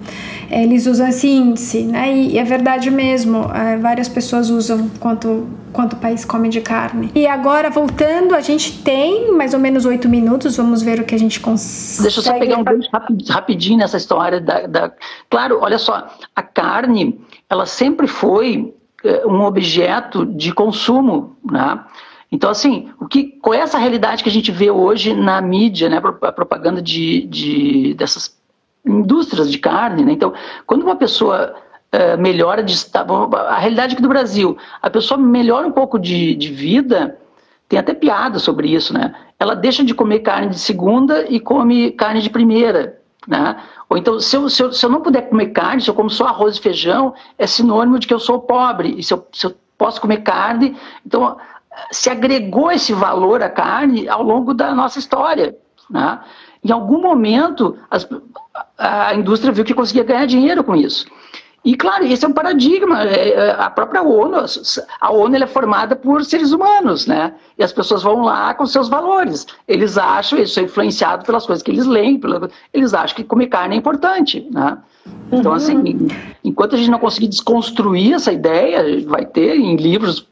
Eles 0.49 0.87
usam 0.87 1.07
esse 1.07 1.29
índice, 1.29 1.83
né? 1.83 2.11
E, 2.11 2.33
e 2.33 2.37
é 2.39 2.43
verdade 2.43 2.89
mesmo, 2.89 3.49
é, 3.53 3.77
várias 3.77 4.09
pessoas 4.09 4.49
usam 4.49 4.89
quanto, 4.99 5.47
quanto 5.71 5.93
o 5.93 5.95
país 5.97 6.25
come 6.25 6.49
de 6.49 6.61
carne. 6.61 7.11
E 7.13 7.27
agora, 7.27 7.69
voltando, 7.69 8.33
a 8.33 8.41
gente 8.41 8.79
tem 8.81 9.31
mais 9.31 9.53
ou 9.53 9.59
menos 9.59 9.85
oito 9.85 10.09
minutos, 10.09 10.57
vamos 10.57 10.81
ver 10.81 10.99
o 10.99 11.03
que 11.03 11.13
a 11.13 11.19
gente 11.19 11.39
consegue. 11.39 12.01
Deixa 12.01 12.19
eu 12.19 12.23
só 12.23 12.33
pegar 12.39 12.57
um 12.57 12.63
gancho 12.63 12.89
rapidinho 13.29 13.77
nessa 13.77 13.97
história 13.97 14.41
da, 14.41 14.65
da... 14.65 14.91
Claro, 15.29 15.59
olha 15.61 15.77
só, 15.77 16.07
a 16.35 16.41
carne, 16.41 17.21
ela 17.47 17.67
sempre 17.67 18.07
foi 18.07 18.73
é, 19.05 19.27
um 19.27 19.41
objeto 19.41 20.25
de 20.25 20.51
consumo, 20.51 21.37
né? 21.49 21.79
Então, 22.31 22.49
assim, 22.49 22.89
o 22.99 23.07
que, 23.07 23.23
qual 23.23 23.53
é 23.53 23.59
essa 23.59 23.77
realidade 23.77 24.21
que 24.21 24.29
a 24.29 24.31
gente 24.31 24.51
vê 24.51 24.69
hoje 24.69 25.13
na 25.13 25.41
mídia, 25.41 25.89
né, 25.89 26.01
a 26.21 26.31
propaganda 26.31 26.81
de, 26.81 27.21
de 27.21 27.93
dessas 27.93 28.37
indústrias 28.85 29.51
de 29.51 29.57
carne, 29.57 30.03
né? 30.03 30.11
Então, 30.11 30.33
quando 30.65 30.83
uma 30.83 30.95
pessoa 30.95 31.55
uh, 31.93 32.21
melhora 32.21 32.63
de 32.63 32.75
a 33.33 33.59
realidade 33.59 33.93
aqui 33.93 34.01
do 34.01 34.09
Brasil, 34.09 34.57
a 34.81 34.89
pessoa 34.89 35.17
melhora 35.17 35.67
um 35.67 35.71
pouco 35.71 35.97
de, 35.97 36.35
de 36.35 36.51
vida, 36.51 37.17
tem 37.69 37.79
até 37.79 37.93
piada 37.93 38.39
sobre 38.39 38.73
isso, 38.73 38.93
né? 38.93 39.13
Ela 39.39 39.55
deixa 39.55 39.83
de 39.83 39.93
comer 39.93 40.19
carne 40.19 40.49
de 40.49 40.59
segunda 40.59 41.25
e 41.29 41.39
come 41.39 41.91
carne 41.91 42.21
de 42.21 42.29
primeira, 42.29 42.99
né? 43.27 43.57
Ou 43.89 43.97
então, 43.97 44.19
se 44.19 44.35
eu, 44.35 44.49
se 44.49 44.63
eu, 44.63 44.71
se 44.73 44.85
eu 44.85 44.89
não 44.89 45.01
puder 45.01 45.29
comer 45.29 45.47
carne, 45.47 45.81
se 45.81 45.89
eu 45.89 45.93
como 45.93 46.09
só 46.09 46.27
arroz 46.27 46.57
e 46.57 46.61
feijão, 46.61 47.13
é 47.37 47.47
sinônimo 47.47 47.99
de 47.99 48.07
que 48.07 48.13
eu 48.13 48.19
sou 48.19 48.41
pobre. 48.41 48.95
E 48.97 49.03
se 49.03 49.13
eu, 49.13 49.25
se 49.31 49.45
eu 49.45 49.55
posso 49.77 50.01
comer 50.01 50.23
carne, 50.23 50.75
então 51.05 51.37
se 51.91 52.09
agregou 52.09 52.71
esse 52.71 52.93
valor 52.93 53.41
à 53.41 53.49
carne 53.49 54.07
ao 54.07 54.23
longo 54.23 54.53
da 54.53 54.73
nossa 54.73 54.99
história. 54.99 55.55
Né? 55.89 56.19
Em 56.63 56.71
algum 56.71 57.01
momento, 57.01 57.77
as, 57.89 58.07
a 58.77 59.13
indústria 59.15 59.53
viu 59.53 59.63
que 59.63 59.73
conseguia 59.73 60.03
ganhar 60.03 60.25
dinheiro 60.25 60.63
com 60.63 60.75
isso. 60.75 61.05
E, 61.67 61.75
claro, 61.75 62.05
esse 62.05 62.23
é 62.23 62.27
um 62.27 62.33
paradigma. 62.33 63.03
É, 63.03 63.29
é, 63.29 63.51
a 63.51 63.69
própria 63.69 64.01
ONU, 64.01 64.37
a 65.01 65.11
ONU 65.11 65.35
é 65.35 65.47
formada 65.47 65.97
por 65.97 66.23
seres 66.23 66.53
humanos, 66.53 67.05
né? 67.05 67.33
E 67.57 67.63
as 67.63 67.73
pessoas 67.73 68.03
vão 68.03 68.21
lá 68.21 68.53
com 68.53 68.65
seus 68.65 68.87
valores. 68.87 69.45
Eles 69.67 69.97
acham, 69.97 70.39
isso 70.39 70.59
é 70.61 70.63
influenciado 70.63 71.25
pelas 71.25 71.45
coisas 71.45 71.61
que 71.61 71.71
eles 71.71 71.85
leem, 71.85 72.21
eles 72.73 72.93
acham 72.93 73.17
que 73.17 73.23
comer 73.23 73.47
carne 73.47 73.75
é 73.75 73.77
importante, 73.77 74.47
né? 74.49 74.77
Então, 75.29 75.51
uhum. 75.51 75.57
assim, 75.57 76.07
enquanto 76.43 76.75
a 76.75 76.77
gente 76.77 76.89
não 76.89 76.99
conseguir 76.99 77.27
desconstruir 77.27 78.13
essa 78.13 78.31
ideia, 78.31 79.05
vai 79.05 79.25
ter 79.25 79.57
em 79.57 79.75
livros 79.75 80.25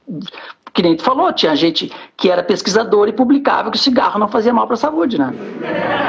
que 0.76 0.84
nem 0.84 0.94
tu 0.94 1.04
falou, 1.04 1.32
tinha 1.32 1.56
gente 1.56 1.90
que 2.18 2.30
era 2.30 2.44
pesquisador 2.44 3.08
e 3.08 3.14
publicava 3.14 3.72
que 3.72 3.78
o 3.78 3.80
cigarro 3.80 4.20
não 4.20 4.28
fazia 4.28 4.54
mal 4.54 4.68
para 4.68 4.74
a 4.74 4.78
saúde, 4.78 5.18
né? 5.18 5.34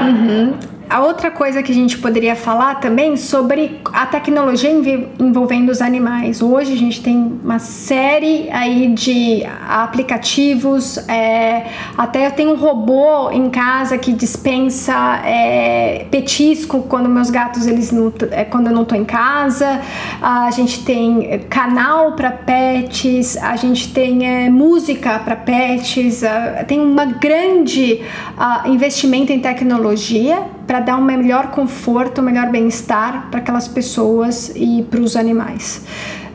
Uhum. 0.03 0.59
A 0.89 1.01
outra 1.01 1.33
coisa 1.33 1.65
que 1.65 1.73
a 1.73 1.75
gente 1.75 1.99
poderia 1.99 2.37
falar 2.37 2.77
também 2.77 3.17
sobre 3.17 3.81
a 3.93 4.07
tecnologia 4.07 4.71
envolvendo 5.19 5.71
os 5.71 5.83
animais. 5.83 6.41
Hoje 6.41 6.73
a 6.73 6.77
gente 6.77 7.03
tem 7.03 7.41
uma 7.43 7.59
série 7.59 8.49
aí 8.53 8.89
de 8.95 9.45
aplicativos, 9.69 10.97
é, 11.09 11.67
até 11.99 12.27
eu 12.27 12.31
tenho 12.31 12.53
um 12.53 12.57
robô 12.57 13.31
em 13.33 13.51
casa 13.51 13.99
que 13.99 14.13
dispensa 14.13 15.21
é, 15.25 16.07
petisco 16.09 16.83
quando 16.83 17.09
meus 17.09 17.31
gatos 17.31 17.67
eles 17.67 17.91
não, 17.91 18.13
é, 18.31 18.45
quando 18.45 18.69
eu 18.69 18.73
não 18.73 18.83
estou 18.83 18.97
em 18.97 19.05
casa. 19.05 19.81
A 20.23 20.53
gente 20.53 20.85
tem 20.85 21.41
canal 21.51 22.13
para 22.13 22.31
pets, 22.31 23.37
a 23.39 23.57
gente 23.57 23.93
tem 23.93 24.25
é, 24.25 24.49
música 24.49 25.19
para 25.19 25.35
pets, 25.35 26.23
tem 26.69 26.79
uma 26.79 27.07
grande 27.07 28.01
uh, 28.39 28.69
investimento 28.69 29.33
em 29.33 29.41
tecnologia 29.41 30.45
para 30.67 30.81
dar 30.81 30.97
um 30.97 31.03
melhor 31.03 31.51
conforto, 31.51 32.21
um 32.21 32.25
melhor 32.25 32.51
bem-estar 32.51 33.29
para 33.31 33.41
aquelas 33.41 33.69
pessoas 33.69 34.53
e 34.55 34.83
para 34.91 35.01
os 35.01 35.17
animais. 35.17 35.87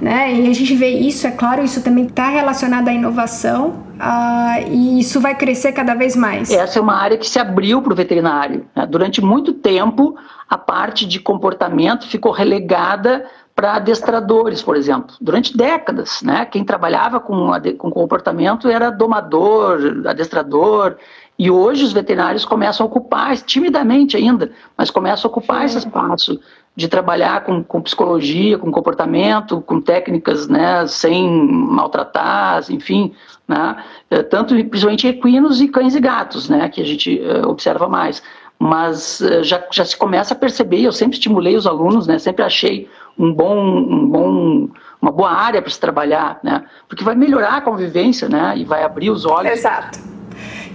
Né? 0.02 0.34
E 0.34 0.50
a 0.50 0.54
gente 0.54 0.74
vê 0.76 0.90
isso, 0.90 1.28
é 1.28 1.32
claro, 1.32 1.64
isso 1.64 1.84
também 1.84 2.06
está 2.06 2.28
relacionado 2.30 2.88
à 2.88 2.94
inovação 2.94 3.84
uh, 4.00 4.72
e 4.72 5.00
isso 5.00 5.22
vai 5.22 5.36
crescer 5.36 5.74
cada 5.74 5.94
vez 5.94 6.16
mais. 6.16 6.50
Essa 6.50 6.80
é 6.80 6.82
uma 6.82 6.96
área 6.96 7.18
que 7.18 7.30
se 7.30 7.38
abriu 7.38 7.82
para 7.84 7.94
o 7.94 7.96
veterinário. 7.96 8.66
Né? 8.76 8.88
Durante 8.88 9.22
muito 9.22 9.54
tempo, 9.54 10.16
a 10.50 10.58
parte 10.58 11.06
de 11.06 11.20
comportamento 11.20 12.08
ficou 12.08 12.32
relegada 12.32 13.26
para 13.56 13.76
adestradores, 13.76 14.64
por 14.64 14.76
exemplo. 14.76 15.16
Durante 15.22 15.56
décadas, 15.56 16.22
né? 16.24 16.46
quem 16.46 16.64
trabalhava 16.64 17.20
com, 17.20 17.52
com 17.78 17.92
comportamento 17.92 18.68
era 18.68 18.90
domador, 18.90 20.02
adestrador, 20.08 20.96
e 21.42 21.50
hoje 21.50 21.84
os 21.84 21.92
veterinários 21.92 22.46
começam 22.46 22.86
a 22.86 22.88
ocupar, 22.88 23.36
timidamente 23.36 24.16
ainda, 24.16 24.52
mas 24.78 24.92
começam 24.92 25.28
a 25.28 25.32
ocupar 25.32 25.62
Sim. 25.62 25.66
esse 25.66 25.78
espaço 25.80 26.40
de 26.76 26.88
trabalhar 26.88 27.44
com, 27.44 27.64
com, 27.64 27.82
psicologia, 27.82 28.60
com 28.60 28.72
comportamento, 28.72 29.60
com 29.62 29.82
técnicas 29.82 30.48
né, 30.48 30.86
sem 30.86 31.28
maltratar, 31.28 32.64
enfim, 32.70 33.16
né, 33.48 33.84
eh, 34.12 34.22
tanto 34.22 34.54
principalmente 34.54 35.08
equinos 35.08 35.60
e 35.60 35.68
cães 35.68 35.96
e 35.96 36.00
gatos, 36.00 36.48
né, 36.48 36.70
que 36.70 36.80
a 36.80 36.86
gente 36.86 37.20
uh, 37.20 37.50
observa 37.50 37.90
mais. 37.90 38.22
Mas 38.60 39.20
uh, 39.22 39.44
já, 39.44 39.66
já 39.72 39.84
se 39.84 39.98
começa 39.98 40.36
a 40.36 40.38
perceber, 40.38 40.84
eu 40.84 40.92
sempre 40.92 41.18
estimulei 41.18 41.56
os 41.56 41.66
alunos, 41.66 42.06
né, 42.06 42.20
sempre 42.20 42.44
achei 42.44 42.88
um 43.18 43.34
bom, 43.34 43.58
um 43.58 44.08
bom, 44.08 44.70
uma 45.02 45.12
boa 45.12 45.32
área 45.32 45.60
para 45.60 45.72
se 45.72 45.80
trabalhar, 45.80 46.40
né, 46.44 46.64
porque 46.88 47.04
vai 47.04 47.16
melhorar 47.16 47.56
a 47.56 47.62
convivência 47.62 48.30
né, 48.30 48.54
e 48.56 48.64
vai 48.64 48.84
abrir 48.84 49.10
os 49.10 49.26
olhos. 49.26 49.52
Exato 49.52 50.21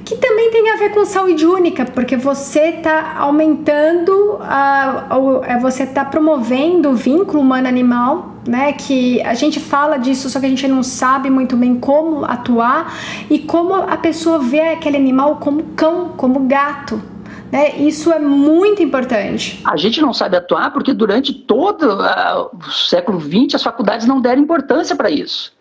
que 0.06 0.16
também 0.16 0.52
tem 0.52 0.70
a 0.70 0.76
ver 0.76 0.90
com 0.90 1.04
saúde 1.04 1.44
única, 1.44 1.84
porque 1.84 2.16
você 2.16 2.76
está 2.76 3.16
aumentando, 3.18 4.38
a, 4.40 5.08
é, 5.42 5.58
você 5.58 5.82
está 5.82 6.04
promovendo 6.04 6.90
o 6.90 6.94
vínculo 6.94 7.40
humano-animal 7.40 8.36
né? 8.46 8.72
Que 8.72 9.20
a 9.22 9.34
gente 9.34 9.58
fala 9.58 9.96
disso, 9.96 10.30
só 10.30 10.38
que 10.38 10.46
a 10.46 10.48
gente 10.48 10.68
não 10.68 10.80
sabe 10.80 11.28
muito 11.28 11.56
bem 11.56 11.74
como 11.74 12.24
atuar 12.24 12.94
e 13.28 13.40
como 13.40 13.74
a 13.74 13.96
pessoa 13.96 14.38
vê 14.38 14.60
aquele 14.60 14.96
animal 14.96 15.36
como 15.36 15.64
cão, 15.74 16.10
como 16.16 16.46
gato. 16.46 17.02
Né? 17.50 17.76
Isso 17.76 18.12
é 18.12 18.20
muito 18.20 18.82
importante. 18.82 19.60
A 19.64 19.76
gente 19.76 20.00
não 20.00 20.12
sabe 20.12 20.36
atuar 20.36 20.72
porque 20.72 20.92
durante 20.92 21.32
todo 21.32 21.82
uh, 21.84 22.56
o 22.56 22.70
século 22.70 23.20
XX 23.20 23.54
as 23.54 23.62
faculdades 23.64 24.06
não 24.06 24.20
deram 24.20 24.42
importância 24.42 24.94
para 24.94 25.10
isso. 25.10 25.52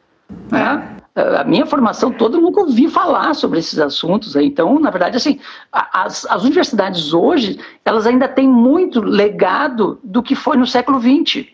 É. 0.51 0.55
Né? 0.55 0.97
A 1.15 1.45
minha 1.45 1.65
formação 1.65 2.11
toda 2.11 2.35
eu 2.35 2.41
nunca 2.41 2.59
ouvi 2.59 2.89
falar 2.89 3.33
sobre 3.33 3.59
esses 3.59 3.79
assuntos. 3.79 4.35
Então, 4.35 4.77
na 4.79 4.89
verdade, 4.89 5.15
assim, 5.15 5.39
as, 5.71 6.25
as 6.25 6.43
universidades 6.43 7.13
hoje, 7.13 7.57
elas 7.85 8.05
ainda 8.05 8.27
têm 8.27 8.47
muito 8.47 9.01
legado 9.01 9.97
do 10.03 10.21
que 10.21 10.35
foi 10.35 10.57
no 10.57 10.67
século 10.67 10.99
XX. 10.99 11.45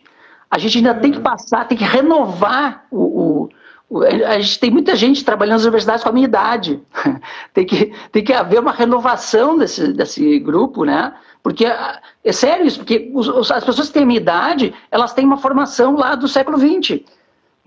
A 0.49 0.57
gente 0.57 0.79
ainda 0.79 0.95
tem 0.95 1.11
que 1.11 1.19
passar, 1.19 1.67
tem 1.67 1.77
que 1.77 1.83
renovar 1.83 2.85
o, 2.89 2.97
o, 2.97 3.49
o 3.87 4.03
a 4.03 4.39
gente 4.39 4.59
tem 4.59 4.71
muita 4.71 4.95
gente 4.95 5.23
trabalhando 5.23 5.57
nas 5.57 5.63
universidades 5.63 6.03
com 6.03 6.09
a 6.09 6.13
minha 6.13 6.25
idade. 6.25 6.81
tem, 7.53 7.65
que, 7.65 7.93
tem 8.11 8.23
que 8.23 8.33
haver 8.33 8.59
uma 8.59 8.71
renovação 8.71 9.59
desse, 9.59 9.93
desse 9.93 10.39
grupo, 10.39 10.85
né? 10.85 11.13
Porque 11.43 11.65
é 11.65 12.31
sério 12.31 12.65
isso, 12.65 12.79
porque 12.79 13.11
os, 13.13 13.51
as 13.51 13.63
pessoas 13.63 13.87
que 13.87 13.93
têm 13.93 14.03
a 14.03 14.05
minha 14.07 14.19
idade, 14.19 14.73
elas 14.89 15.13
têm 15.13 15.25
uma 15.25 15.37
formação 15.37 15.95
lá 15.95 16.15
do 16.15 16.27
século 16.27 16.57
XX. 16.57 17.01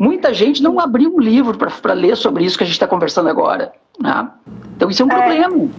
Muita 0.05 0.35
gente 0.35 0.63
não 0.63 0.79
abriu 0.79 1.17
um 1.17 1.19
livro 1.19 1.57
para 1.57 1.95
ler 1.95 2.15
sobre 2.15 2.45
isso 2.45 2.59
que 2.59 2.65
a 2.65 2.67
gente 2.67 2.75
está 2.75 2.87
conversando 2.87 3.31
agora. 3.31 3.73
Né? 3.99 4.29
Então 4.77 4.91
isso 4.91 5.03
é 5.03 5.07
um 5.07 5.11
é, 5.11 5.15
problema. 5.15 5.71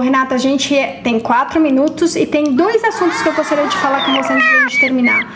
Renata, 0.00 0.36
a 0.36 0.38
gente 0.38 0.72
tem 1.02 1.18
quatro 1.18 1.60
minutos 1.60 2.14
e 2.14 2.24
tem 2.26 2.54
dois 2.54 2.84
assuntos 2.84 3.20
que 3.20 3.28
eu 3.28 3.34
gostaria 3.34 3.66
de 3.66 3.76
falar 3.78 4.06
com 4.06 4.14
você 4.14 4.34
antes 4.34 4.72
de 4.72 4.80
terminar. 4.80 5.26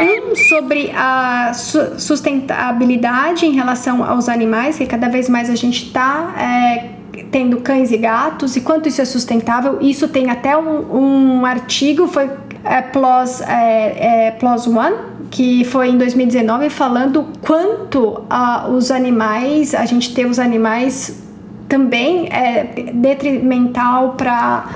Um 0.00 0.34
sobre 0.34 0.90
a 0.96 1.52
sustentabilidade 1.52 3.44
em 3.44 3.52
relação 3.52 4.02
aos 4.02 4.30
animais, 4.30 4.78
que 4.78 4.86
cada 4.86 5.10
vez 5.10 5.28
mais 5.28 5.50
a 5.50 5.54
gente 5.54 5.88
está 5.88 6.34
é, 6.38 6.88
tendo 7.30 7.60
cães 7.60 7.92
e 7.92 7.98
gatos, 7.98 8.56
e 8.56 8.62
quanto 8.62 8.88
isso 8.88 9.02
é 9.02 9.04
sustentável. 9.04 9.78
Isso 9.82 10.08
tem 10.08 10.30
até 10.30 10.56
um, 10.56 11.40
um 11.40 11.44
artigo, 11.44 12.06
foi 12.06 12.30
é, 12.64 12.80
PLOS, 12.80 13.42
é, 13.42 14.28
é, 14.28 14.30
PLOS 14.32 14.66
One, 14.66 14.96
que 15.30 15.64
foi 15.64 15.90
em 15.90 15.98
2019, 15.98 16.70
falando 16.70 17.26
quanto 17.40 18.20
uh, 18.20 18.70
os 18.70 18.90
animais, 18.90 19.74
a 19.74 19.84
gente 19.84 20.14
ter 20.14 20.26
os 20.26 20.38
animais 20.38 21.22
também 21.68 22.28
é 22.32 22.92
detrimental 22.94 24.14
para 24.14 24.66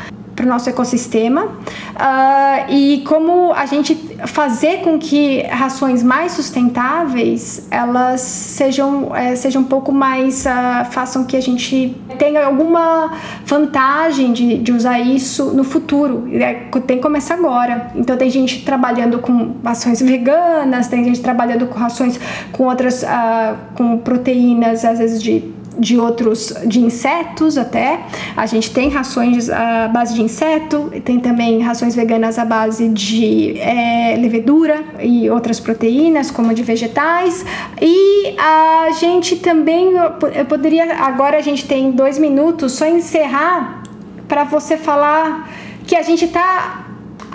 para 0.42 0.46
o 0.48 0.48
nosso 0.48 0.68
ecossistema 0.68 1.44
uh, 1.44 2.68
e 2.68 3.02
como 3.06 3.52
a 3.52 3.64
gente 3.64 3.94
fazer 4.26 4.78
com 4.78 4.98
que 4.98 5.42
rações 5.42 6.02
mais 6.02 6.32
sustentáveis 6.32 7.68
elas 7.70 8.20
sejam 8.20 9.14
é, 9.14 9.36
sejam 9.36 9.62
um 9.62 9.66
pouco 9.66 9.92
mais 9.92 10.44
uh, 10.44 10.84
façam 10.90 11.24
que 11.24 11.36
a 11.36 11.40
gente 11.40 11.96
tenha 12.18 12.44
alguma 12.44 13.12
vantagem 13.46 14.32
de, 14.32 14.58
de 14.58 14.72
usar 14.72 14.98
isso 14.98 15.52
no 15.54 15.62
futuro. 15.62 16.28
É, 16.32 16.54
tem 16.86 16.96
que 16.96 17.02
começar 17.02 17.34
agora. 17.34 17.92
Então 17.94 18.16
tem 18.16 18.28
gente 18.28 18.64
trabalhando 18.64 19.20
com 19.20 19.54
rações 19.64 20.00
veganas 20.02 20.88
tem 20.88 21.04
gente 21.04 21.20
trabalhando 21.20 21.66
com 21.66 21.78
rações 21.78 22.18
com 22.50 22.64
outras 22.64 23.04
uh, 23.04 23.56
com 23.76 23.98
proteínas 23.98 24.84
às 24.84 24.98
vezes 24.98 25.22
de 25.22 25.61
de 25.78 25.98
outros, 25.98 26.54
de 26.66 26.80
insetos 26.80 27.56
até. 27.58 28.00
A 28.36 28.46
gente 28.46 28.70
tem 28.70 28.88
rações 28.88 29.50
à 29.50 29.88
base 29.88 30.14
de 30.14 30.22
inseto, 30.22 30.92
tem 31.04 31.20
também 31.20 31.60
rações 31.60 31.94
veganas 31.94 32.38
à 32.38 32.44
base 32.44 32.88
de 32.88 33.58
é, 33.58 34.16
levedura 34.16 34.82
e 35.00 35.28
outras 35.30 35.60
proteínas, 35.60 36.30
como 36.30 36.54
de 36.54 36.62
vegetais. 36.62 37.44
E 37.80 38.34
a 38.38 38.90
gente 38.98 39.36
também, 39.36 39.92
eu 40.34 40.44
poderia, 40.46 40.94
agora 40.96 41.38
a 41.38 41.42
gente 41.42 41.66
tem 41.66 41.90
dois 41.90 42.18
minutos, 42.18 42.72
só 42.72 42.86
encerrar 42.86 43.82
para 44.28 44.44
você 44.44 44.76
falar 44.76 45.50
que 45.86 45.96
a 45.96 46.02
gente 46.02 46.24
está 46.24 46.81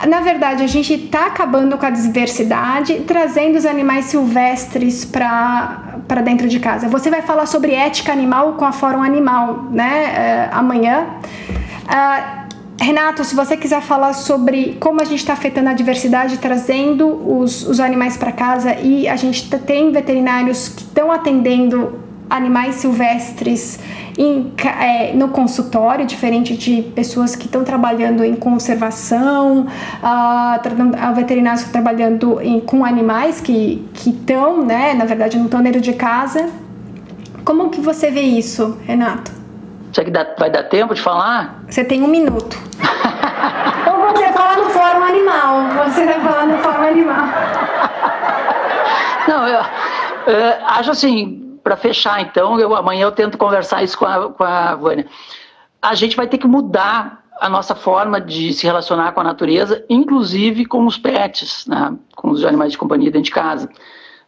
na 0.06 0.20
verdade, 0.20 0.64
a 0.64 0.68
gente 0.68 0.93
está 0.93 1.28
acabando 1.28 1.78
com 1.78 1.86
a 1.86 1.89
diversidade, 1.89 3.04
trazendo 3.08 3.58
os 3.58 3.66
animais 3.66 4.06
silvestres 4.06 5.04
para 5.06 6.22
dentro 6.24 6.48
de 6.48 6.60
casa. 6.60 6.88
Você 6.88 7.10
vai 7.10 7.22
falar 7.22 7.45
sobre 7.45 7.74
ética 7.74 8.12
animal 8.12 8.54
com 8.54 8.66
a 8.66 8.72
Fórum 8.72 9.02
Animal, 9.02 9.64
né? 9.72 10.50
Uh, 10.52 10.58
amanhã. 10.58 11.08
Uh, 11.86 12.48
Renato, 12.80 13.24
se 13.24 13.36
você 13.36 13.58
quiser 13.58 13.82
falar 13.82 14.14
sobre 14.14 14.78
como 14.80 15.02
a 15.02 15.04
gente 15.04 15.20
está 15.20 15.34
afetando 15.34 15.70
a 15.70 15.74
diversidade, 15.74 16.38
trazendo 16.38 17.08
os, 17.08 17.68
os 17.68 17.80
animais 17.80 18.16
para 18.18 18.32
casa 18.32 18.76
e 18.76 19.08
a 19.08 19.16
gente 19.16 19.50
tem 19.60 19.91
veterinários 19.91 20.70
que 20.70 20.82
estão 20.82 21.12
atendendo 21.12 22.07
animais 22.30 22.76
silvestres 22.76 23.80
em, 24.18 24.52
é, 24.80 25.14
no 25.14 25.30
consultório, 25.30 26.06
diferente 26.06 26.58
de 26.58 26.82
pessoas 26.82 27.36
que 27.36 27.46
estão 27.46 27.64
trabalhando 27.64 28.24
em 28.24 28.36
conservação, 28.36 29.68
uh, 29.68 31.16
veterinários 31.16 31.62
que 31.62 31.68
estão 31.68 31.82
trabalhando 31.84 32.42
em, 32.42 32.60
com 32.60 32.84
animais 32.84 33.40
que 33.40 33.88
estão, 33.96 34.64
né, 34.66 34.94
na 34.94 35.06
verdade, 35.06 35.38
não 35.38 35.46
estão 35.46 35.62
dentro 35.62 35.82
de 35.82 35.94
casa. 35.94 36.50
Como 37.46 37.70
que 37.70 37.80
você 37.80 38.12
vê 38.12 38.22
isso, 38.22 38.78
Renato? 38.86 39.32
Será 39.94 40.06
que 40.06 40.12
dá, 40.12 40.28
vai 40.38 40.50
dar 40.50 40.64
tempo 40.64 40.94
de 40.94 41.02
falar? 41.02 41.64
Você 41.70 41.84
tem 41.84 42.04
um 42.04 42.08
minuto. 42.08 42.58
Ou 43.88 44.12
você 44.12 44.32
fala 44.34 44.58
no 44.58 44.70
fórum 44.70 45.04
animal. 45.04 45.86
Você 45.86 46.06
vai 46.06 46.20
falar 46.20 46.46
no 46.46 46.58
fórum 46.58 46.88
animal. 46.88 47.26
Não, 49.28 49.48
eu, 49.48 49.60
eu 50.28 50.54
acho 50.68 50.92
assim, 50.92 51.47
para 51.68 51.76
fechar, 51.76 52.22
então, 52.22 52.57
eu, 52.57 52.74
amanhã 52.74 53.03
eu 53.03 53.11
tento 53.11 53.38
conversar 53.38 53.84
isso 53.84 53.97
com 53.97 54.05
a, 54.05 54.32
com 54.32 54.41
a 54.41 54.74
Vânia. 54.74 55.05
A 55.82 55.93
gente 55.93 56.15
vai 56.15 56.26
ter 56.26 56.38
que 56.38 56.47
mudar 56.47 57.26
a 57.41 57.49
nossa 57.49 57.76
forma 57.76 58.22
de 58.22 58.53
se 58.53 58.65
relacionar 58.65 59.11
com 59.11 59.20
a 59.20 59.24
natureza, 59.26 59.84
inclusive 59.89 60.65
com 60.65 60.86
os 60.86 60.97
pets, 60.97 61.68
né? 61.68 61.93
com 62.15 62.30
os 62.30 62.45
animais 62.45 62.72
de 62.72 62.78
companhia 62.78 63.11
dentro 63.11 63.26
de 63.26 63.32
casa. 63.32 63.70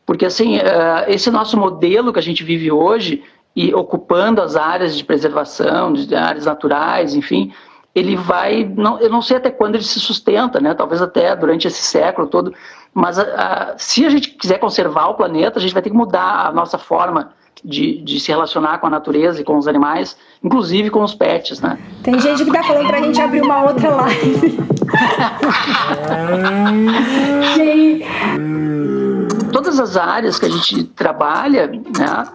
Porque, 0.05 0.25
assim, 0.25 0.57
uh, 0.57 1.05
esse 1.07 1.31
nosso 1.31 1.55
modelo 1.55 2.11
que 2.11 2.19
a 2.19 2.21
gente 2.21 2.43
vive 2.43 2.69
hoje, 2.73 3.23
e 3.55 3.73
ocupando 3.73 4.41
as 4.41 4.57
áreas 4.57 4.97
de 4.97 5.05
preservação, 5.05 5.93
de 5.93 6.13
áreas 6.13 6.45
naturais, 6.45 7.15
enfim, 7.15 7.53
ele 7.99 8.15
vai, 8.15 8.71
não, 8.75 8.99
eu 8.99 9.09
não 9.09 9.21
sei 9.21 9.37
até 9.37 9.49
quando 9.49 9.75
ele 9.75 9.83
se 9.83 9.99
sustenta, 9.99 10.59
né? 10.59 10.73
talvez 10.73 11.01
até 11.01 11.35
durante 11.35 11.67
esse 11.67 11.81
século 11.81 12.27
todo, 12.27 12.53
mas 12.93 13.19
a, 13.19 13.23
a, 13.23 13.77
se 13.77 14.05
a 14.05 14.09
gente 14.09 14.29
quiser 14.29 14.59
conservar 14.59 15.07
o 15.07 15.15
planeta, 15.15 15.59
a 15.59 15.61
gente 15.61 15.73
vai 15.73 15.81
ter 15.81 15.89
que 15.89 15.95
mudar 15.95 16.47
a 16.47 16.51
nossa 16.51 16.77
forma 16.77 17.31
de, 17.63 18.01
de, 18.01 18.19
se 18.19 18.31
relacionar 18.31 18.79
com 18.79 18.87
a 18.87 18.89
natureza 18.89 19.41
e 19.41 19.43
com 19.43 19.57
os 19.57 19.67
animais, 19.67 20.17
inclusive 20.43 20.89
com 20.89 21.03
os 21.03 21.13
pets, 21.13 21.59
né? 21.59 21.77
Tem 22.03 22.19
gente 22.19 22.45
que 22.45 22.51
tá 22.51 22.63
falando 22.63 22.87
pra 22.87 23.01
gente 23.01 23.21
abrir 23.21 23.41
uma 23.41 23.63
outra 23.63 23.89
live. 23.89 24.59
Todas 29.51 29.79
as 29.79 29.97
áreas 29.97 30.39
que 30.39 30.45
a 30.45 30.49
gente 30.49 30.85
trabalha, 30.85 31.67
né? 31.67 32.27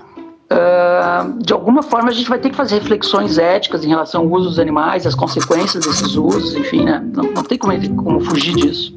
Uh, 0.55 1.43
de 1.43 1.53
alguma 1.53 1.83
forma 1.83 2.11
a 2.11 2.13
gente 2.13 2.29
vai 2.29 2.39
ter 2.39 2.51
que 2.51 2.55
fazer 2.55 2.77
reflexões 2.77 3.39
éticas 3.39 3.85
em 3.85 3.89
relação 3.89 4.21
ao 4.23 4.29
uso 4.29 4.51
dos 4.51 4.59
animais, 4.61 5.05
as 5.05 5.15
consequências 5.15 5.85
desses 5.85 6.15
usos, 6.15 6.55
enfim, 6.55 6.85
né? 6.85 7.05
Não, 7.13 7.25
não 7.25 7.43
tem 7.43 7.59
como, 7.59 7.97
como 7.97 8.21
fugir 8.21 8.55
disso. 8.55 8.97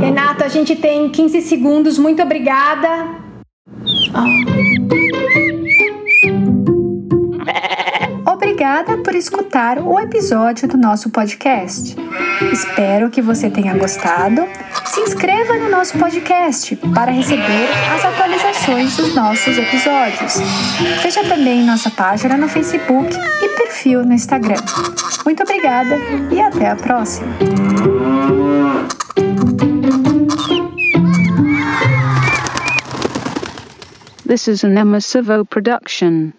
Renato, 0.00 0.44
a 0.44 0.48
gente 0.48 0.76
tem 0.76 1.08
15 1.08 1.42
segundos. 1.42 1.98
Muito 1.98 2.22
obrigada. 2.22 3.16
Obrigada 8.56 8.96
por 9.02 9.14
escutar 9.14 9.78
o 9.78 10.00
episódio 10.00 10.66
do 10.66 10.78
nosso 10.78 11.10
podcast. 11.10 11.94
Espero 12.50 13.10
que 13.10 13.20
você 13.20 13.50
tenha 13.50 13.76
gostado. 13.76 14.48
Se 14.86 14.98
inscreva 15.00 15.58
no 15.58 15.68
nosso 15.68 15.98
podcast 15.98 16.74
para 16.94 17.12
receber 17.12 17.68
as 17.94 18.02
atualizações 18.02 18.96
dos 18.96 19.14
nossos 19.14 19.58
episódios. 19.58 20.40
Veja 21.02 21.22
também 21.24 21.66
nossa 21.66 21.90
página 21.90 22.38
no 22.38 22.48
Facebook 22.48 23.14
e 23.42 23.48
perfil 23.58 24.06
no 24.06 24.14
Instagram. 24.14 24.62
Muito 25.26 25.42
obrigada 25.42 25.98
e 26.32 26.40
até 26.40 26.70
a 26.70 26.76
próxima! 26.76 27.28
This 34.26 34.48
is 34.48 34.64
an 34.64 34.78
Emma 34.78 35.02
Savo 35.02 35.44
production. 35.44 36.32